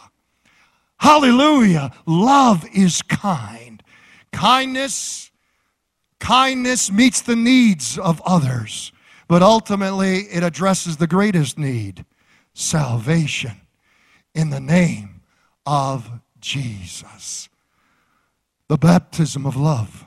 Hallelujah. 0.99 1.93
Love 2.07 2.67
is 2.75 3.03
kind. 3.03 3.76
Kindness, 4.37 5.31
kindness 6.21 6.93
meets 6.93 7.23
the 7.23 7.35
needs 7.35 7.97
of 7.97 8.21
others, 8.27 8.93
but 9.29 9.41
ultimately 9.43 10.25
it 10.25 10.43
addresses 10.43 10.99
the 10.99 11.07
greatest 11.07 11.57
need 11.57 12.05
salvation 12.53 13.53
in 14.35 14.51
the 14.51 14.61
name 14.61 15.23
of 15.65 16.11
Jesus. 16.39 17.49
The 18.69 18.77
baptism 18.77 19.47
of 19.47 19.57
love. 19.57 20.05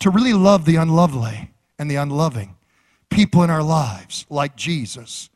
To 0.00 0.10
really 0.10 0.34
love 0.34 0.66
the 0.66 0.76
unlovely 0.76 1.50
and 1.78 1.90
the 1.90 1.96
unloving 1.96 2.56
people 3.08 3.42
in 3.42 3.48
our 3.48 3.62
lives, 3.62 4.26
like 4.28 4.54
Jesus, 4.54 5.30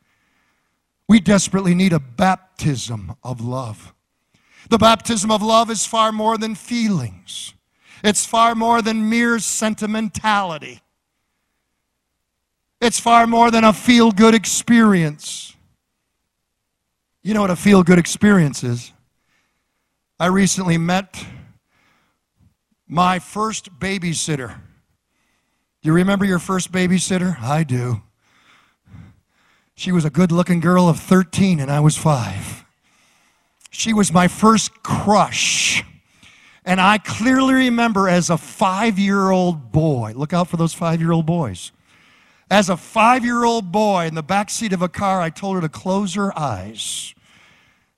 we 1.07 1.19
desperately 1.19 1.73
need 1.73 1.91
a 1.91 1.99
baptism 1.99 3.15
of 3.23 3.41
love. 3.41 3.95
The 4.69 4.77
baptism 4.77 5.31
of 5.31 5.41
love 5.41 5.71
is 5.71 5.87
far 5.87 6.11
more 6.11 6.37
than 6.37 6.53
feelings. 6.53 7.54
It's 8.05 8.23
far 8.23 8.53
more 8.53 8.83
than 8.83 9.09
mere 9.09 9.39
sentimentality. 9.39 10.81
It's 12.79 12.99
far 12.99 13.25
more 13.25 13.49
than 13.49 13.63
a 13.63 13.73
feel 13.73 14.11
good 14.11 14.35
experience. 14.35 15.55
You 17.23 17.33
know 17.33 17.41
what 17.41 17.49
a 17.49 17.55
feel 17.55 17.81
good 17.81 17.97
experience 17.97 18.63
is? 18.63 18.93
I 20.19 20.27
recently 20.27 20.77
met 20.77 21.25
my 22.87 23.17
first 23.17 23.79
babysitter. 23.79 24.49
Do 25.81 25.89
you 25.89 25.93
remember 25.93 26.25
your 26.25 26.37
first 26.37 26.71
babysitter? 26.71 27.41
I 27.41 27.63
do. 27.63 28.03
She 29.73 29.91
was 29.91 30.05
a 30.05 30.11
good 30.11 30.31
looking 30.31 30.59
girl 30.59 30.87
of 30.87 30.99
13, 30.99 31.59
and 31.59 31.71
I 31.71 31.79
was 31.79 31.97
five. 31.97 32.65
She 33.71 33.93
was 33.93 34.13
my 34.13 34.27
first 34.27 34.83
crush. 34.83 35.83
And 36.65 36.81
I 36.81 36.97
clearly 36.97 37.53
remember 37.53 38.09
as 38.09 38.31
a 38.31 38.37
five 38.37 38.97
year 38.97 39.29
old 39.29 39.71
boy, 39.71 40.13
look 40.15 40.33
out 40.33 40.47
for 40.47 40.57
those 40.57 40.73
five 40.73 40.99
year 40.99 41.11
old 41.11 41.27
boys. 41.27 41.71
As 42.49 42.69
a 42.69 42.77
five 42.77 43.23
year 43.23 43.43
old 43.43 43.71
boy 43.71 44.07
in 44.07 44.15
the 44.15 44.23
back 44.23 44.49
seat 44.49 44.73
of 44.73 44.81
a 44.81 44.89
car, 44.89 45.21
I 45.21 45.29
told 45.29 45.55
her 45.55 45.61
to 45.61 45.69
close 45.69 46.15
her 46.15 46.37
eyes. 46.37 47.13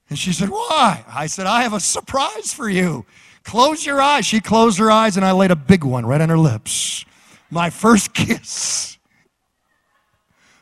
And 0.09 0.19
she 0.19 0.33
said, 0.33 0.49
Why? 0.49 1.03
I 1.07 1.27
said, 1.27 1.47
I 1.47 1.63
have 1.63 1.73
a 1.73 1.79
surprise 1.79 2.53
for 2.53 2.69
you. 2.69 3.05
Close 3.43 3.85
your 3.85 4.01
eyes. 4.01 4.25
She 4.25 4.41
closed 4.41 4.77
her 4.79 4.91
eyes, 4.91 5.15
and 5.15 5.25
I 5.25 5.31
laid 5.31 5.51
a 5.51 5.55
big 5.55 5.85
one 5.85 6.05
right 6.05 6.19
on 6.19 6.27
her 6.27 6.37
lips. 6.37 7.05
My 7.49 7.69
first 7.69 8.13
kiss. 8.13 8.97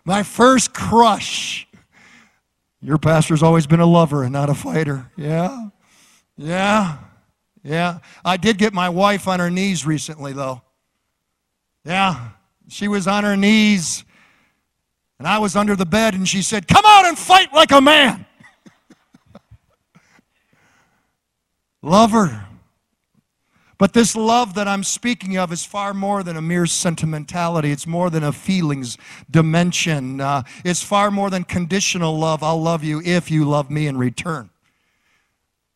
My 0.04 0.22
first 0.22 0.74
crush. 0.74 1.68
Your 2.82 3.00
pastor's 3.00 3.42
always 3.42 3.66
been 3.66 3.80
a 3.80 3.88
lover 3.88 4.24
and 4.24 4.32
not 4.32 4.52
a 4.52 4.54
fighter. 4.54 5.12
Yeah? 5.18 5.70
Yeah? 6.38 6.98
Yeah. 7.66 7.98
I 8.24 8.38
did 8.38 8.60
get 8.60 8.74
my 8.74 8.90
wife 8.90 9.28
on 9.28 9.40
her 9.40 9.50
knees 9.50 9.86
recently, 9.86 10.32
though. 10.34 10.62
Yeah. 11.84 12.30
She 12.68 12.88
was 12.88 13.08
on 13.08 13.24
her 13.24 13.36
knees, 13.36 14.06
and 15.20 15.28
I 15.28 15.40
was 15.40 15.56
under 15.56 15.76
the 15.76 15.86
bed, 15.86 16.14
and 16.14 16.28
she 16.28 16.42
said, 16.42 16.68
Come 16.68 16.84
out 16.86 17.06
and 17.06 17.18
fight 17.18 17.54
like 17.54 17.72
a 17.72 17.82
man. 17.82 18.26
Love 21.82 22.12
her. 22.12 22.46
But 23.78 23.94
this 23.94 24.16
love 24.16 24.54
that 24.54 24.70
I'm 24.70 24.84
speaking 24.84 25.38
of 25.38 25.52
is 25.52 25.66
far 25.66 25.94
more 25.94 26.24
than 26.24 26.38
a 26.38 26.42
mere 26.42 26.66
sentimentality. 26.66 27.72
It's 27.72 27.86
more 27.86 28.10
than 28.10 28.24
a 28.24 28.32
feelings 28.32 28.98
dimension. 29.30 30.22
Uh, 30.22 30.44
it's 30.64 30.82
far 30.82 31.12
more 31.12 31.30
than 31.30 31.44
conditional 31.44 32.18
love. 32.18 32.42
I'll 32.42 32.62
love 32.62 32.86
you 32.86 33.02
if 33.04 33.30
you 33.30 33.44
love 33.44 33.70
me 33.70 33.88
in 33.88 33.98
return. 33.98 34.50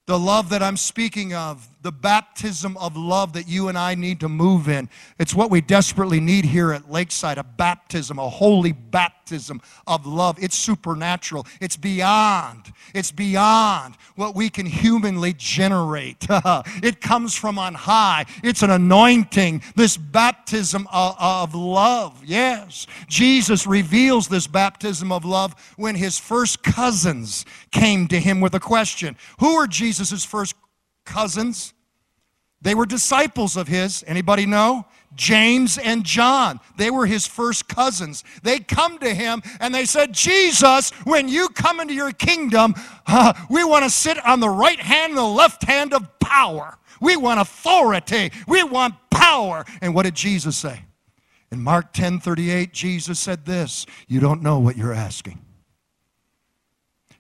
The 0.06 0.18
love 0.18 0.50
that 0.50 0.64
I'm 0.64 0.78
speaking 0.78 1.34
of, 1.34 1.69
the 1.82 1.92
baptism 1.92 2.76
of 2.78 2.98
love 2.98 3.34
that 3.34 3.48
you 3.48 3.70
and 3.70 3.78
I 3.78 3.96
need 3.96 4.20
to 4.20 4.30
move 4.30 4.68
in. 4.68 4.90
It's 5.18 5.34
what 5.34 5.50
we 5.50 5.62
desperately 5.62 6.20
need 6.20 6.46
here 6.46 6.74
at 6.74 6.92
Lakeside 6.92 7.38
a 7.38 7.44
baptism, 7.44 8.20
a 8.20 8.30
holy 8.30 8.74
baptism 8.74 9.62
of 9.88 10.06
love. 10.06 10.38
It's 10.42 10.56
supernatural, 10.56 11.48
it's 11.62 11.78
beyond. 11.78 12.74
It's 12.94 13.12
beyond 13.12 13.96
what 14.16 14.36
we 14.36 14.50
can 14.50 14.66
humanly 14.66 15.34
generate. 15.38 16.26
it 16.30 17.00
comes 17.02 17.36
from 17.36 17.58
on 17.58 17.76
high, 17.76 18.26
it's 18.44 18.62
an 18.64 18.72
anointing, 18.72 19.62
this 19.76 19.96
baptism 19.96 20.88
of, 20.92 21.16
of 21.20 21.56
love. 21.56 22.22
Yes, 22.26 22.88
Jesus 23.08 23.66
reveals 23.66 24.28
this 24.28 24.48
baptism 24.48 25.12
of 25.12 25.24
love 25.24 25.56
when 25.78 25.96
his 25.96 26.18
first 26.18 26.64
cousins 26.64 27.46
came 27.72 28.08
to 28.08 28.20
him 28.20 28.42
with 28.42 28.54
a 28.54 28.60
question 28.60 29.16
Who 29.40 29.56
are 29.56 29.68
Jesus' 29.68 30.26
first 30.26 30.59
cousins? 31.10 31.74
They 32.62 32.76
were 32.76 32.86
disciples 32.86 33.58
of 33.58 33.68
his. 33.68 34.04
Anybody 34.06 34.46
know? 34.46 34.86
James 35.16 35.78
and 35.78 36.04
John. 36.04 36.60
They 36.78 36.92
were 36.92 37.06
his 37.06 37.26
first 37.26 37.68
cousins. 37.68 38.24
They 38.44 38.60
come 38.60 39.00
to 39.00 39.14
him 39.14 39.42
and 39.60 39.74
they 39.74 39.86
said, 39.86 40.14
Jesus, 40.14 40.92
when 41.04 41.28
you 41.28 41.50
come 41.50 41.80
into 41.80 41.94
your 41.94 42.12
kingdom, 42.12 42.76
uh, 43.08 43.34
we 43.50 43.64
want 43.64 43.86
to 43.86 43.90
sit 43.90 44.24
on 44.26 44.40
the 44.40 44.50
right 44.50 44.80
hand 44.80 45.12
and 45.12 45.18
the 45.18 45.24
left 45.24 45.64
hand 45.64 45.94
of 45.94 46.20
power. 46.20 46.78
We 47.02 47.18
want 47.18 47.40
authority. 47.40 48.32
We 48.48 48.64
want 48.64 48.96
power. 49.10 49.66
And 49.82 49.96
what 49.96 50.04
did 50.04 50.16
Jesus 50.16 50.58
say? 50.58 50.84
In 51.52 51.62
Mark 51.62 51.94
10 51.94 52.20
38, 52.20 52.74
Jesus 52.74 53.20
said 53.20 53.46
this 53.46 53.86
You 54.08 54.20
don't 54.20 54.44
know 54.44 54.60
what 54.60 54.78
you're 54.78 54.94
asking. 54.94 55.40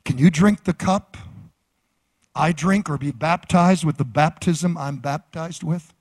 Can 0.06 0.18
you 0.18 0.30
drink 0.30 0.66
the 0.66 0.74
cup 0.74 1.18
I 2.36 2.52
drink 2.52 2.90
or 2.90 2.98
be 2.98 3.12
baptized 3.12 3.84
with 3.84 3.98
the 3.98 4.06
baptism 4.06 4.78
I'm 4.78 4.98
baptized 4.98 5.64
with? 5.64 5.94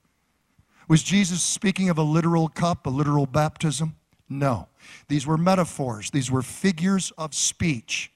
Was 0.88 1.02
Jesus 1.02 1.42
speaking 1.42 1.90
of 1.90 1.98
a 1.98 2.02
literal 2.02 2.48
cup, 2.48 2.86
a 2.86 2.90
literal 2.90 3.26
baptism? 3.26 3.96
No. 4.28 4.68
These 5.08 5.26
were 5.26 5.36
metaphors, 5.36 6.10
these 6.10 6.30
were 6.30 6.42
figures 6.42 7.12
of 7.18 7.34
speech. 7.34 8.10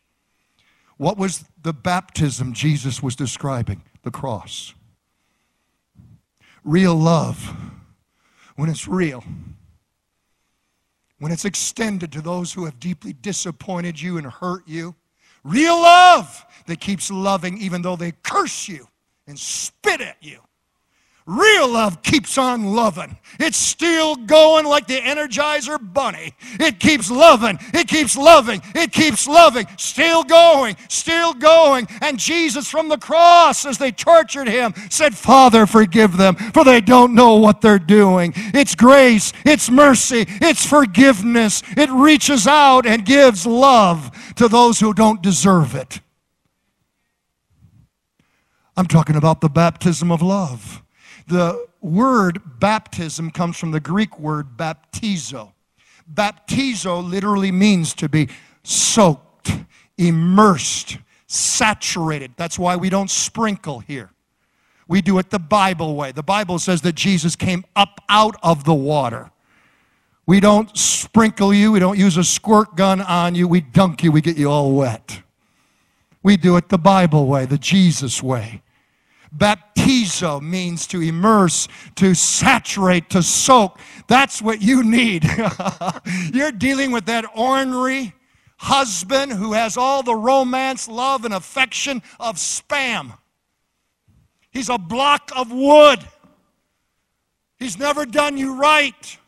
What 0.96 1.18
was 1.18 1.44
the 1.62 1.72
baptism 1.72 2.52
Jesus 2.52 3.02
was 3.02 3.16
describing? 3.16 3.82
The 4.02 4.10
cross. 4.10 4.74
Real 6.64 6.94
love, 6.94 7.56
when 8.56 8.70
it's 8.70 8.86
real, 8.86 9.24
when 11.18 11.32
it's 11.32 11.44
extended 11.44 12.12
to 12.12 12.20
those 12.20 12.52
who 12.52 12.64
have 12.64 12.78
deeply 12.78 13.12
disappointed 13.12 14.00
you 14.00 14.16
and 14.16 14.26
hurt 14.26 14.66
you. 14.66 14.94
Real 15.44 15.80
love 15.80 16.44
that 16.66 16.80
keeps 16.80 17.10
loving 17.10 17.58
even 17.58 17.82
though 17.82 17.96
they 17.96 18.12
curse 18.22 18.68
you 18.68 18.88
and 19.26 19.38
spit 19.38 20.00
at 20.00 20.16
you. 20.20 20.40
Real 21.24 21.68
love 21.68 22.02
keeps 22.02 22.36
on 22.36 22.64
loving. 22.64 23.16
It's 23.38 23.56
still 23.56 24.16
going 24.16 24.66
like 24.66 24.88
the 24.88 24.98
Energizer 24.98 25.78
Bunny. 25.80 26.34
It 26.58 26.80
keeps 26.80 27.12
loving. 27.12 27.60
It 27.72 27.86
keeps 27.86 28.16
loving. 28.16 28.60
It 28.74 28.92
keeps 28.92 29.28
loving. 29.28 29.68
Still 29.78 30.24
going. 30.24 30.76
Still 30.88 31.32
going. 31.32 31.86
And 32.00 32.18
Jesus 32.18 32.68
from 32.68 32.88
the 32.88 32.98
cross, 32.98 33.64
as 33.64 33.78
they 33.78 33.92
tortured 33.92 34.48
him, 34.48 34.74
said, 34.90 35.14
Father, 35.14 35.64
forgive 35.64 36.16
them, 36.16 36.34
for 36.34 36.64
they 36.64 36.80
don't 36.80 37.14
know 37.14 37.36
what 37.36 37.60
they're 37.60 37.78
doing. 37.78 38.32
It's 38.36 38.74
grace. 38.74 39.32
It's 39.44 39.70
mercy. 39.70 40.26
It's 40.26 40.66
forgiveness. 40.66 41.62
It 41.76 41.90
reaches 41.90 42.48
out 42.48 42.84
and 42.84 43.04
gives 43.04 43.46
love 43.46 44.10
to 44.34 44.48
those 44.48 44.80
who 44.80 44.92
don't 44.92 45.22
deserve 45.22 45.76
it. 45.76 46.00
I'm 48.76 48.86
talking 48.86 49.16
about 49.16 49.40
the 49.40 49.48
baptism 49.48 50.10
of 50.10 50.22
love. 50.22 50.82
The 51.26 51.66
word 51.80 52.40
baptism 52.58 53.30
comes 53.30 53.56
from 53.56 53.70
the 53.70 53.80
Greek 53.80 54.18
word 54.18 54.56
baptizo. 54.56 55.52
Baptizo 56.12 57.08
literally 57.08 57.52
means 57.52 57.94
to 57.94 58.08
be 58.08 58.28
soaked, 58.62 59.52
immersed, 59.98 60.98
saturated. 61.26 62.32
That's 62.36 62.58
why 62.58 62.76
we 62.76 62.88
don't 62.88 63.10
sprinkle 63.10 63.80
here. 63.80 64.10
We 64.88 65.00
do 65.00 65.18
it 65.18 65.30
the 65.30 65.38
Bible 65.38 65.94
way. 65.94 66.12
The 66.12 66.22
Bible 66.22 66.58
says 66.58 66.82
that 66.82 66.94
Jesus 66.94 67.36
came 67.36 67.64
up 67.76 68.00
out 68.08 68.36
of 68.42 68.64
the 68.64 68.74
water. 68.74 69.30
We 70.26 70.38
don't 70.40 70.76
sprinkle 70.76 71.52
you, 71.52 71.72
we 71.72 71.78
don't 71.78 71.98
use 71.98 72.16
a 72.16 72.24
squirt 72.24 72.76
gun 72.76 73.00
on 73.00 73.34
you, 73.34 73.48
we 73.48 73.60
dunk 73.60 74.02
you, 74.02 74.12
we 74.12 74.20
get 74.20 74.36
you 74.36 74.50
all 74.50 74.72
wet. 74.72 75.21
We 76.22 76.36
do 76.36 76.56
it 76.56 76.68
the 76.68 76.78
Bible 76.78 77.26
way, 77.26 77.46
the 77.46 77.58
Jesus 77.58 78.22
way. 78.22 78.62
Baptizo 79.36 80.40
means 80.40 80.86
to 80.88 81.00
immerse, 81.00 81.66
to 81.96 82.14
saturate, 82.14 83.10
to 83.10 83.22
soak. 83.22 83.78
That's 84.06 84.42
what 84.42 84.60
you 84.60 84.82
need. 84.82 85.24
You're 86.32 86.52
dealing 86.52 86.92
with 86.92 87.06
that 87.06 87.24
ornery 87.34 88.14
husband 88.58 89.32
who 89.32 89.54
has 89.54 89.76
all 89.76 90.02
the 90.02 90.14
romance, 90.14 90.86
love, 90.86 91.24
and 91.24 91.34
affection 91.34 92.02
of 92.20 92.36
spam. 92.36 93.18
He's 94.50 94.68
a 94.68 94.78
block 94.78 95.32
of 95.34 95.50
wood. 95.50 96.00
He's 97.58 97.78
never 97.78 98.04
done 98.04 98.36
you 98.36 98.54
right. 98.54 99.18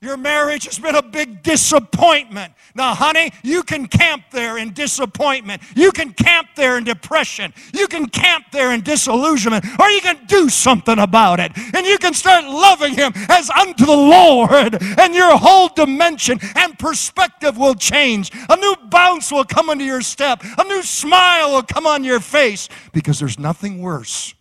Your 0.00 0.16
marriage 0.16 0.64
has 0.66 0.78
been 0.78 0.94
a 0.94 1.02
big 1.02 1.42
disappointment. 1.42 2.52
Now, 2.76 2.94
honey, 2.94 3.32
you 3.42 3.64
can 3.64 3.88
camp 3.88 4.22
there 4.30 4.56
in 4.56 4.72
disappointment. 4.72 5.60
You 5.74 5.90
can 5.90 6.12
camp 6.12 6.50
there 6.54 6.78
in 6.78 6.84
depression. 6.84 7.52
You 7.74 7.88
can 7.88 8.08
camp 8.08 8.44
there 8.52 8.72
in 8.72 8.82
disillusionment, 8.82 9.64
or 9.80 9.88
you 9.90 10.00
can 10.00 10.24
do 10.26 10.48
something 10.50 11.00
about 11.00 11.40
it. 11.40 11.50
And 11.74 11.84
you 11.84 11.98
can 11.98 12.14
start 12.14 12.44
loving 12.44 12.94
Him 12.94 13.12
as 13.28 13.50
unto 13.50 13.84
the 13.84 13.96
Lord, 13.96 14.80
and 15.00 15.16
your 15.16 15.36
whole 15.36 15.68
dimension 15.68 16.38
and 16.54 16.78
perspective 16.78 17.58
will 17.58 17.74
change. 17.74 18.30
A 18.48 18.54
new 18.54 18.76
bounce 18.90 19.32
will 19.32 19.44
come 19.44 19.68
into 19.68 19.84
your 19.84 20.02
step, 20.02 20.44
a 20.58 20.64
new 20.64 20.82
smile 20.84 21.54
will 21.54 21.64
come 21.64 21.88
on 21.88 22.04
your 22.04 22.20
face, 22.20 22.68
because 22.92 23.18
there's 23.18 23.38
nothing 23.38 23.82
worse 23.82 24.32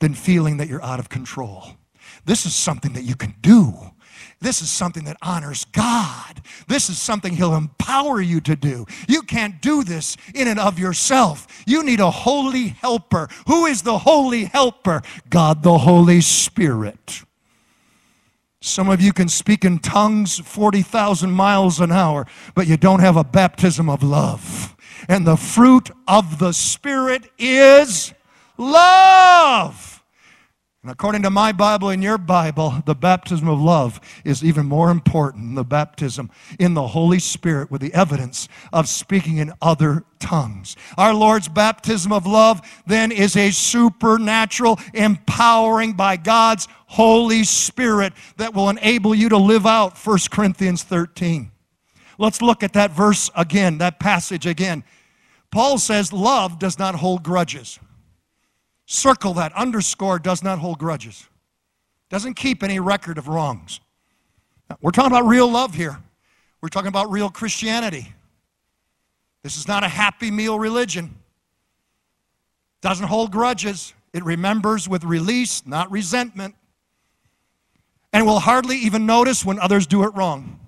than 0.00 0.14
feeling 0.14 0.56
that 0.56 0.66
you're 0.66 0.84
out 0.84 0.98
of 0.98 1.08
control. 1.08 1.76
This 2.24 2.46
is 2.46 2.54
something 2.54 2.94
that 2.94 3.04
you 3.04 3.14
can 3.14 3.36
do. 3.40 3.92
This 4.40 4.62
is 4.62 4.70
something 4.70 5.04
that 5.04 5.16
honors 5.20 5.64
God. 5.64 6.40
This 6.68 6.88
is 6.88 6.98
something 6.98 7.34
He'll 7.34 7.56
empower 7.56 8.20
you 8.20 8.40
to 8.42 8.54
do. 8.54 8.86
You 9.08 9.22
can't 9.22 9.60
do 9.60 9.82
this 9.82 10.16
in 10.34 10.46
and 10.46 10.60
of 10.60 10.78
yourself. 10.78 11.46
You 11.66 11.82
need 11.82 12.00
a 12.00 12.10
holy 12.10 12.68
helper. 12.68 13.28
Who 13.48 13.66
is 13.66 13.82
the 13.82 13.98
holy 13.98 14.44
helper? 14.44 15.02
God 15.28 15.62
the 15.62 15.78
Holy 15.78 16.20
Spirit. 16.20 17.24
Some 18.60 18.88
of 18.88 19.00
you 19.00 19.12
can 19.12 19.28
speak 19.28 19.64
in 19.64 19.78
tongues 19.78 20.38
40,000 20.38 21.30
miles 21.30 21.80
an 21.80 21.92
hour, 21.92 22.26
but 22.54 22.66
you 22.66 22.76
don't 22.76 23.00
have 23.00 23.16
a 23.16 23.24
baptism 23.24 23.88
of 23.88 24.02
love. 24.02 24.76
And 25.08 25.26
the 25.26 25.36
fruit 25.36 25.90
of 26.06 26.38
the 26.38 26.52
Spirit 26.52 27.30
is 27.38 28.12
love. 28.56 29.97
And 30.82 30.92
according 30.92 31.22
to 31.22 31.30
my 31.30 31.50
Bible 31.50 31.88
and 31.88 32.04
your 32.04 32.18
Bible, 32.18 32.82
the 32.86 32.94
baptism 32.94 33.48
of 33.48 33.60
love 33.60 34.00
is 34.24 34.44
even 34.44 34.66
more 34.66 34.92
important 34.92 35.46
than 35.46 35.54
the 35.56 35.64
baptism 35.64 36.30
in 36.60 36.74
the 36.74 36.86
Holy 36.86 37.18
Spirit 37.18 37.68
with 37.68 37.80
the 37.80 37.92
evidence 37.92 38.48
of 38.72 38.88
speaking 38.88 39.38
in 39.38 39.52
other 39.60 40.04
tongues. 40.20 40.76
Our 40.96 41.12
Lord's 41.12 41.48
baptism 41.48 42.12
of 42.12 42.26
love 42.26 42.60
then 42.86 43.10
is 43.10 43.36
a 43.36 43.50
supernatural 43.50 44.78
empowering 44.94 45.94
by 45.94 46.16
God's 46.16 46.68
Holy 46.86 47.42
Spirit 47.42 48.12
that 48.36 48.54
will 48.54 48.68
enable 48.68 49.16
you 49.16 49.28
to 49.30 49.36
live 49.36 49.66
out 49.66 49.98
1 49.98 50.18
Corinthians 50.30 50.84
13. 50.84 51.50
Let's 52.18 52.40
look 52.40 52.62
at 52.62 52.74
that 52.74 52.92
verse 52.92 53.30
again, 53.34 53.78
that 53.78 53.98
passage 53.98 54.46
again. 54.46 54.84
Paul 55.50 55.78
says, 55.78 56.12
Love 56.12 56.60
does 56.60 56.78
not 56.78 56.94
hold 56.94 57.24
grudges. 57.24 57.80
Circle 58.90 59.34
that. 59.34 59.52
Underscore 59.52 60.18
does 60.18 60.42
not 60.42 60.58
hold 60.58 60.78
grudges, 60.78 61.28
doesn't 62.08 62.34
keep 62.34 62.62
any 62.62 62.80
record 62.80 63.18
of 63.18 63.28
wrongs. 63.28 63.80
We're 64.80 64.92
talking 64.92 65.12
about 65.12 65.26
real 65.26 65.46
love 65.46 65.74
here. 65.74 65.98
We're 66.62 66.70
talking 66.70 66.88
about 66.88 67.10
real 67.10 67.28
Christianity. 67.28 68.14
This 69.42 69.58
is 69.58 69.68
not 69.68 69.84
a 69.84 69.88
happy 69.88 70.30
meal 70.30 70.58
religion. 70.58 71.16
Doesn't 72.80 73.06
hold 73.06 73.30
grudges. 73.30 73.92
It 74.14 74.24
remembers 74.24 74.88
with 74.88 75.04
release, 75.04 75.66
not 75.66 75.90
resentment. 75.90 76.54
And 78.12 78.24
will 78.24 78.40
hardly 78.40 78.78
even 78.78 79.04
notice 79.04 79.44
when 79.44 79.58
others 79.58 79.86
do 79.86 80.02
it 80.04 80.14
wrong. 80.14 80.58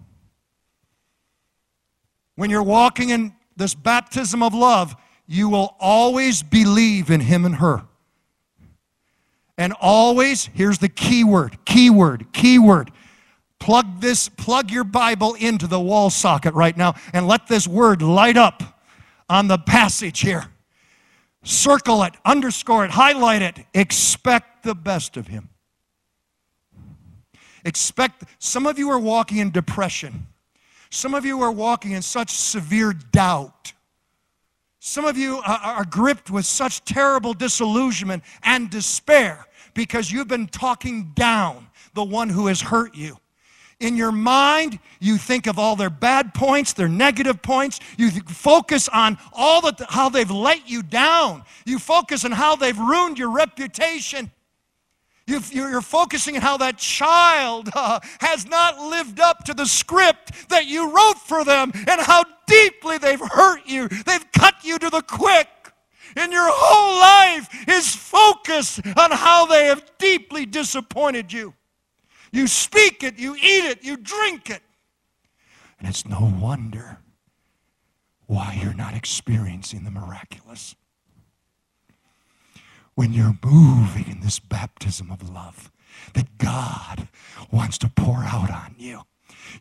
When 2.36 2.50
you're 2.50 2.62
walking 2.62 3.08
in 3.08 3.34
this 3.56 3.74
baptism 3.74 4.42
of 4.42 4.52
love, 4.52 4.94
you 5.26 5.48
will 5.48 5.74
always 5.80 6.42
believe 6.42 7.10
in 7.10 7.20
him 7.20 7.46
and 7.46 7.56
her. 7.56 7.84
And 9.60 9.74
always, 9.78 10.46
here's 10.54 10.78
the 10.78 10.88
key 10.88 11.22
word, 11.22 11.58
key 11.66 11.90
word, 11.90 12.32
key 12.32 12.58
word. 12.58 12.90
Plug 13.58 14.00
this, 14.00 14.26
plug 14.26 14.70
your 14.70 14.84
Bible 14.84 15.34
into 15.34 15.66
the 15.66 15.78
wall 15.78 16.08
socket 16.08 16.54
right 16.54 16.74
now 16.74 16.94
and 17.12 17.28
let 17.28 17.46
this 17.46 17.68
word 17.68 18.00
light 18.00 18.38
up 18.38 18.62
on 19.28 19.48
the 19.48 19.58
passage 19.58 20.20
here. 20.20 20.46
Circle 21.42 22.04
it, 22.04 22.14
underscore 22.24 22.86
it, 22.86 22.90
highlight 22.90 23.42
it. 23.42 23.58
Expect 23.74 24.62
the 24.62 24.74
best 24.74 25.18
of 25.18 25.26
him. 25.26 25.50
Expect, 27.62 28.24
some 28.38 28.66
of 28.66 28.78
you 28.78 28.88
are 28.88 28.98
walking 28.98 29.36
in 29.36 29.50
depression. 29.50 30.26
Some 30.88 31.12
of 31.12 31.26
you 31.26 31.42
are 31.42 31.52
walking 31.52 31.92
in 31.92 32.00
such 32.00 32.30
severe 32.30 32.94
doubt. 32.94 33.74
Some 34.78 35.04
of 35.04 35.18
you 35.18 35.42
are 35.46 35.84
gripped 35.84 36.30
with 36.30 36.46
such 36.46 36.82
terrible 36.86 37.34
disillusionment 37.34 38.22
and 38.42 38.70
despair 38.70 39.46
because 39.74 40.10
you've 40.10 40.28
been 40.28 40.46
talking 40.46 41.12
down 41.14 41.68
the 41.94 42.04
one 42.04 42.28
who 42.28 42.46
has 42.46 42.60
hurt 42.60 42.94
you. 42.94 43.16
In 43.80 43.96
your 43.96 44.12
mind, 44.12 44.78
you 45.00 45.16
think 45.16 45.46
of 45.46 45.58
all 45.58 45.74
their 45.74 45.90
bad 45.90 46.34
points, 46.34 46.74
their 46.74 46.88
negative 46.88 47.40
points. 47.40 47.80
You 47.96 48.10
focus 48.10 48.88
on 48.90 49.16
all 49.32 49.62
the, 49.62 49.86
how 49.88 50.10
they've 50.10 50.30
let 50.30 50.68
you 50.68 50.82
down. 50.82 51.44
You 51.64 51.78
focus 51.78 52.26
on 52.26 52.32
how 52.32 52.56
they've 52.56 52.78
ruined 52.78 53.18
your 53.18 53.30
reputation. 53.30 54.30
you 55.26 55.64
are 55.64 55.80
focusing 55.80 56.36
on 56.36 56.42
how 56.42 56.58
that 56.58 56.76
child 56.76 57.70
uh, 57.74 58.00
has 58.20 58.46
not 58.46 58.78
lived 58.78 59.18
up 59.18 59.44
to 59.44 59.54
the 59.54 59.64
script 59.64 60.50
that 60.50 60.66
you 60.66 60.94
wrote 60.94 61.18
for 61.18 61.42
them 61.42 61.72
and 61.74 62.00
how 62.02 62.22
deeply 62.46 62.98
they've 62.98 63.20
hurt 63.20 63.66
you. 63.66 63.88
They've 63.88 64.32
cut 64.32 64.56
you 64.62 64.78
to 64.78 64.90
the 64.90 65.02
quick 65.02 65.48
and 66.16 66.32
your 66.32 66.48
whole 66.50 67.00
life 67.00 67.68
is 67.68 67.94
focused 67.94 68.80
on 68.96 69.10
how 69.10 69.46
they 69.46 69.66
have 69.66 69.84
deeply 69.98 70.46
disappointed 70.46 71.32
you. 71.32 71.54
You 72.32 72.46
speak 72.46 73.02
it, 73.02 73.18
you 73.18 73.34
eat 73.34 73.64
it, 73.64 73.84
you 73.84 73.96
drink 73.96 74.50
it. 74.50 74.62
And 75.78 75.88
it's 75.88 76.06
no 76.06 76.32
wonder 76.40 76.98
why 78.26 78.58
you're 78.62 78.74
not 78.74 78.94
experiencing 78.94 79.84
the 79.84 79.90
miraculous. 79.90 80.76
when 82.94 83.12
you're 83.12 83.38
moving 83.44 84.08
in 84.08 84.20
this 84.20 84.38
baptism 84.38 85.10
of 85.10 85.30
love 85.30 85.70
that 86.14 86.38
God 86.38 87.08
wants 87.50 87.78
to 87.78 87.88
pour 87.88 88.18
out 88.24 88.50
on 88.50 88.74
you 88.78 89.02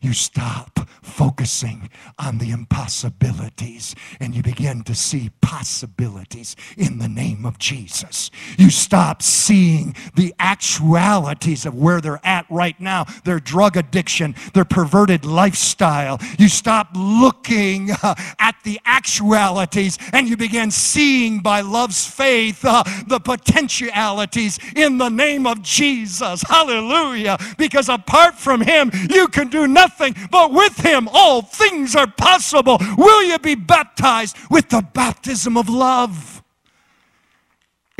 you 0.00 0.12
stop 0.12 0.80
focusing 1.02 1.90
on 2.18 2.38
the 2.38 2.50
impossibilities 2.50 3.94
and 4.20 4.34
you 4.34 4.42
begin 4.42 4.82
to 4.84 4.94
see 4.94 5.30
possibilities 5.40 6.56
in 6.76 6.98
the 6.98 7.08
name 7.08 7.44
of 7.44 7.58
Jesus. 7.58 8.30
You 8.58 8.70
stop 8.70 9.22
seeing 9.22 9.94
the 10.14 10.34
actualities 10.38 11.66
of 11.66 11.74
where 11.74 12.00
they're 12.00 12.20
at 12.24 12.46
right 12.50 12.78
now 12.80 13.06
their 13.24 13.40
drug 13.40 13.76
addiction, 13.76 14.34
their 14.54 14.64
perverted 14.64 15.24
lifestyle. 15.24 16.18
You 16.38 16.48
stop 16.48 16.88
looking 16.94 17.90
uh, 17.90 18.14
at 18.38 18.56
the 18.64 18.80
actualities 18.84 19.98
and 20.12 20.28
you 20.28 20.36
begin 20.36 20.70
seeing 20.70 21.40
by 21.40 21.60
love's 21.62 22.06
faith 22.06 22.64
uh, 22.64 22.82
the 23.06 23.20
potentialities 23.20 24.58
in 24.76 24.98
the 24.98 25.08
name 25.08 25.46
of 25.46 25.62
Jesus. 25.62 26.42
Hallelujah. 26.42 27.38
Because 27.58 27.88
apart 27.88 28.34
from 28.34 28.60
Him, 28.60 28.90
you 29.10 29.28
can 29.28 29.48
do 29.48 29.66
nothing 29.66 29.79
nothing, 29.80 30.14
but 30.30 30.52
with 30.52 30.76
him 30.78 31.08
all 31.12 31.42
things 31.42 31.96
are 31.96 32.06
possible. 32.06 32.78
Will 32.98 33.22
you 33.24 33.38
be 33.38 33.54
baptized 33.54 34.36
with 34.50 34.68
the 34.68 34.82
baptism 34.82 35.56
of 35.56 35.68
love? 35.68 36.42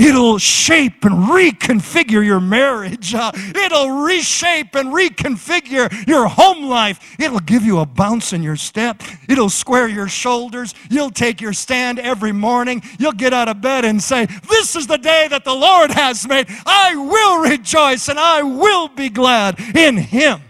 It'll 0.01 0.39
shape 0.39 1.05
and 1.05 1.29
reconfigure 1.29 2.25
your 2.25 2.41
marriage. 2.41 3.15
Uh, 3.15 3.33
it'll 3.35 3.91
reshape 4.03 4.75
and 4.75 4.95
reconfigure 4.95 6.07
your 6.07 6.27
home 6.27 6.65
life. 6.65 7.17
It'll 7.21 7.39
give 7.39 7.65
you 7.65 7.81
a 7.81 7.87
bounce 7.87 8.33
in 8.33 8.43
your 8.43 8.57
step. 8.57 9.03
It'll 9.29 9.51
square 9.51 9.89
your 9.89 10.09
shoulders. 10.09 10.75
You'll 10.89 11.11
take 11.11 11.43
your 11.43 11.53
stand 11.53 11.99
every 11.99 12.33
morning. 12.33 12.83
You'll 12.99 13.13
get 13.13 13.35
out 13.35 13.49
of 13.49 13.61
bed 13.61 13.85
and 13.85 14.03
say, 14.03 14.25
This 14.49 14.75
is 14.75 14.87
the 14.87 14.97
day 14.97 15.29
that 15.29 15.45
the 15.45 15.55
Lord 15.55 15.91
has 15.91 16.27
made. 16.27 16.47
I 16.65 16.97
will 16.97 17.43
rejoice 17.51 18.09
and 18.09 18.19
I 18.19 18.43
will 18.43 18.89
be 18.89 19.11
glad 19.11 19.61
in 19.77 19.99
Him. 19.99 20.41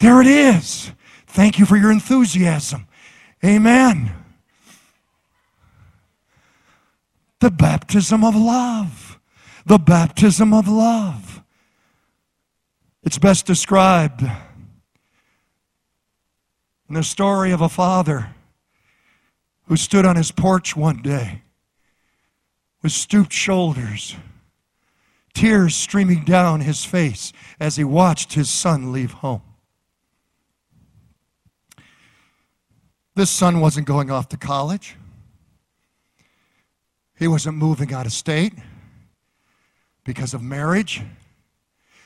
There 0.00 0.20
it 0.22 0.26
is. 0.26 0.90
Thank 1.26 1.58
you 1.58 1.66
for 1.66 1.76
your 1.76 1.92
enthusiasm. 1.92 2.88
Amen. 3.44 4.12
The 7.40 7.50
baptism 7.50 8.24
of 8.24 8.34
love. 8.34 9.20
The 9.66 9.78
baptism 9.78 10.52
of 10.52 10.66
love. 10.66 11.42
It's 13.02 13.18
best 13.18 13.46
described 13.46 14.22
in 14.22 14.30
the 16.94 17.04
story 17.04 17.52
of 17.52 17.60
a 17.60 17.68
father 17.68 18.34
who 19.66 19.76
stood 19.76 20.04
on 20.04 20.16
his 20.16 20.32
porch 20.32 20.74
one 20.74 21.02
day 21.02 21.42
with 22.82 22.92
stooped 22.92 23.32
shoulders, 23.32 24.16
tears 25.34 25.76
streaming 25.76 26.24
down 26.24 26.62
his 26.62 26.84
face 26.84 27.32
as 27.58 27.76
he 27.76 27.84
watched 27.84 28.32
his 28.32 28.48
son 28.48 28.92
leave 28.92 29.12
home. 29.12 29.42
This 33.14 33.30
son 33.30 33.60
wasn't 33.60 33.86
going 33.86 34.10
off 34.10 34.28
to 34.28 34.36
college. 34.36 34.96
He 37.18 37.28
wasn't 37.28 37.56
moving 37.56 37.92
out 37.92 38.06
of 38.06 38.12
state 38.12 38.54
because 40.04 40.32
of 40.32 40.42
marriage. 40.42 41.02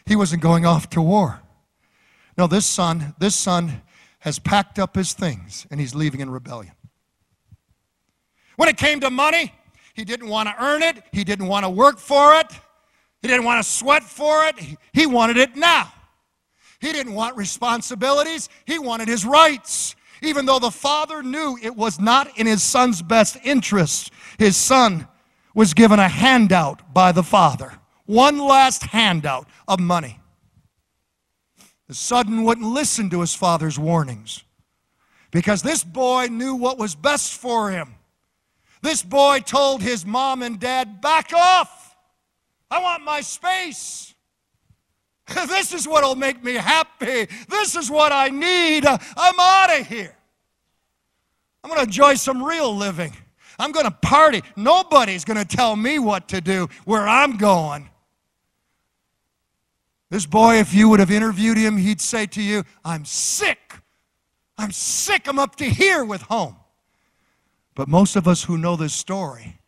He 0.06 0.16
wasn't 0.16 0.42
going 0.42 0.66
off 0.66 0.90
to 0.90 1.02
war. 1.02 1.40
No, 2.36 2.46
this 2.46 2.66
son, 2.66 3.14
this 3.18 3.34
son 3.34 3.82
has 4.20 4.38
packed 4.38 4.78
up 4.78 4.96
his 4.96 5.12
things 5.12 5.66
and 5.70 5.78
he's 5.78 5.94
leaving 5.94 6.20
in 6.20 6.30
rebellion. 6.30 6.72
When 8.56 8.68
it 8.68 8.76
came 8.76 9.00
to 9.00 9.10
money, 9.10 9.52
he 9.94 10.04
didn't 10.04 10.28
want 10.28 10.48
to 10.48 10.54
earn 10.62 10.82
it, 10.82 11.02
he 11.12 11.22
didn't 11.22 11.46
want 11.46 11.64
to 11.64 11.70
work 11.70 11.98
for 11.98 12.34
it, 12.34 12.46
he 13.22 13.28
didn't 13.28 13.44
want 13.44 13.64
to 13.64 13.70
sweat 13.70 14.02
for 14.02 14.44
it, 14.46 14.56
he 14.92 15.06
wanted 15.06 15.36
it 15.36 15.56
now. 15.56 15.92
He 16.80 16.92
didn't 16.92 17.14
want 17.14 17.36
responsibilities, 17.36 18.48
he 18.64 18.78
wanted 18.78 19.08
his 19.08 19.24
rights 19.24 19.94
even 20.26 20.46
though 20.46 20.58
the 20.58 20.70
father 20.70 21.22
knew 21.22 21.58
it 21.62 21.76
was 21.76 22.00
not 22.00 22.38
in 22.38 22.46
his 22.46 22.62
son's 22.62 23.02
best 23.02 23.36
interest, 23.44 24.12
his 24.38 24.56
son 24.56 25.08
was 25.54 25.74
given 25.74 25.98
a 25.98 26.08
handout 26.08 26.92
by 26.92 27.12
the 27.12 27.22
father. 27.22 27.72
One 28.06 28.38
last 28.38 28.82
handout 28.82 29.48
of 29.68 29.80
money. 29.80 30.20
The 31.88 31.94
son 31.94 32.44
wouldn't 32.44 32.66
listen 32.66 33.10
to 33.10 33.20
his 33.20 33.34
father's 33.34 33.78
warnings 33.78 34.42
because 35.30 35.62
this 35.62 35.84
boy 35.84 36.28
knew 36.30 36.54
what 36.54 36.78
was 36.78 36.94
best 36.94 37.34
for 37.34 37.70
him. 37.70 37.94
This 38.82 39.02
boy 39.02 39.40
told 39.40 39.82
his 39.82 40.06
mom 40.06 40.42
and 40.42 40.60
dad, 40.60 41.00
Back 41.00 41.32
off! 41.32 41.96
I 42.70 42.80
want 42.80 43.04
my 43.04 43.20
space. 43.20 44.13
this 45.48 45.72
is 45.72 45.88
what 45.88 46.04
will 46.04 46.14
make 46.14 46.42
me 46.44 46.54
happy. 46.54 47.26
This 47.48 47.76
is 47.76 47.90
what 47.90 48.12
I 48.12 48.28
need. 48.28 48.84
I'm 48.86 49.40
out 49.40 49.80
of 49.80 49.86
here. 49.86 50.14
I'm 51.62 51.70
going 51.70 51.80
to 51.80 51.86
enjoy 51.86 52.14
some 52.14 52.42
real 52.42 52.74
living. 52.76 53.12
I'm 53.58 53.72
going 53.72 53.86
to 53.86 53.90
party. 53.90 54.42
Nobody's 54.56 55.24
going 55.24 55.38
to 55.38 55.56
tell 55.56 55.76
me 55.76 55.98
what 55.98 56.28
to 56.28 56.40
do 56.40 56.68
where 56.84 57.08
I'm 57.08 57.38
going. 57.38 57.88
This 60.10 60.26
boy, 60.26 60.56
if 60.58 60.74
you 60.74 60.90
would 60.90 61.00
have 61.00 61.10
interviewed 61.10 61.56
him, 61.56 61.78
he'd 61.78 62.00
say 62.00 62.26
to 62.26 62.42
you, 62.42 62.64
I'm 62.84 63.04
sick. 63.04 63.58
I'm 64.58 64.72
sick. 64.72 65.26
I'm 65.26 65.38
up 65.38 65.56
to 65.56 65.64
here 65.64 66.04
with 66.04 66.22
home. 66.22 66.56
But 67.74 67.88
most 67.88 68.14
of 68.14 68.28
us 68.28 68.44
who 68.44 68.58
know 68.58 68.76
this 68.76 68.92
story 68.92 69.58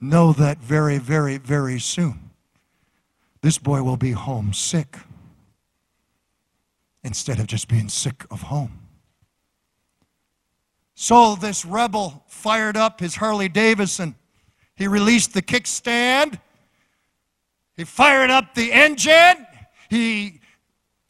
know 0.00 0.32
that 0.34 0.58
very, 0.58 0.98
very, 0.98 1.36
very 1.36 1.80
soon 1.80 2.23
this 3.44 3.58
boy 3.58 3.82
will 3.82 3.98
be 3.98 4.12
homesick 4.12 4.96
instead 7.02 7.38
of 7.38 7.46
just 7.46 7.68
being 7.68 7.90
sick 7.90 8.24
of 8.30 8.40
home. 8.40 8.72
So 10.94 11.34
this 11.34 11.66
rebel 11.66 12.24
fired 12.26 12.74
up 12.74 13.00
his 13.00 13.16
Harley 13.16 13.50
Davidson. 13.50 14.14
He 14.76 14.88
released 14.88 15.34
the 15.34 15.42
kickstand. 15.42 16.40
He 17.76 17.84
fired 17.84 18.30
up 18.30 18.54
the 18.54 18.72
engine. 18.72 19.46
He 19.90 20.40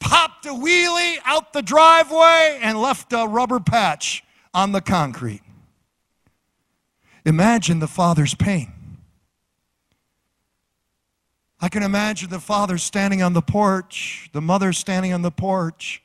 popped 0.01 0.45
a 0.45 0.49
wheelie 0.49 1.15
out 1.23 1.53
the 1.53 1.61
driveway 1.61 2.59
and 2.61 2.81
left 2.81 3.13
a 3.13 3.25
rubber 3.25 3.61
patch 3.61 4.25
on 4.53 4.73
the 4.73 4.81
concrete. 4.81 5.41
Imagine 7.23 7.79
the 7.79 7.87
father's 7.87 8.35
pain. 8.35 8.74
I 11.59 11.69
can 11.69 11.83
imagine 11.83 12.29
the 12.29 12.39
father 12.39 12.77
standing 12.77 13.21
on 13.21 13.33
the 13.33 13.41
porch, 13.41 14.29
the 14.33 14.41
mother 14.41 14.73
standing 14.73 15.13
on 15.13 15.21
the 15.21 15.31
porch, 15.31 16.03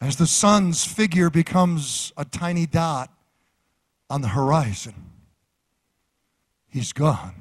as 0.00 0.16
the 0.16 0.26
son's 0.26 0.84
figure 0.84 1.30
becomes 1.30 2.12
a 2.16 2.24
tiny 2.24 2.66
dot 2.66 3.10
on 4.08 4.22
the 4.22 4.28
horizon. 4.28 4.94
He's 6.68 6.92
gone. 6.92 7.34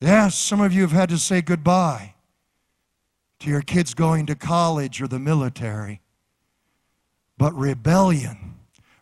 Yes, 0.00 0.36
some 0.36 0.60
of 0.60 0.72
you 0.72 0.82
have 0.82 0.92
had 0.92 1.08
to 1.10 1.18
say 1.18 1.42
goodbye 1.42 2.14
to 3.38 3.48
your 3.50 3.62
kids 3.62 3.94
going 3.94 4.26
to 4.26 4.34
college 4.34 5.00
or 5.00 5.06
the 5.06 5.18
military. 5.18 6.00
But 7.38 7.54
rebellion, 7.54 8.56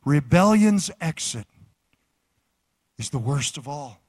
rebellion's 0.05 0.91
exit 1.01 1.47
is 3.01 3.09
the 3.11 3.19
worst 3.19 3.57
of 3.57 3.67
all. 3.67 4.00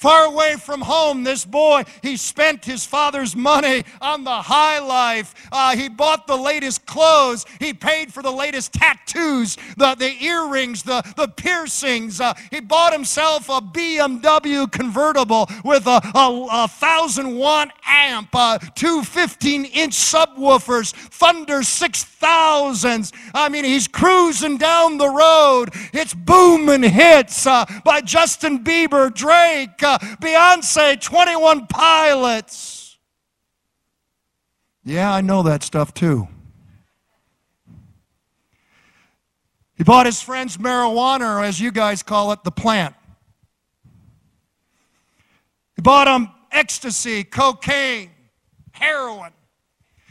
Far 0.00 0.24
away 0.24 0.56
from 0.56 0.80
home, 0.80 1.24
this 1.24 1.44
boy, 1.44 1.84
he 2.00 2.16
spent 2.16 2.64
his 2.64 2.86
father's 2.86 3.36
money 3.36 3.84
on 4.00 4.24
the 4.24 4.30
high 4.30 4.78
life. 4.78 5.34
Uh, 5.52 5.76
he 5.76 5.90
bought 5.90 6.26
the 6.26 6.38
latest 6.38 6.86
clothes. 6.86 7.44
He 7.58 7.74
paid 7.74 8.10
for 8.10 8.22
the 8.22 8.32
latest 8.32 8.72
tattoos, 8.72 9.58
the, 9.76 9.94
the 9.96 10.10
earrings, 10.24 10.84
the, 10.84 11.02
the 11.18 11.28
piercings. 11.28 12.18
Uh, 12.18 12.32
he 12.50 12.60
bought 12.60 12.94
himself 12.94 13.50
a 13.50 13.60
BMW 13.60 14.72
convertible 14.72 15.50
with 15.66 15.86
a, 15.86 16.00
a, 16.14 16.48
a 16.50 16.68
thousand 16.68 17.36
watt 17.36 17.70
amp, 17.86 18.30
uh, 18.32 18.56
two 18.74 19.02
15 19.02 19.66
inch 19.66 19.92
subwoofers, 19.92 20.94
Thunder 20.94 21.58
6000s. 21.58 23.12
I 23.34 23.50
mean, 23.50 23.66
he's 23.66 23.86
cruising 23.86 24.56
down 24.56 24.96
the 24.96 25.10
road. 25.10 25.74
It's 25.92 26.14
booming 26.14 26.84
hits 26.84 27.46
uh, 27.46 27.66
by 27.84 28.00
Justin 28.00 28.64
Bieber, 28.64 29.12
Drake. 29.12 29.82
Beyonce, 29.98 31.00
21 31.00 31.66
Pilots. 31.66 32.98
Yeah, 34.84 35.12
I 35.12 35.20
know 35.20 35.42
that 35.42 35.62
stuff 35.62 35.92
too. 35.92 36.28
He 39.76 39.84
bought 39.84 40.06
his 40.06 40.20
friend's 40.20 40.58
marijuana, 40.58 41.38
or 41.38 41.42
as 41.42 41.58
you 41.58 41.72
guys 41.72 42.02
call 42.02 42.32
it, 42.32 42.44
the 42.44 42.50
plant. 42.50 42.94
He 45.74 45.82
bought 45.82 46.06
him 46.06 46.28
ecstasy, 46.52 47.24
cocaine, 47.24 48.10
heroin. 48.72 49.32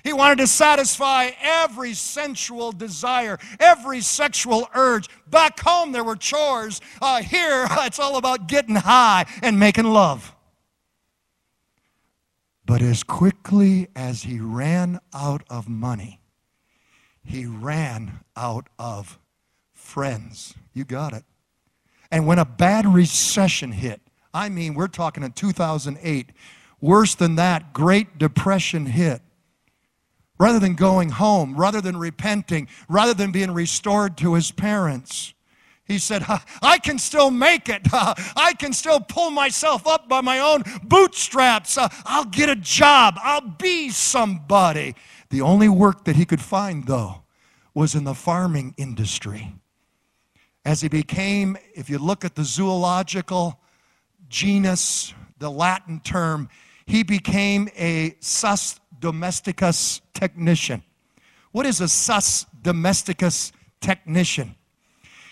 He 0.03 0.13
wanted 0.13 0.39
to 0.39 0.47
satisfy 0.47 1.31
every 1.41 1.93
sensual 1.93 2.71
desire, 2.71 3.37
every 3.59 4.01
sexual 4.01 4.69
urge. 4.73 5.07
Back 5.29 5.59
home, 5.59 5.91
there 5.91 6.03
were 6.03 6.15
chores. 6.15 6.81
Uh, 7.01 7.21
here, 7.21 7.67
it's 7.71 7.99
all 7.99 8.17
about 8.17 8.47
getting 8.47 8.75
high 8.75 9.25
and 9.41 9.59
making 9.59 9.85
love. 9.85 10.35
But 12.65 12.81
as 12.81 13.01
quickly 13.03 13.87
as 13.95 14.23
he 14.23 14.39
ran 14.39 14.99
out 15.13 15.43
of 15.49 15.67
money, 15.67 16.21
he 17.23 17.45
ran 17.45 18.19
out 18.35 18.67
of 18.77 19.17
friends. 19.73 20.53
You 20.73 20.83
got 20.85 21.13
it. 21.13 21.23
And 22.11 22.27
when 22.27 22.39
a 22.39 22.45
bad 22.45 22.85
recession 22.85 23.71
hit, 23.71 24.01
I 24.33 24.49
mean, 24.49 24.75
we're 24.75 24.87
talking 24.87 25.23
in 25.23 25.31
2008, 25.31 26.31
worse 26.79 27.15
than 27.15 27.35
that, 27.35 27.73
Great 27.73 28.17
Depression 28.17 28.85
hit. 28.85 29.21
Rather 30.39 30.59
than 30.59 30.73
going 30.73 31.09
home, 31.09 31.55
rather 31.55 31.81
than 31.81 31.97
repenting, 31.97 32.67
rather 32.87 33.13
than 33.13 33.31
being 33.31 33.51
restored 33.51 34.17
to 34.17 34.35
his 34.35 34.51
parents, 34.51 35.33
he 35.89 35.97
said, 35.97 36.23
I 36.61 36.77
can 36.77 36.99
still 36.99 37.31
make 37.31 37.67
it. 37.67 37.81
I 37.91 38.53
can 38.57 38.73
still 38.73 38.99
pull 38.99 39.31
myself 39.31 39.87
up 39.87 40.07
by 40.07 40.21
my 40.21 40.39
own 40.39 40.63
bootstraps. 40.83 41.77
Uh, 41.77 41.89
I'll 42.05 42.25
get 42.25 42.47
a 42.47 42.55
job. 42.55 43.15
I'll 43.21 43.41
be 43.41 43.89
somebody. 43.89 44.95
The 45.29 45.41
only 45.41 45.67
work 45.67 46.05
that 46.05 46.15
he 46.15 46.25
could 46.25 46.41
find, 46.41 46.85
though, 46.85 47.23
was 47.73 47.95
in 47.95 48.03
the 48.03 48.13
farming 48.13 48.75
industry. 48.77 49.55
As 50.63 50.81
he 50.81 50.89
became, 50.89 51.57
if 51.73 51.89
you 51.89 51.97
look 51.97 52.23
at 52.23 52.35
the 52.35 52.43
zoological 52.43 53.59
genus, 54.29 55.13
the 55.39 55.49
Latin 55.49 56.01
term, 56.01 56.49
he 56.85 57.01
became 57.01 57.67
a 57.75 58.15
sus 58.19 58.79
domesticus 58.99 60.01
technician. 60.13 60.83
What 61.51 61.65
is 61.65 61.81
a 61.81 61.87
sus 61.87 62.45
domesticus 62.61 63.51
technician? 63.81 64.55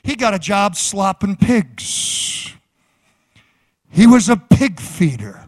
He 0.04 0.16
got 0.16 0.34
a 0.34 0.40
job 0.40 0.76
slopping 0.76 1.36
pigs. 1.36 2.54
He 3.90 4.08
was 4.08 4.30
a 4.30 4.38
pig 4.38 4.80
feeder. 4.80 5.46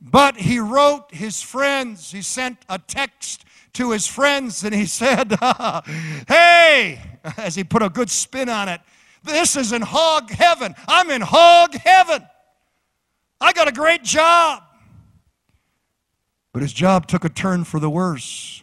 But 0.00 0.36
he 0.36 0.58
wrote 0.58 1.14
his 1.14 1.40
friends, 1.40 2.12
he 2.12 2.20
sent 2.20 2.58
a 2.68 2.78
text 2.78 3.44
to 3.74 3.92
his 3.92 4.06
friends 4.06 4.62
and 4.62 4.74
he 4.74 4.86
said, 5.00 5.32
Hey, 6.28 7.00
as 7.36 7.54
he 7.54 7.64
put 7.64 7.82
a 7.82 7.88
good 7.88 8.10
spin 8.10 8.48
on 8.48 8.68
it, 8.68 8.80
this 9.24 9.56
is 9.56 9.72
in 9.72 9.82
hog 9.82 10.30
heaven. 10.30 10.74
I'm 10.88 11.10
in 11.10 11.22
hog 11.22 11.74
heaven. 11.74 12.26
I 13.40 13.52
got 13.52 13.68
a 13.68 13.72
great 13.72 14.02
job. 14.02 14.62
But 16.52 16.62
his 16.62 16.72
job 16.72 17.06
took 17.06 17.24
a 17.24 17.28
turn 17.28 17.64
for 17.64 17.80
the 17.80 17.90
worse. 17.90 18.62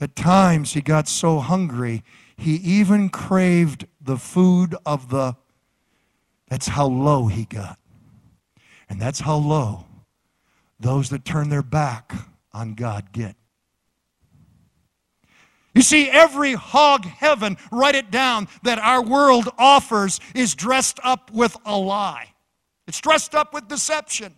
At 0.00 0.16
times, 0.16 0.72
he 0.72 0.80
got 0.80 1.08
so 1.08 1.38
hungry, 1.38 2.02
he 2.36 2.54
even 2.56 3.08
craved 3.08 3.86
the 4.00 4.16
food 4.16 4.74
of 4.84 5.10
the. 5.10 5.36
That's 6.48 6.68
how 6.68 6.86
low 6.86 7.28
he 7.28 7.44
got. 7.44 7.78
And 8.88 9.00
that's 9.00 9.20
how 9.20 9.36
low 9.36 9.86
those 10.78 11.08
that 11.10 11.24
turn 11.24 11.48
their 11.48 11.62
back 11.62 12.12
on 12.52 12.74
God 12.74 13.12
get. 13.12 13.36
You 15.74 15.82
see, 15.82 16.10
every 16.10 16.52
hog 16.52 17.06
heaven, 17.06 17.56
write 17.70 17.94
it 17.94 18.10
down, 18.10 18.48
that 18.62 18.78
our 18.78 19.02
world 19.02 19.48
offers 19.56 20.20
is 20.34 20.54
dressed 20.54 21.00
up 21.02 21.30
with 21.30 21.56
a 21.64 21.76
lie. 21.76 22.34
It's 22.86 23.00
dressed 23.00 23.34
up 23.34 23.54
with 23.54 23.68
deception. 23.68 24.34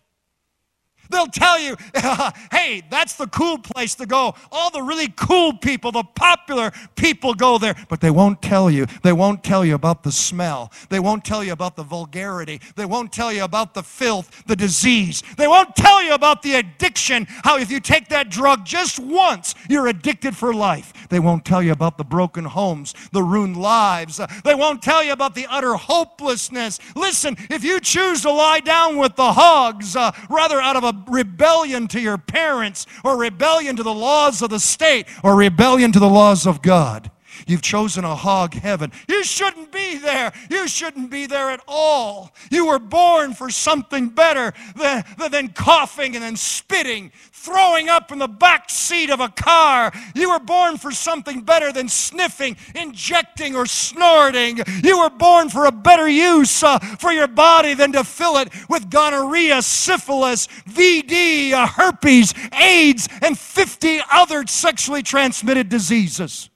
They'll 1.10 1.26
tell 1.26 1.58
you, 1.58 1.76
hey, 2.50 2.82
that's 2.90 3.14
the 3.14 3.26
cool 3.26 3.58
place 3.58 3.94
to 3.96 4.06
go. 4.06 4.34
All 4.50 4.70
the 4.70 4.82
really 4.82 5.08
cool 5.08 5.52
people, 5.54 5.92
the 5.92 6.04
popular 6.04 6.72
people 6.96 7.34
go 7.34 7.58
there. 7.58 7.74
But 7.88 8.00
they 8.00 8.10
won't 8.10 8.42
tell 8.42 8.70
you. 8.70 8.86
They 9.02 9.12
won't 9.12 9.44
tell 9.44 9.64
you 9.64 9.74
about 9.74 10.02
the 10.02 10.12
smell. 10.12 10.72
They 10.88 11.00
won't 11.00 11.24
tell 11.24 11.44
you 11.44 11.52
about 11.52 11.76
the 11.76 11.82
vulgarity. 11.82 12.60
They 12.76 12.84
won't 12.84 13.12
tell 13.12 13.32
you 13.32 13.44
about 13.44 13.74
the 13.74 13.82
filth, 13.82 14.44
the 14.46 14.56
disease. 14.56 15.22
They 15.36 15.48
won't 15.48 15.76
tell 15.76 16.02
you 16.02 16.14
about 16.14 16.42
the 16.42 16.54
addiction, 16.54 17.26
how 17.28 17.58
if 17.58 17.70
you 17.70 17.80
take 17.80 18.08
that 18.08 18.30
drug 18.30 18.64
just 18.64 18.98
once, 18.98 19.54
you're 19.68 19.86
addicted 19.88 20.36
for 20.36 20.52
life. 20.54 20.92
They 21.08 21.20
won't 21.20 21.44
tell 21.44 21.62
you 21.62 21.72
about 21.72 21.98
the 21.98 22.04
broken 22.04 22.44
homes, 22.44 22.94
the 23.12 23.22
ruined 23.22 23.56
lives. 23.56 24.20
They 24.44 24.54
won't 24.54 24.82
tell 24.82 25.02
you 25.02 25.12
about 25.12 25.34
the 25.34 25.46
utter 25.48 25.74
hopelessness. 25.74 26.78
Listen, 26.96 27.36
if 27.50 27.64
you 27.64 27.80
choose 27.80 28.22
to 28.22 28.30
lie 28.30 28.60
down 28.60 28.96
with 28.96 29.16
the 29.16 29.32
hogs, 29.32 29.96
uh, 29.96 30.12
rather 30.28 30.60
out 30.60 30.76
of 30.76 30.84
a 30.84 30.92
rebellion 31.08 31.88
to 31.88 32.00
your 32.00 32.18
parents, 32.18 32.86
or 33.04 33.16
rebellion 33.16 33.76
to 33.76 33.82
the 33.82 33.94
laws 33.94 34.42
of 34.42 34.50
the 34.50 34.60
state, 34.60 35.06
or 35.22 35.34
rebellion 35.36 35.92
to 35.92 35.98
the 35.98 36.08
laws 36.08 36.46
of 36.46 36.62
God. 36.62 37.10
You've 37.46 37.62
chosen 37.62 38.04
a 38.04 38.14
hog 38.14 38.54
heaven. 38.54 38.92
You 39.08 39.22
shouldn't 39.24 39.70
be 39.70 39.98
there. 39.98 40.32
You 40.50 40.66
shouldn't 40.66 41.10
be 41.10 41.26
there 41.26 41.50
at 41.50 41.60
all. 41.68 42.34
You 42.50 42.66
were 42.66 42.78
born 42.78 43.34
for 43.34 43.50
something 43.50 44.08
better 44.08 44.54
than, 44.76 45.04
than 45.30 45.48
coughing 45.48 46.14
and 46.14 46.24
then 46.24 46.36
spitting, 46.36 47.12
throwing 47.32 47.88
up 47.88 48.10
in 48.12 48.18
the 48.18 48.28
back 48.28 48.70
seat 48.70 49.10
of 49.10 49.20
a 49.20 49.28
car. 49.28 49.92
You 50.14 50.30
were 50.30 50.40
born 50.40 50.78
for 50.78 50.90
something 50.90 51.42
better 51.42 51.72
than 51.72 51.88
sniffing, 51.88 52.56
injecting, 52.74 53.54
or 53.54 53.66
snorting. 53.66 54.60
You 54.82 55.00
were 55.00 55.10
born 55.10 55.50
for 55.50 55.66
a 55.66 55.72
better 55.72 56.08
use 56.08 56.62
uh, 56.62 56.78
for 56.78 57.12
your 57.12 57.28
body 57.28 57.74
than 57.74 57.92
to 57.92 58.04
fill 58.04 58.38
it 58.38 58.48
with 58.68 58.90
gonorrhea, 58.90 59.62
syphilis, 59.62 60.46
VD, 60.46 61.52
uh, 61.52 61.66
herpes, 61.66 62.32
AIDS, 62.52 63.08
and 63.20 63.38
50 63.38 64.00
other 64.10 64.46
sexually 64.46 65.02
transmitted 65.02 65.68
diseases. 65.68 66.50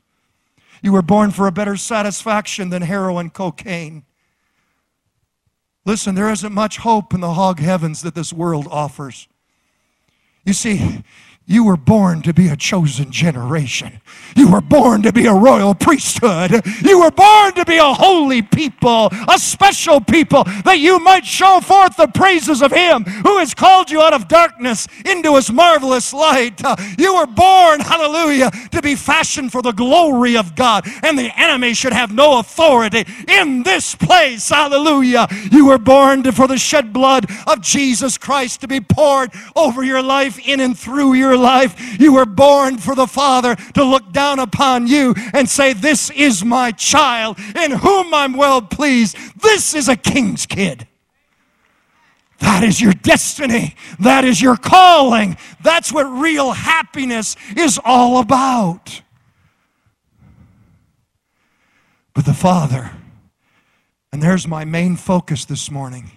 You 0.82 0.92
were 0.92 1.02
born 1.02 1.30
for 1.30 1.46
a 1.46 1.52
better 1.52 1.76
satisfaction 1.76 2.70
than 2.70 2.82
heroin, 2.82 3.30
cocaine. 3.30 4.04
Listen, 5.84 6.14
there 6.14 6.30
isn't 6.30 6.52
much 6.52 6.78
hope 6.78 7.14
in 7.14 7.20
the 7.20 7.34
hog 7.34 7.60
heavens 7.60 8.02
that 8.02 8.14
this 8.14 8.32
world 8.32 8.68
offers. 8.70 9.26
You 10.44 10.52
see, 10.52 11.02
you 11.48 11.64
were 11.64 11.78
born 11.78 12.20
to 12.22 12.34
be 12.34 12.48
a 12.48 12.56
chosen 12.56 13.10
generation. 13.10 14.02
You 14.36 14.52
were 14.52 14.60
born 14.60 15.00
to 15.02 15.12
be 15.14 15.24
a 15.24 15.32
royal 15.32 15.74
priesthood. 15.74 16.62
You 16.82 17.00
were 17.00 17.10
born 17.10 17.54
to 17.54 17.64
be 17.64 17.78
a 17.78 17.94
holy 17.94 18.42
people, 18.42 19.08
a 19.26 19.38
special 19.38 19.98
people, 19.98 20.44
that 20.44 20.78
you 20.78 20.98
might 21.00 21.24
show 21.24 21.60
forth 21.60 21.96
the 21.96 22.08
praises 22.08 22.60
of 22.60 22.70
Him 22.70 23.04
who 23.04 23.38
has 23.38 23.54
called 23.54 23.90
you 23.90 24.02
out 24.02 24.12
of 24.12 24.28
darkness 24.28 24.86
into 25.06 25.36
His 25.36 25.50
marvelous 25.50 26.12
light. 26.12 26.60
You 26.98 27.16
were 27.16 27.26
born, 27.26 27.80
hallelujah, 27.80 28.50
to 28.72 28.82
be 28.82 28.94
fashioned 28.94 29.50
for 29.50 29.62
the 29.62 29.72
glory 29.72 30.36
of 30.36 30.54
God, 30.54 30.86
and 31.02 31.18
the 31.18 31.32
enemy 31.40 31.72
should 31.72 31.94
have 31.94 32.12
no 32.12 32.40
authority 32.40 33.06
in 33.26 33.62
this 33.62 33.94
place. 33.94 34.50
Hallelujah. 34.50 35.26
You 35.50 35.68
were 35.68 35.78
born 35.78 36.24
to, 36.24 36.32
for 36.32 36.46
the 36.46 36.58
shed 36.58 36.92
blood 36.92 37.26
of 37.46 37.62
Jesus 37.62 38.18
Christ 38.18 38.60
to 38.60 38.68
be 38.68 38.80
poured 38.82 39.32
over 39.56 39.82
your 39.82 40.02
life 40.02 40.38
in 40.46 40.60
and 40.60 40.78
through 40.78 41.14
your 41.14 41.37
life. 41.38 41.98
You 42.00 42.14
were 42.14 42.26
born 42.26 42.78
for 42.78 42.94
the 42.94 43.06
Father 43.06 43.56
to 43.74 43.84
look 43.84 44.12
down 44.12 44.38
upon 44.38 44.86
you 44.86 45.14
and 45.32 45.48
say, 45.48 45.72
This 45.72 46.10
is 46.10 46.44
my 46.44 46.72
child 46.72 47.38
in 47.56 47.72
whom 47.72 48.12
I'm 48.12 48.34
well 48.34 48.60
pleased. 48.60 49.16
This 49.40 49.74
is 49.74 49.88
a 49.88 49.96
king's 49.96 50.44
kid. 50.46 50.86
That 52.40 52.62
is 52.62 52.80
your 52.80 52.92
destiny. 52.92 53.74
That 53.98 54.24
is 54.24 54.40
your 54.40 54.56
calling. 54.56 55.36
That's 55.62 55.92
what 55.92 56.04
real 56.04 56.52
happiness 56.52 57.36
is 57.56 57.80
all 57.84 58.20
about. 58.20 59.02
But 62.14 62.24
the 62.24 62.34
Father, 62.34 62.92
and 64.12 64.22
there's 64.22 64.46
my 64.46 64.64
main 64.64 64.96
focus 64.96 65.44
this 65.44 65.70
morning 65.70 66.12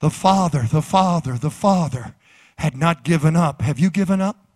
the 0.00 0.10
Father, 0.10 0.66
the 0.70 0.82
Father, 0.82 1.38
the 1.38 1.50
Father 1.50 2.14
had 2.58 2.76
not 2.76 3.04
given 3.04 3.36
up. 3.36 3.62
Have 3.62 3.78
you 3.78 3.90
given 3.90 4.20
up? 4.20 4.46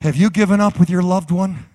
Have 0.00 0.16
you 0.16 0.30
given 0.30 0.60
up 0.60 0.78
with 0.78 0.90
your 0.90 1.02
loved 1.02 1.30
one? 1.30 1.66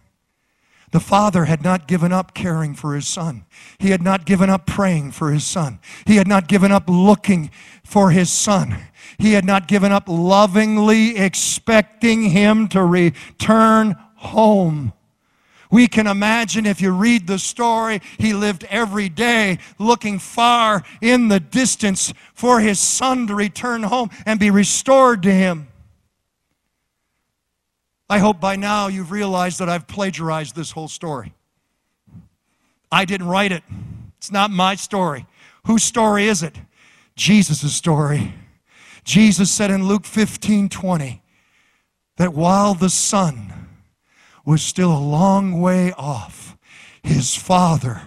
The 0.91 0.99
father 0.99 1.45
had 1.45 1.63
not 1.63 1.87
given 1.87 2.11
up 2.11 2.33
caring 2.33 2.73
for 2.73 2.95
his 2.95 3.07
son. 3.07 3.45
He 3.77 3.91
had 3.91 4.01
not 4.01 4.25
given 4.25 4.49
up 4.49 4.65
praying 4.65 5.11
for 5.11 5.31
his 5.31 5.43
son. 5.43 5.79
He 6.05 6.15
had 6.15 6.27
not 6.27 6.47
given 6.47 6.71
up 6.71 6.85
looking 6.87 7.51
for 7.83 8.09
his 8.09 8.31
son. 8.31 8.75
He 9.19 9.33
had 9.33 9.45
not 9.45 9.67
given 9.67 9.91
up 9.91 10.05
lovingly 10.07 11.17
expecting 11.17 12.23
him 12.23 12.67
to 12.69 12.83
return 12.83 13.95
home. 14.15 14.93
We 15.71 15.87
can 15.87 16.07
imagine 16.07 16.65
if 16.65 16.81
you 16.81 16.91
read 16.91 17.27
the 17.27 17.37
story, 17.37 18.01
he 18.17 18.33
lived 18.33 18.63
every 18.69 19.07
day 19.07 19.59
looking 19.77 20.17
far 20.17 20.83
in 20.99 21.27
the 21.27 21.39
distance 21.39 22.11
for 22.33 22.59
his 22.59 22.79
son 22.79 23.27
to 23.27 23.35
return 23.35 23.83
home 23.83 24.09
and 24.25 24.39
be 24.39 24.49
restored 24.49 25.21
to 25.23 25.31
him. 25.31 25.67
I 28.09 28.17
hope 28.17 28.39
by 28.39 28.55
now 28.55 28.87
you've 28.87 29.11
realized 29.11 29.59
that 29.59 29.69
I've 29.69 29.87
plagiarized 29.87 30.55
this 30.55 30.71
whole 30.71 30.87
story. 30.87 31.33
I 32.91 33.05
didn't 33.05 33.27
write 33.27 33.51
it, 33.51 33.63
it's 34.17 34.31
not 34.31 34.49
my 34.49 34.73
story. 34.73 35.27
Whose 35.65 35.83
story 35.83 36.27
is 36.27 36.41
it? 36.41 36.55
Jesus' 37.15 37.75
story. 37.75 38.33
Jesus 39.03 39.51
said 39.51 39.69
in 39.69 39.87
Luke 39.87 40.05
15 40.05 40.69
20 40.69 41.21
that 42.17 42.33
while 42.33 42.73
the 42.73 42.89
son 42.89 43.58
was 44.45 44.61
still 44.61 44.91
a 44.91 44.99
long 44.99 45.59
way 45.59 45.91
off, 45.93 46.57
his 47.03 47.35
father 47.35 48.01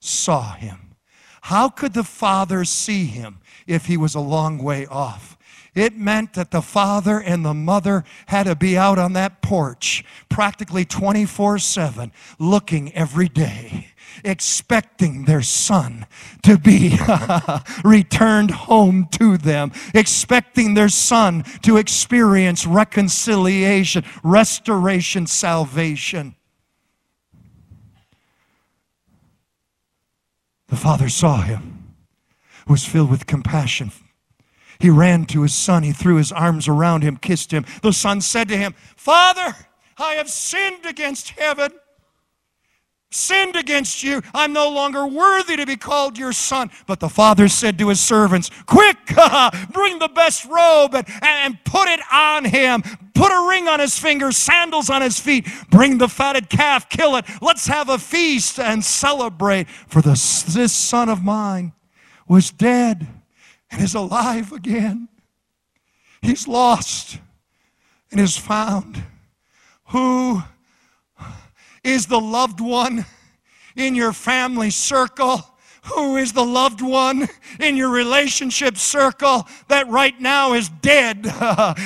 saw 0.00 0.52
him. 0.54 0.94
How 1.42 1.68
could 1.68 1.94
the 1.94 2.04
father 2.04 2.64
see 2.64 3.06
him 3.06 3.38
if 3.66 3.86
he 3.86 3.96
was 3.96 4.14
a 4.14 4.20
long 4.20 4.58
way 4.58 4.86
off? 4.86 5.36
It 5.74 5.96
meant 5.96 6.34
that 6.34 6.50
the 6.50 6.62
father 6.62 7.20
and 7.20 7.44
the 7.44 7.54
mother 7.54 8.04
had 8.26 8.44
to 8.44 8.56
be 8.56 8.76
out 8.76 8.98
on 8.98 9.12
that 9.12 9.42
porch 9.42 10.04
practically 10.28 10.84
24 10.84 11.58
7, 11.58 12.12
looking 12.38 12.92
every 12.94 13.28
day, 13.28 13.88
expecting 14.24 15.24
their 15.24 15.42
son 15.42 16.06
to 16.42 16.58
be 16.58 16.98
returned 17.84 18.50
home 18.50 19.08
to 19.12 19.36
them, 19.36 19.72
expecting 19.94 20.74
their 20.74 20.88
son 20.88 21.44
to 21.62 21.76
experience 21.76 22.66
reconciliation, 22.66 24.04
restoration, 24.22 25.26
salvation. 25.26 26.34
The 30.68 30.76
father 30.76 31.08
saw 31.08 31.42
him, 31.42 31.94
was 32.66 32.84
filled 32.84 33.10
with 33.10 33.26
compassion 33.26 33.90
he 34.78 34.90
ran 34.90 35.24
to 35.26 35.42
his 35.42 35.54
son. 35.54 35.82
He 35.82 35.92
threw 35.92 36.16
his 36.16 36.32
arms 36.32 36.68
around 36.68 37.02
him, 37.02 37.16
kissed 37.16 37.52
him. 37.52 37.64
The 37.82 37.92
son 37.92 38.20
said 38.20 38.48
to 38.48 38.56
him, 38.56 38.74
Father, 38.96 39.54
I 39.96 40.14
have 40.14 40.30
sinned 40.30 40.86
against 40.86 41.30
heaven, 41.30 41.72
sinned 43.10 43.56
against 43.56 44.02
you. 44.02 44.22
I'm 44.34 44.52
no 44.52 44.68
longer 44.70 45.06
worthy 45.06 45.56
to 45.56 45.66
be 45.66 45.76
called 45.76 46.18
your 46.18 46.32
son. 46.32 46.70
But 46.86 47.00
the 47.00 47.08
father 47.08 47.48
said 47.48 47.78
to 47.78 47.88
his 47.88 48.00
servants, 48.00 48.50
Quick, 48.66 48.96
bring 49.72 49.98
the 49.98 50.10
best 50.14 50.44
robe 50.44 50.94
and, 50.94 51.06
and 51.22 51.58
put 51.64 51.88
it 51.88 52.00
on 52.12 52.44
him. 52.44 52.82
Put 53.14 53.32
a 53.32 53.48
ring 53.48 53.66
on 53.66 53.80
his 53.80 53.98
finger, 53.98 54.30
sandals 54.30 54.90
on 54.90 55.02
his 55.02 55.18
feet. 55.18 55.46
Bring 55.70 55.98
the 55.98 56.08
fatted 56.08 56.48
calf, 56.48 56.88
kill 56.88 57.16
it. 57.16 57.24
Let's 57.40 57.66
have 57.66 57.88
a 57.88 57.98
feast 57.98 58.60
and 58.60 58.84
celebrate. 58.84 59.68
For 59.68 60.02
the, 60.02 60.10
this 60.10 60.72
son 60.72 61.08
of 61.08 61.24
mine 61.24 61.72
was 62.28 62.50
dead 62.50 63.06
and 63.70 63.82
is 63.82 63.94
alive 63.94 64.52
again. 64.52 65.08
He's 66.20 66.46
lost 66.46 67.18
and 68.10 68.20
is 68.20 68.36
found. 68.36 69.02
Who 69.86 70.42
is 71.84 72.06
the 72.06 72.20
loved 72.20 72.60
one 72.60 73.04
in 73.76 73.94
your 73.94 74.12
family 74.12 74.70
circle? 74.70 75.42
Who 75.94 76.16
is 76.16 76.32
the 76.32 76.44
loved 76.44 76.82
one 76.82 77.28
in 77.60 77.76
your 77.76 77.88
relationship 77.88 78.76
circle 78.76 79.48
that 79.68 79.88
right 79.88 80.18
now 80.20 80.52
is 80.52 80.68
dead 80.68 81.26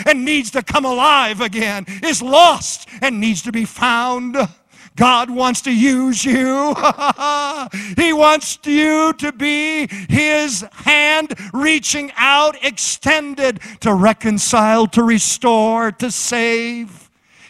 and 0.07 0.25
needs 0.25 0.51
to 0.53 0.63
come 0.63 0.85
alive 0.85 1.41
again, 1.41 1.87
is 2.03 2.21
lost 2.21 2.89
and 3.01 3.21
needs 3.21 3.43
to 3.43 3.53
be 3.53 3.65
found? 3.65 4.37
God 4.97 5.31
wants 5.31 5.63
to 5.63 5.75
use 5.75 6.25
you. 6.25 6.75
he 7.97 8.13
wants 8.13 8.59
you 8.65 9.13
to 9.15 9.33
be 9.33 9.89
His 10.09 10.67
hand 10.73 11.35
reaching 11.53 12.13
out, 12.17 12.63
extended 12.63 13.61
to 13.81 13.95
reconcile, 13.95 14.87
to 14.89 15.03
restore, 15.03 15.93
to 15.93 16.11
save. 16.11 17.02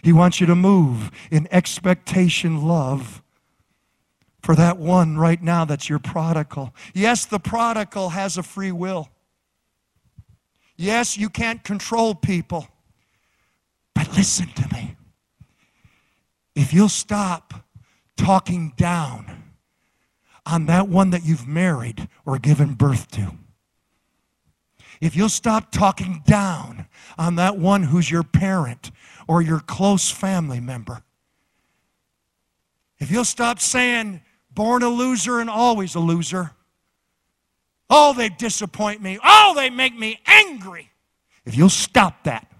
He 0.02 0.12
wants 0.12 0.40
you 0.40 0.46
to 0.48 0.54
move 0.54 1.10
in 1.30 1.48
expectation 1.50 2.66
love 2.66 3.22
for 4.42 4.56
that 4.56 4.78
one 4.78 5.16
right 5.16 5.40
now 5.40 5.64
that's 5.64 5.88
your 5.88 6.00
prodigal. 6.00 6.74
Yes, 6.92 7.24
the 7.24 7.38
prodigal 7.38 8.10
has 8.10 8.36
a 8.36 8.42
free 8.42 8.72
will. 8.72 9.08
Yes, 10.76 11.16
you 11.16 11.28
can't 11.28 11.62
control 11.62 12.14
people. 12.14 12.66
But 13.94 14.16
listen 14.16 14.48
to 14.48 14.68
me 14.74 14.96
if 16.54 16.74
you'll 16.74 16.88
stop 16.88 17.54
talking 18.16 18.72
down 18.76 19.44
on 20.44 20.66
that 20.66 20.88
one 20.88 21.10
that 21.10 21.24
you've 21.24 21.46
married 21.46 22.08
or 22.26 22.38
given 22.38 22.74
birth 22.74 23.10
to, 23.12 23.32
if 25.00 25.16
you'll 25.16 25.28
stop 25.28 25.72
talking 25.72 26.22
down 26.26 26.86
on 27.16 27.36
that 27.36 27.58
one 27.58 27.84
who's 27.84 28.10
your 28.10 28.22
parent 28.22 28.90
or 29.26 29.42
your 29.42 29.60
close 29.60 30.10
family 30.10 30.60
member, 30.60 31.02
if 32.98 33.10
you'll 33.10 33.24
stop 33.24 33.60
saying, 33.60 34.22
born 34.50 34.82
a 34.82 34.88
loser 34.88 35.40
and 35.40 35.50
always 35.50 35.94
a 35.94 36.00
loser, 36.00 36.52
oh, 37.90 38.14
they 38.14 38.28
disappoint 38.28 39.02
me, 39.02 39.18
oh, 39.22 39.54
they 39.56 39.70
make 39.70 39.96
me 39.98 40.20
angry. 40.26 40.90
If 41.44 41.56
you'll 41.56 41.68
stop 41.68 42.24
that, 42.24 42.50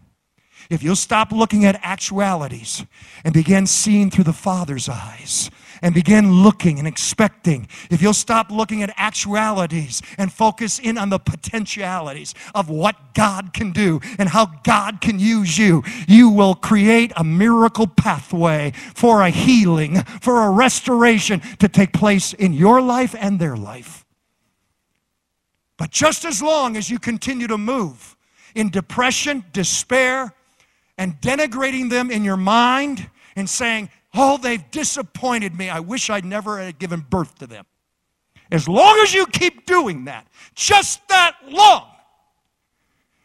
if 0.69 0.83
you'll 0.83 0.97
stop 0.97 1.33
looking 1.33 1.65
at 1.65 1.79
actualities 1.83 2.85
and 3.25 3.33
begin 3.33 3.67
seeing 3.67 4.11
through 4.11 4.25
the 4.25 4.33
Father's 4.33 4.89
eyes 4.89 5.51
and 5.83 5.95
begin 5.95 6.43
looking 6.43 6.79
and 6.79 6.89
expecting, 6.89 7.69
if 7.91 8.01
you'll 8.01 8.15
stop 8.15 8.51
looking 8.51 8.83
at 8.83 8.95
actualities 8.97 10.01
and 10.17 10.33
focus 10.33 10.79
in 10.79 10.97
on 10.97 11.11
the 11.11 11.19
potentialities 11.19 12.35
of 12.55 12.71
what 12.71 13.15
God 13.15 13.53
can 13.53 13.73
do 13.73 14.01
and 14.19 14.29
how 14.29 14.47
God 14.65 15.01
can 15.01 15.19
use 15.19 15.59
you, 15.59 15.83
you 16.07 16.31
will 16.31 16.55
create 16.55 17.13
a 17.17 17.25
miracle 17.25 17.87
pathway 17.87 18.73
for 18.95 19.23
a 19.23 19.31
healing, 19.31 20.03
for 20.21 20.43
a 20.43 20.51
restoration 20.51 21.41
to 21.59 21.69
take 21.69 21.93
place 21.93 22.33
in 22.33 22.53
your 22.53 22.81
life 22.81 23.15
and 23.19 23.39
their 23.39 23.57
life. 23.57 24.07
But 25.77 25.91
just 25.91 26.25
as 26.25 26.41
long 26.41 26.77
as 26.77 26.91
you 26.91 27.01
continue 27.01 27.49
to 27.49 27.59
move 27.59 28.17
in 28.55 28.71
depression, 28.71 29.45
despair, 29.53 30.33
and 30.97 31.21
denigrating 31.21 31.91
them 31.91 32.11
in 32.11 32.23
your 32.23 32.37
mind 32.37 33.11
and 33.35 33.49
saying, 33.51 33.89
Oh, 34.15 34.37
they've 34.37 34.71
disappointed 34.71 35.57
me. 35.57 35.71
I 35.71 35.81
wish 35.81 36.11
I'd 36.11 36.25
never 36.25 36.59
had 36.59 36.79
given 36.79 37.01
birth 37.01 37.39
to 37.39 37.47
them. 37.47 37.65
As 38.51 38.69
long 38.69 38.99
as 39.03 39.15
you 39.15 39.27
keep 39.27 39.67
doing 39.67 40.05
that, 40.05 40.27
just 40.55 41.07
that 41.09 41.37
long, 41.49 41.87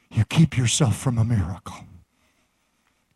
you 0.10 0.24
keep 0.26 0.58
yourself 0.58 0.98
from 0.98 1.18
a 1.18 1.26
miracle. 1.26 1.76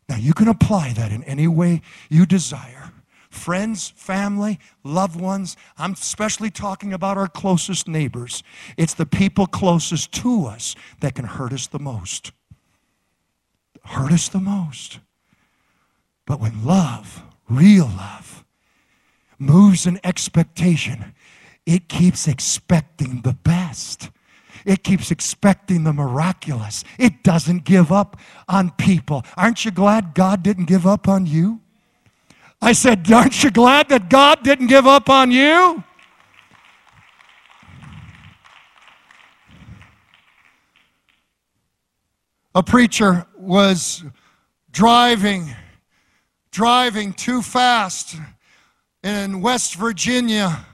Now, 0.08 0.16
you 0.16 0.34
can 0.34 0.48
apply 0.48 0.92
that 0.92 1.10
in 1.10 1.24
any 1.24 1.48
way 1.48 1.80
you 2.10 2.26
desire. 2.26 2.92
Friends, 3.30 3.88
family, 3.96 4.58
loved 4.84 5.18
ones. 5.18 5.56
I'm 5.78 5.92
especially 5.92 6.50
talking 6.50 6.92
about 6.92 7.16
our 7.16 7.28
closest 7.28 7.88
neighbors. 7.88 8.42
It's 8.76 8.92
the 8.92 9.06
people 9.06 9.46
closest 9.46 10.12
to 10.12 10.44
us 10.44 10.76
that 11.00 11.14
can 11.14 11.24
hurt 11.24 11.54
us 11.54 11.66
the 11.66 11.78
most 11.78 12.32
hurt 13.84 14.12
us 14.12 14.28
the 14.28 14.40
most. 14.40 15.00
But 16.26 16.40
when 16.40 16.64
love, 16.64 17.22
real 17.56 17.86
love, 17.86 18.44
moves 19.38 19.86
in 19.86 20.00
expectation, 20.04 21.14
it 21.66 21.88
keeps 21.88 22.26
expecting 22.26 23.22
the 23.22 23.34
best. 23.34 24.10
It 24.64 24.84
keeps 24.84 25.10
expecting 25.10 25.82
the 25.82 25.92
miraculous. 25.92 26.84
It 26.98 27.24
doesn't 27.24 27.64
give 27.64 27.90
up 27.90 28.16
on 28.48 28.70
people. 28.72 29.24
Aren't 29.36 29.64
you 29.64 29.72
glad 29.72 30.14
God 30.14 30.42
didn't 30.42 30.66
give 30.66 30.86
up 30.86 31.08
on 31.08 31.26
you? 31.26 31.60
I 32.60 32.72
said, 32.72 33.10
Aren't 33.10 33.42
you 33.42 33.50
glad 33.50 33.88
that 33.88 34.08
God 34.08 34.44
didn't 34.44 34.68
give 34.68 34.86
up 34.86 35.08
on 35.08 35.32
you? 35.32 35.82
a 42.54 42.62
preacher 42.62 43.26
was 43.36 44.04
driving 44.70 45.54
driving 46.52 47.14
too 47.14 47.40
fast 47.40 48.14
in 49.02 49.40
West 49.40 49.74
Virginia 49.76 50.66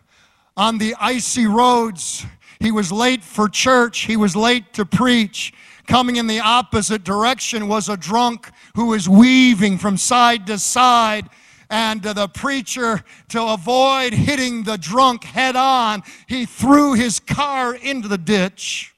on 0.56 0.76
the 0.78 0.94
icy 1.00 1.46
roads. 1.46 2.26
He 2.58 2.72
was 2.72 2.90
late 2.90 3.22
for 3.22 3.48
church. 3.48 4.00
He 4.00 4.16
was 4.16 4.34
late 4.34 4.74
to 4.74 4.84
preach. 4.84 5.54
Coming 5.86 6.16
in 6.16 6.26
the 6.26 6.40
opposite 6.40 7.04
direction 7.04 7.68
was 7.68 7.88
a 7.88 7.96
drunk 7.96 8.50
who 8.74 8.86
was 8.86 9.08
weaving 9.08 9.78
from 9.78 9.96
side 9.96 10.46
to 10.48 10.58
side. 10.58 11.28
And 11.70 12.02
the 12.02 12.28
preacher, 12.28 13.04
to 13.28 13.42
avoid 13.42 14.12
hitting 14.12 14.64
the 14.64 14.78
drunk 14.78 15.22
head 15.22 15.54
on, 15.54 16.02
he 16.26 16.44
threw 16.44 16.94
his 16.94 17.20
car 17.20 17.74
into 17.74 18.08
the 18.08 18.18
ditch. 18.18 18.94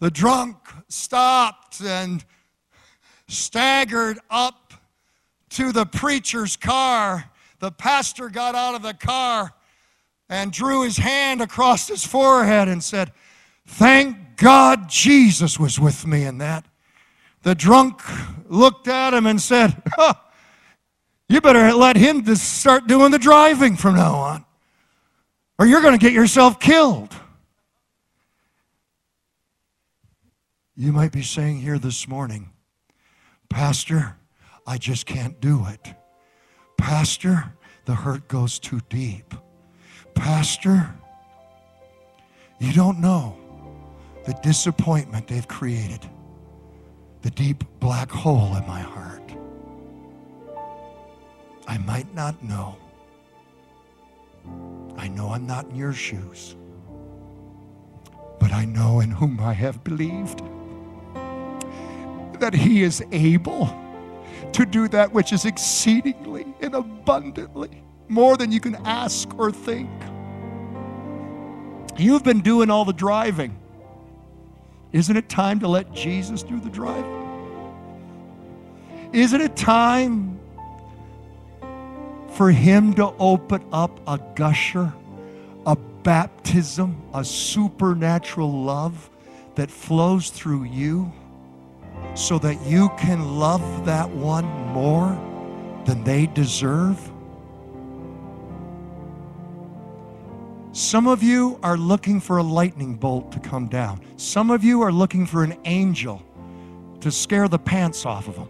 The 0.00 0.10
drunk 0.10 0.56
stopped 0.88 1.80
and 1.80 2.24
staggered 3.28 4.18
up 4.30 4.61
to 5.56 5.72
the 5.72 5.86
preacher's 5.86 6.56
car. 6.56 7.30
The 7.58 7.70
pastor 7.70 8.28
got 8.28 8.54
out 8.54 8.74
of 8.74 8.82
the 8.82 8.94
car 8.94 9.52
and 10.28 10.52
drew 10.52 10.82
his 10.82 10.96
hand 10.96 11.40
across 11.40 11.88
his 11.88 12.06
forehead 12.06 12.68
and 12.68 12.82
said, 12.82 13.12
Thank 13.66 14.36
God 14.36 14.88
Jesus 14.88 15.58
was 15.58 15.78
with 15.78 16.06
me 16.06 16.24
in 16.24 16.38
that. 16.38 16.66
The 17.42 17.54
drunk 17.54 18.02
looked 18.48 18.88
at 18.88 19.14
him 19.14 19.26
and 19.26 19.40
said, 19.40 19.80
huh, 19.94 20.14
You 21.28 21.40
better 21.40 21.72
let 21.72 21.96
him 21.96 22.24
start 22.34 22.86
doing 22.86 23.10
the 23.10 23.18
driving 23.18 23.76
from 23.76 23.96
now 23.96 24.14
on, 24.14 24.44
or 25.58 25.66
you're 25.66 25.82
going 25.82 25.98
to 25.98 26.04
get 26.04 26.12
yourself 26.12 26.58
killed. 26.58 27.14
You 30.74 30.92
might 30.92 31.12
be 31.12 31.22
saying 31.22 31.60
here 31.60 31.78
this 31.78 32.08
morning, 32.08 32.50
Pastor, 33.48 34.16
I 34.66 34.78
just 34.78 35.06
can't 35.06 35.40
do 35.40 35.66
it. 35.68 35.94
Pastor, 36.76 37.52
the 37.84 37.94
hurt 37.94 38.28
goes 38.28 38.58
too 38.58 38.80
deep. 38.88 39.34
Pastor, 40.14 40.94
you 42.60 42.72
don't 42.72 43.00
know 43.00 43.36
the 44.24 44.34
disappointment 44.42 45.26
they've 45.26 45.48
created, 45.48 46.08
the 47.22 47.30
deep 47.30 47.64
black 47.80 48.10
hole 48.10 48.54
in 48.56 48.66
my 48.66 48.80
heart. 48.80 49.22
I 51.66 51.78
might 51.78 52.12
not 52.14 52.42
know. 52.42 52.76
I 54.96 55.08
know 55.08 55.30
I'm 55.30 55.46
not 55.46 55.66
in 55.70 55.76
your 55.76 55.92
shoes, 55.92 56.54
but 58.38 58.52
I 58.52 58.64
know 58.64 59.00
in 59.00 59.10
whom 59.10 59.40
I 59.40 59.52
have 59.52 59.82
believed 59.82 60.42
that 62.40 62.54
He 62.54 62.82
is 62.82 63.04
able 63.12 63.66
to 64.52 64.66
do 64.66 64.88
that 64.88 65.12
which 65.12 65.32
is 65.32 65.44
exceedingly 65.44 66.46
and 66.60 66.74
abundantly 66.74 67.82
more 68.08 68.36
than 68.36 68.52
you 68.52 68.60
can 68.60 68.76
ask 68.84 69.38
or 69.38 69.50
think. 69.50 69.90
You've 71.96 72.22
been 72.22 72.40
doing 72.40 72.70
all 72.70 72.84
the 72.84 72.92
driving. 72.92 73.58
Isn't 74.92 75.16
it 75.16 75.28
time 75.28 75.60
to 75.60 75.68
let 75.68 75.92
Jesus 75.92 76.42
do 76.42 76.60
the 76.60 76.68
driving? 76.68 77.20
Isn't 79.12 79.40
it 79.40 79.56
time 79.56 80.38
for 82.32 82.50
Him 82.50 82.94
to 82.94 83.14
open 83.18 83.64
up 83.72 84.00
a 84.06 84.18
gusher, 84.34 84.92
a 85.66 85.76
baptism, 86.02 87.02
a 87.14 87.24
supernatural 87.24 88.62
love 88.64 89.08
that 89.54 89.70
flows 89.70 90.30
through 90.30 90.64
you 90.64 91.12
so 92.14 92.38
that 92.38 92.60
you 92.66 92.90
can 92.98 93.38
love 93.38 93.84
that 93.86 94.08
one 94.10 94.44
more 94.72 95.10
than 95.84 96.04
they 96.04 96.26
deserve? 96.26 97.10
Some 100.72 101.06
of 101.06 101.22
you 101.22 101.58
are 101.62 101.76
looking 101.76 102.18
for 102.18 102.38
a 102.38 102.42
lightning 102.42 102.94
bolt 102.94 103.30
to 103.32 103.40
come 103.40 103.68
down. 103.68 104.00
Some 104.16 104.50
of 104.50 104.64
you 104.64 104.80
are 104.80 104.92
looking 104.92 105.26
for 105.26 105.44
an 105.44 105.54
angel 105.64 106.22
to 107.00 107.10
scare 107.10 107.48
the 107.48 107.58
pants 107.58 108.06
off 108.06 108.26
of 108.26 108.36
them. 108.36 108.48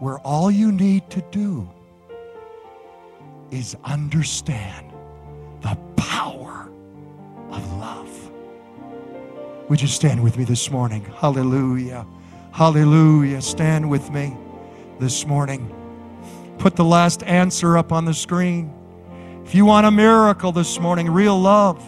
Where 0.00 0.18
all 0.18 0.50
you 0.50 0.70
need 0.70 1.08
to 1.10 1.22
do 1.30 1.66
is 3.50 3.76
understand 3.84 4.92
the 5.62 5.78
power 5.96 6.68
of 7.50 7.72
love. 7.78 8.30
Would 9.68 9.82
you 9.82 9.88
stand 9.88 10.22
with 10.22 10.38
me 10.38 10.44
this 10.44 10.70
morning? 10.70 11.04
Hallelujah. 11.16 12.06
Hallelujah. 12.52 13.42
Stand 13.42 13.90
with 13.90 14.10
me 14.12 14.36
this 15.00 15.26
morning. 15.26 15.74
Put 16.58 16.76
the 16.76 16.84
last 16.84 17.24
answer 17.24 17.76
up 17.76 17.90
on 17.90 18.04
the 18.04 18.14
screen. 18.14 18.72
If 19.44 19.56
you 19.56 19.64
want 19.64 19.86
a 19.86 19.90
miracle 19.90 20.52
this 20.52 20.78
morning, 20.78 21.10
real 21.10 21.40
love 21.40 21.84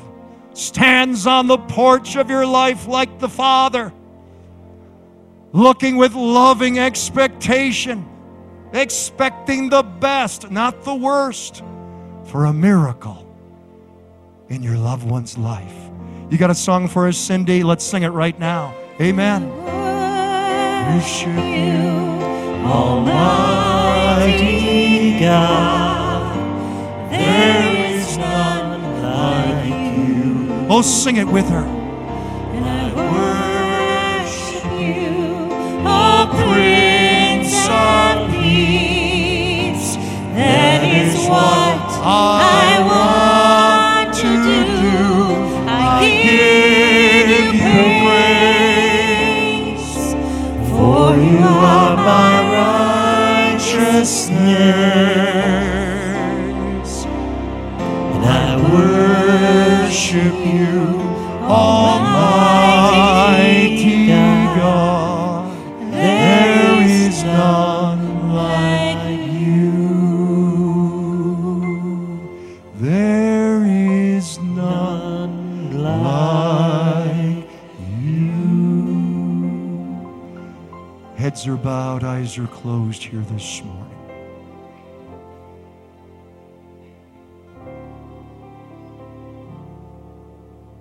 stands 0.54 1.26
on 1.26 1.46
the 1.46 1.58
porch 1.58 2.16
of 2.16 2.28
your 2.28 2.44
life 2.44 2.88
like 2.88 3.20
the 3.20 3.28
Father, 3.28 3.92
looking 5.52 5.96
with 5.96 6.14
loving 6.14 6.80
expectation, 6.80 8.08
expecting 8.72 9.70
the 9.70 9.84
best, 9.84 10.50
not 10.50 10.82
the 10.82 10.94
worst, 10.94 11.62
for 12.24 12.46
a 12.46 12.52
miracle 12.52 13.24
in 14.48 14.64
your 14.64 14.76
loved 14.76 15.08
one's 15.08 15.38
life. 15.38 15.87
You 16.30 16.36
got 16.36 16.50
a 16.50 16.54
song 16.54 16.88
for 16.88 17.08
us, 17.08 17.16
Cindy? 17.16 17.62
Let's 17.62 17.82
sing 17.82 18.02
it 18.02 18.10
right 18.10 18.38
now. 18.38 18.74
Amen. 19.00 19.48
Worship 20.94 21.28
you, 21.28 21.80
Almighty 22.68 24.28
God. 25.20 26.36
There 27.10 27.94
is 27.94 28.18
none 28.18 29.02
like 29.02 29.96
you. 29.96 30.66
Oh, 30.68 30.82
sing 30.82 31.16
it 31.16 31.26
with 31.26 31.48
her. 31.48 31.64
And 31.64 32.64
I 32.66 32.92
worship 34.20 34.64
you, 34.78 35.48
O 35.88 36.28
Prince 36.44 37.54
of 37.70 38.30
Peace. 38.32 39.96
That 40.34 40.84
is 40.84 41.14
what 41.26 41.88
ah. 42.04 42.44
I 42.44 42.86
want 42.86 43.27
And 58.14 58.24
I 58.24 58.56
worship 58.72 60.34
you, 60.46 61.00
Almighty 61.46 63.07
Heads 81.38 81.46
are 81.46 81.56
bowed, 81.56 82.02
eyes 82.02 82.36
are 82.36 82.48
closed 82.48 83.00
here 83.00 83.20
this 83.20 83.62
morning. 83.62 83.94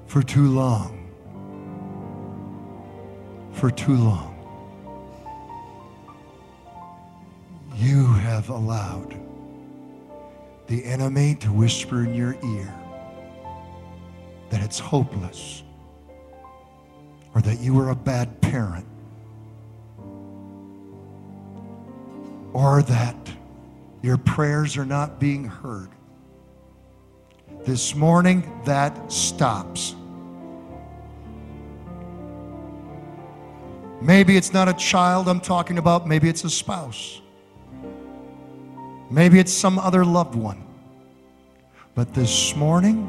For 0.08 0.24
too 0.24 0.48
long, 0.48 1.12
for 3.52 3.70
too 3.70 3.94
long, 3.94 4.34
you 7.76 8.08
have 8.08 8.50
allowed 8.50 9.16
the 10.66 10.84
enemy 10.86 11.36
to 11.36 11.54
whisper 11.54 12.04
in 12.04 12.16
your 12.16 12.36
ear 12.44 12.74
that 14.50 14.64
it's 14.64 14.80
hopeless 14.80 15.62
or 17.36 17.42
that 17.42 17.60
you 17.60 17.76
were 17.76 17.92
a 17.92 17.96
bad 17.96 18.42
parent 18.42 18.88
or 22.58 22.82
that 22.82 23.16
your 24.02 24.18
prayers 24.18 24.78
are 24.78 24.86
not 24.86 25.20
being 25.20 25.44
heard. 25.44 25.90
This 27.66 27.94
morning, 27.94 28.52
that 28.66 29.12
stops. 29.12 29.94
Maybe 34.02 34.38
it's 34.38 34.54
not 34.54 34.68
a 34.68 34.74
child 34.74 35.30
I'm 35.30 35.40
talking 35.40 35.78
about, 35.78 36.08
maybe 36.08 36.30
it's 36.30 36.46
a 36.46 36.50
spouse. 36.50 37.22
Maybe 39.12 39.38
it's 39.38 39.54
some 39.54 39.78
other 39.78 40.04
loved 40.04 40.34
one. 40.34 40.66
But 41.94 42.16
this 42.16 42.56
morning, 42.56 43.08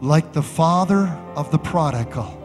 like 0.00 0.32
the 0.32 0.42
father 0.42 1.08
of 1.34 1.50
the 1.50 1.58
prodigal, 1.58 2.43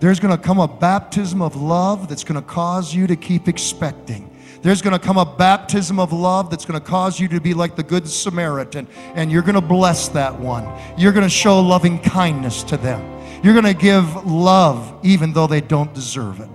there's 0.00 0.20
going 0.20 0.36
to 0.36 0.42
come 0.42 0.60
a 0.60 0.68
baptism 0.68 1.42
of 1.42 1.56
love 1.56 2.08
that's 2.08 2.24
going 2.24 2.40
to 2.40 2.46
cause 2.46 2.94
you 2.94 3.06
to 3.06 3.16
keep 3.16 3.48
expecting. 3.48 4.30
There's 4.62 4.82
going 4.82 4.92
to 4.92 4.98
come 4.98 5.18
a 5.18 5.24
baptism 5.24 5.98
of 5.98 6.12
love 6.12 6.50
that's 6.50 6.64
going 6.64 6.80
to 6.80 6.86
cause 6.86 7.20
you 7.20 7.28
to 7.28 7.40
be 7.40 7.54
like 7.54 7.76
the 7.76 7.82
Good 7.82 8.08
Samaritan, 8.08 8.88
and 9.14 9.30
you're 9.30 9.42
going 9.42 9.54
to 9.54 9.60
bless 9.60 10.08
that 10.08 10.38
one. 10.38 10.68
You're 10.96 11.12
going 11.12 11.24
to 11.24 11.30
show 11.30 11.60
loving 11.60 11.98
kindness 12.00 12.62
to 12.64 12.76
them. 12.76 13.00
You're 13.42 13.54
going 13.54 13.64
to 13.64 13.74
give 13.74 14.26
love 14.26 14.98
even 15.04 15.32
though 15.32 15.46
they 15.46 15.60
don't 15.60 15.92
deserve 15.94 16.40
it. 16.40 16.48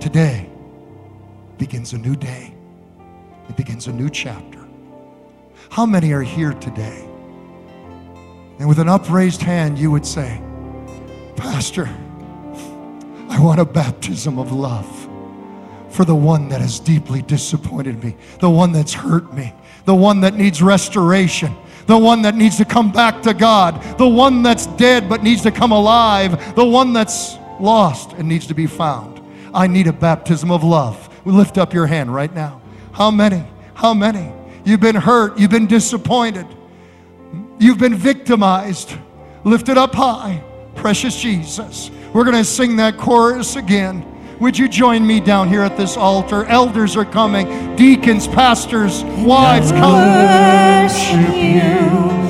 Today 0.00 0.50
begins 1.58 1.92
a 1.92 1.98
new 1.98 2.16
day, 2.16 2.52
it 3.48 3.56
begins 3.56 3.86
a 3.86 3.92
new 3.92 4.10
chapter. 4.10 4.66
How 5.70 5.86
many 5.86 6.12
are 6.12 6.22
here 6.22 6.52
today? 6.54 7.08
And 8.58 8.68
with 8.68 8.78
an 8.78 8.88
upraised 8.88 9.42
hand, 9.42 9.78
you 9.78 9.90
would 9.90 10.06
say, 10.06 10.40
Pastor, 11.36 11.88
I 13.28 13.40
want 13.40 13.60
a 13.60 13.64
baptism 13.64 14.38
of 14.38 14.52
love 14.52 15.08
for 15.90 16.04
the 16.04 16.14
one 16.14 16.48
that 16.48 16.60
has 16.60 16.80
deeply 16.80 17.22
disappointed 17.22 18.02
me, 18.02 18.16
the 18.40 18.50
one 18.50 18.72
that's 18.72 18.92
hurt 18.92 19.32
me, 19.32 19.52
the 19.84 19.94
one 19.94 20.20
that 20.20 20.34
needs 20.34 20.62
restoration, 20.62 21.54
the 21.86 21.96
one 21.96 22.22
that 22.22 22.34
needs 22.34 22.56
to 22.56 22.64
come 22.64 22.90
back 22.90 23.22
to 23.22 23.34
God, 23.34 23.80
the 23.98 24.08
one 24.08 24.42
that's 24.42 24.66
dead 24.66 25.08
but 25.08 25.22
needs 25.22 25.42
to 25.42 25.50
come 25.50 25.72
alive, 25.72 26.54
the 26.54 26.64
one 26.64 26.92
that's 26.92 27.36
lost 27.60 28.12
and 28.14 28.28
needs 28.28 28.46
to 28.46 28.54
be 28.54 28.66
found. 28.66 29.20
I 29.52 29.66
need 29.66 29.86
a 29.86 29.92
baptism 29.92 30.50
of 30.50 30.64
love. 30.64 31.08
Lift 31.24 31.58
up 31.58 31.72
your 31.72 31.86
hand 31.86 32.12
right 32.12 32.32
now. 32.34 32.60
How 32.92 33.10
many? 33.10 33.44
How 33.74 33.94
many? 33.94 34.32
You've 34.64 34.80
been 34.80 34.96
hurt, 34.96 35.38
you've 35.38 35.50
been 35.50 35.66
disappointed, 35.66 36.46
You've 37.64 37.78
been 37.78 37.94
victimized. 37.94 38.94
Lifted 39.42 39.78
up 39.78 39.94
high, 39.94 40.44
precious 40.74 41.18
Jesus. 41.18 41.90
We're 42.12 42.24
going 42.24 42.36
to 42.36 42.44
sing 42.44 42.76
that 42.76 42.98
chorus 42.98 43.56
again. 43.56 44.04
Would 44.38 44.58
you 44.58 44.68
join 44.68 45.06
me 45.06 45.18
down 45.18 45.48
here 45.48 45.62
at 45.62 45.74
this 45.78 45.96
altar? 45.96 46.44
Elders 46.44 46.94
are 46.94 47.06
coming, 47.06 47.74
deacons, 47.74 48.28
pastors, 48.28 49.02
wives, 49.02 49.72
come. 49.72 49.94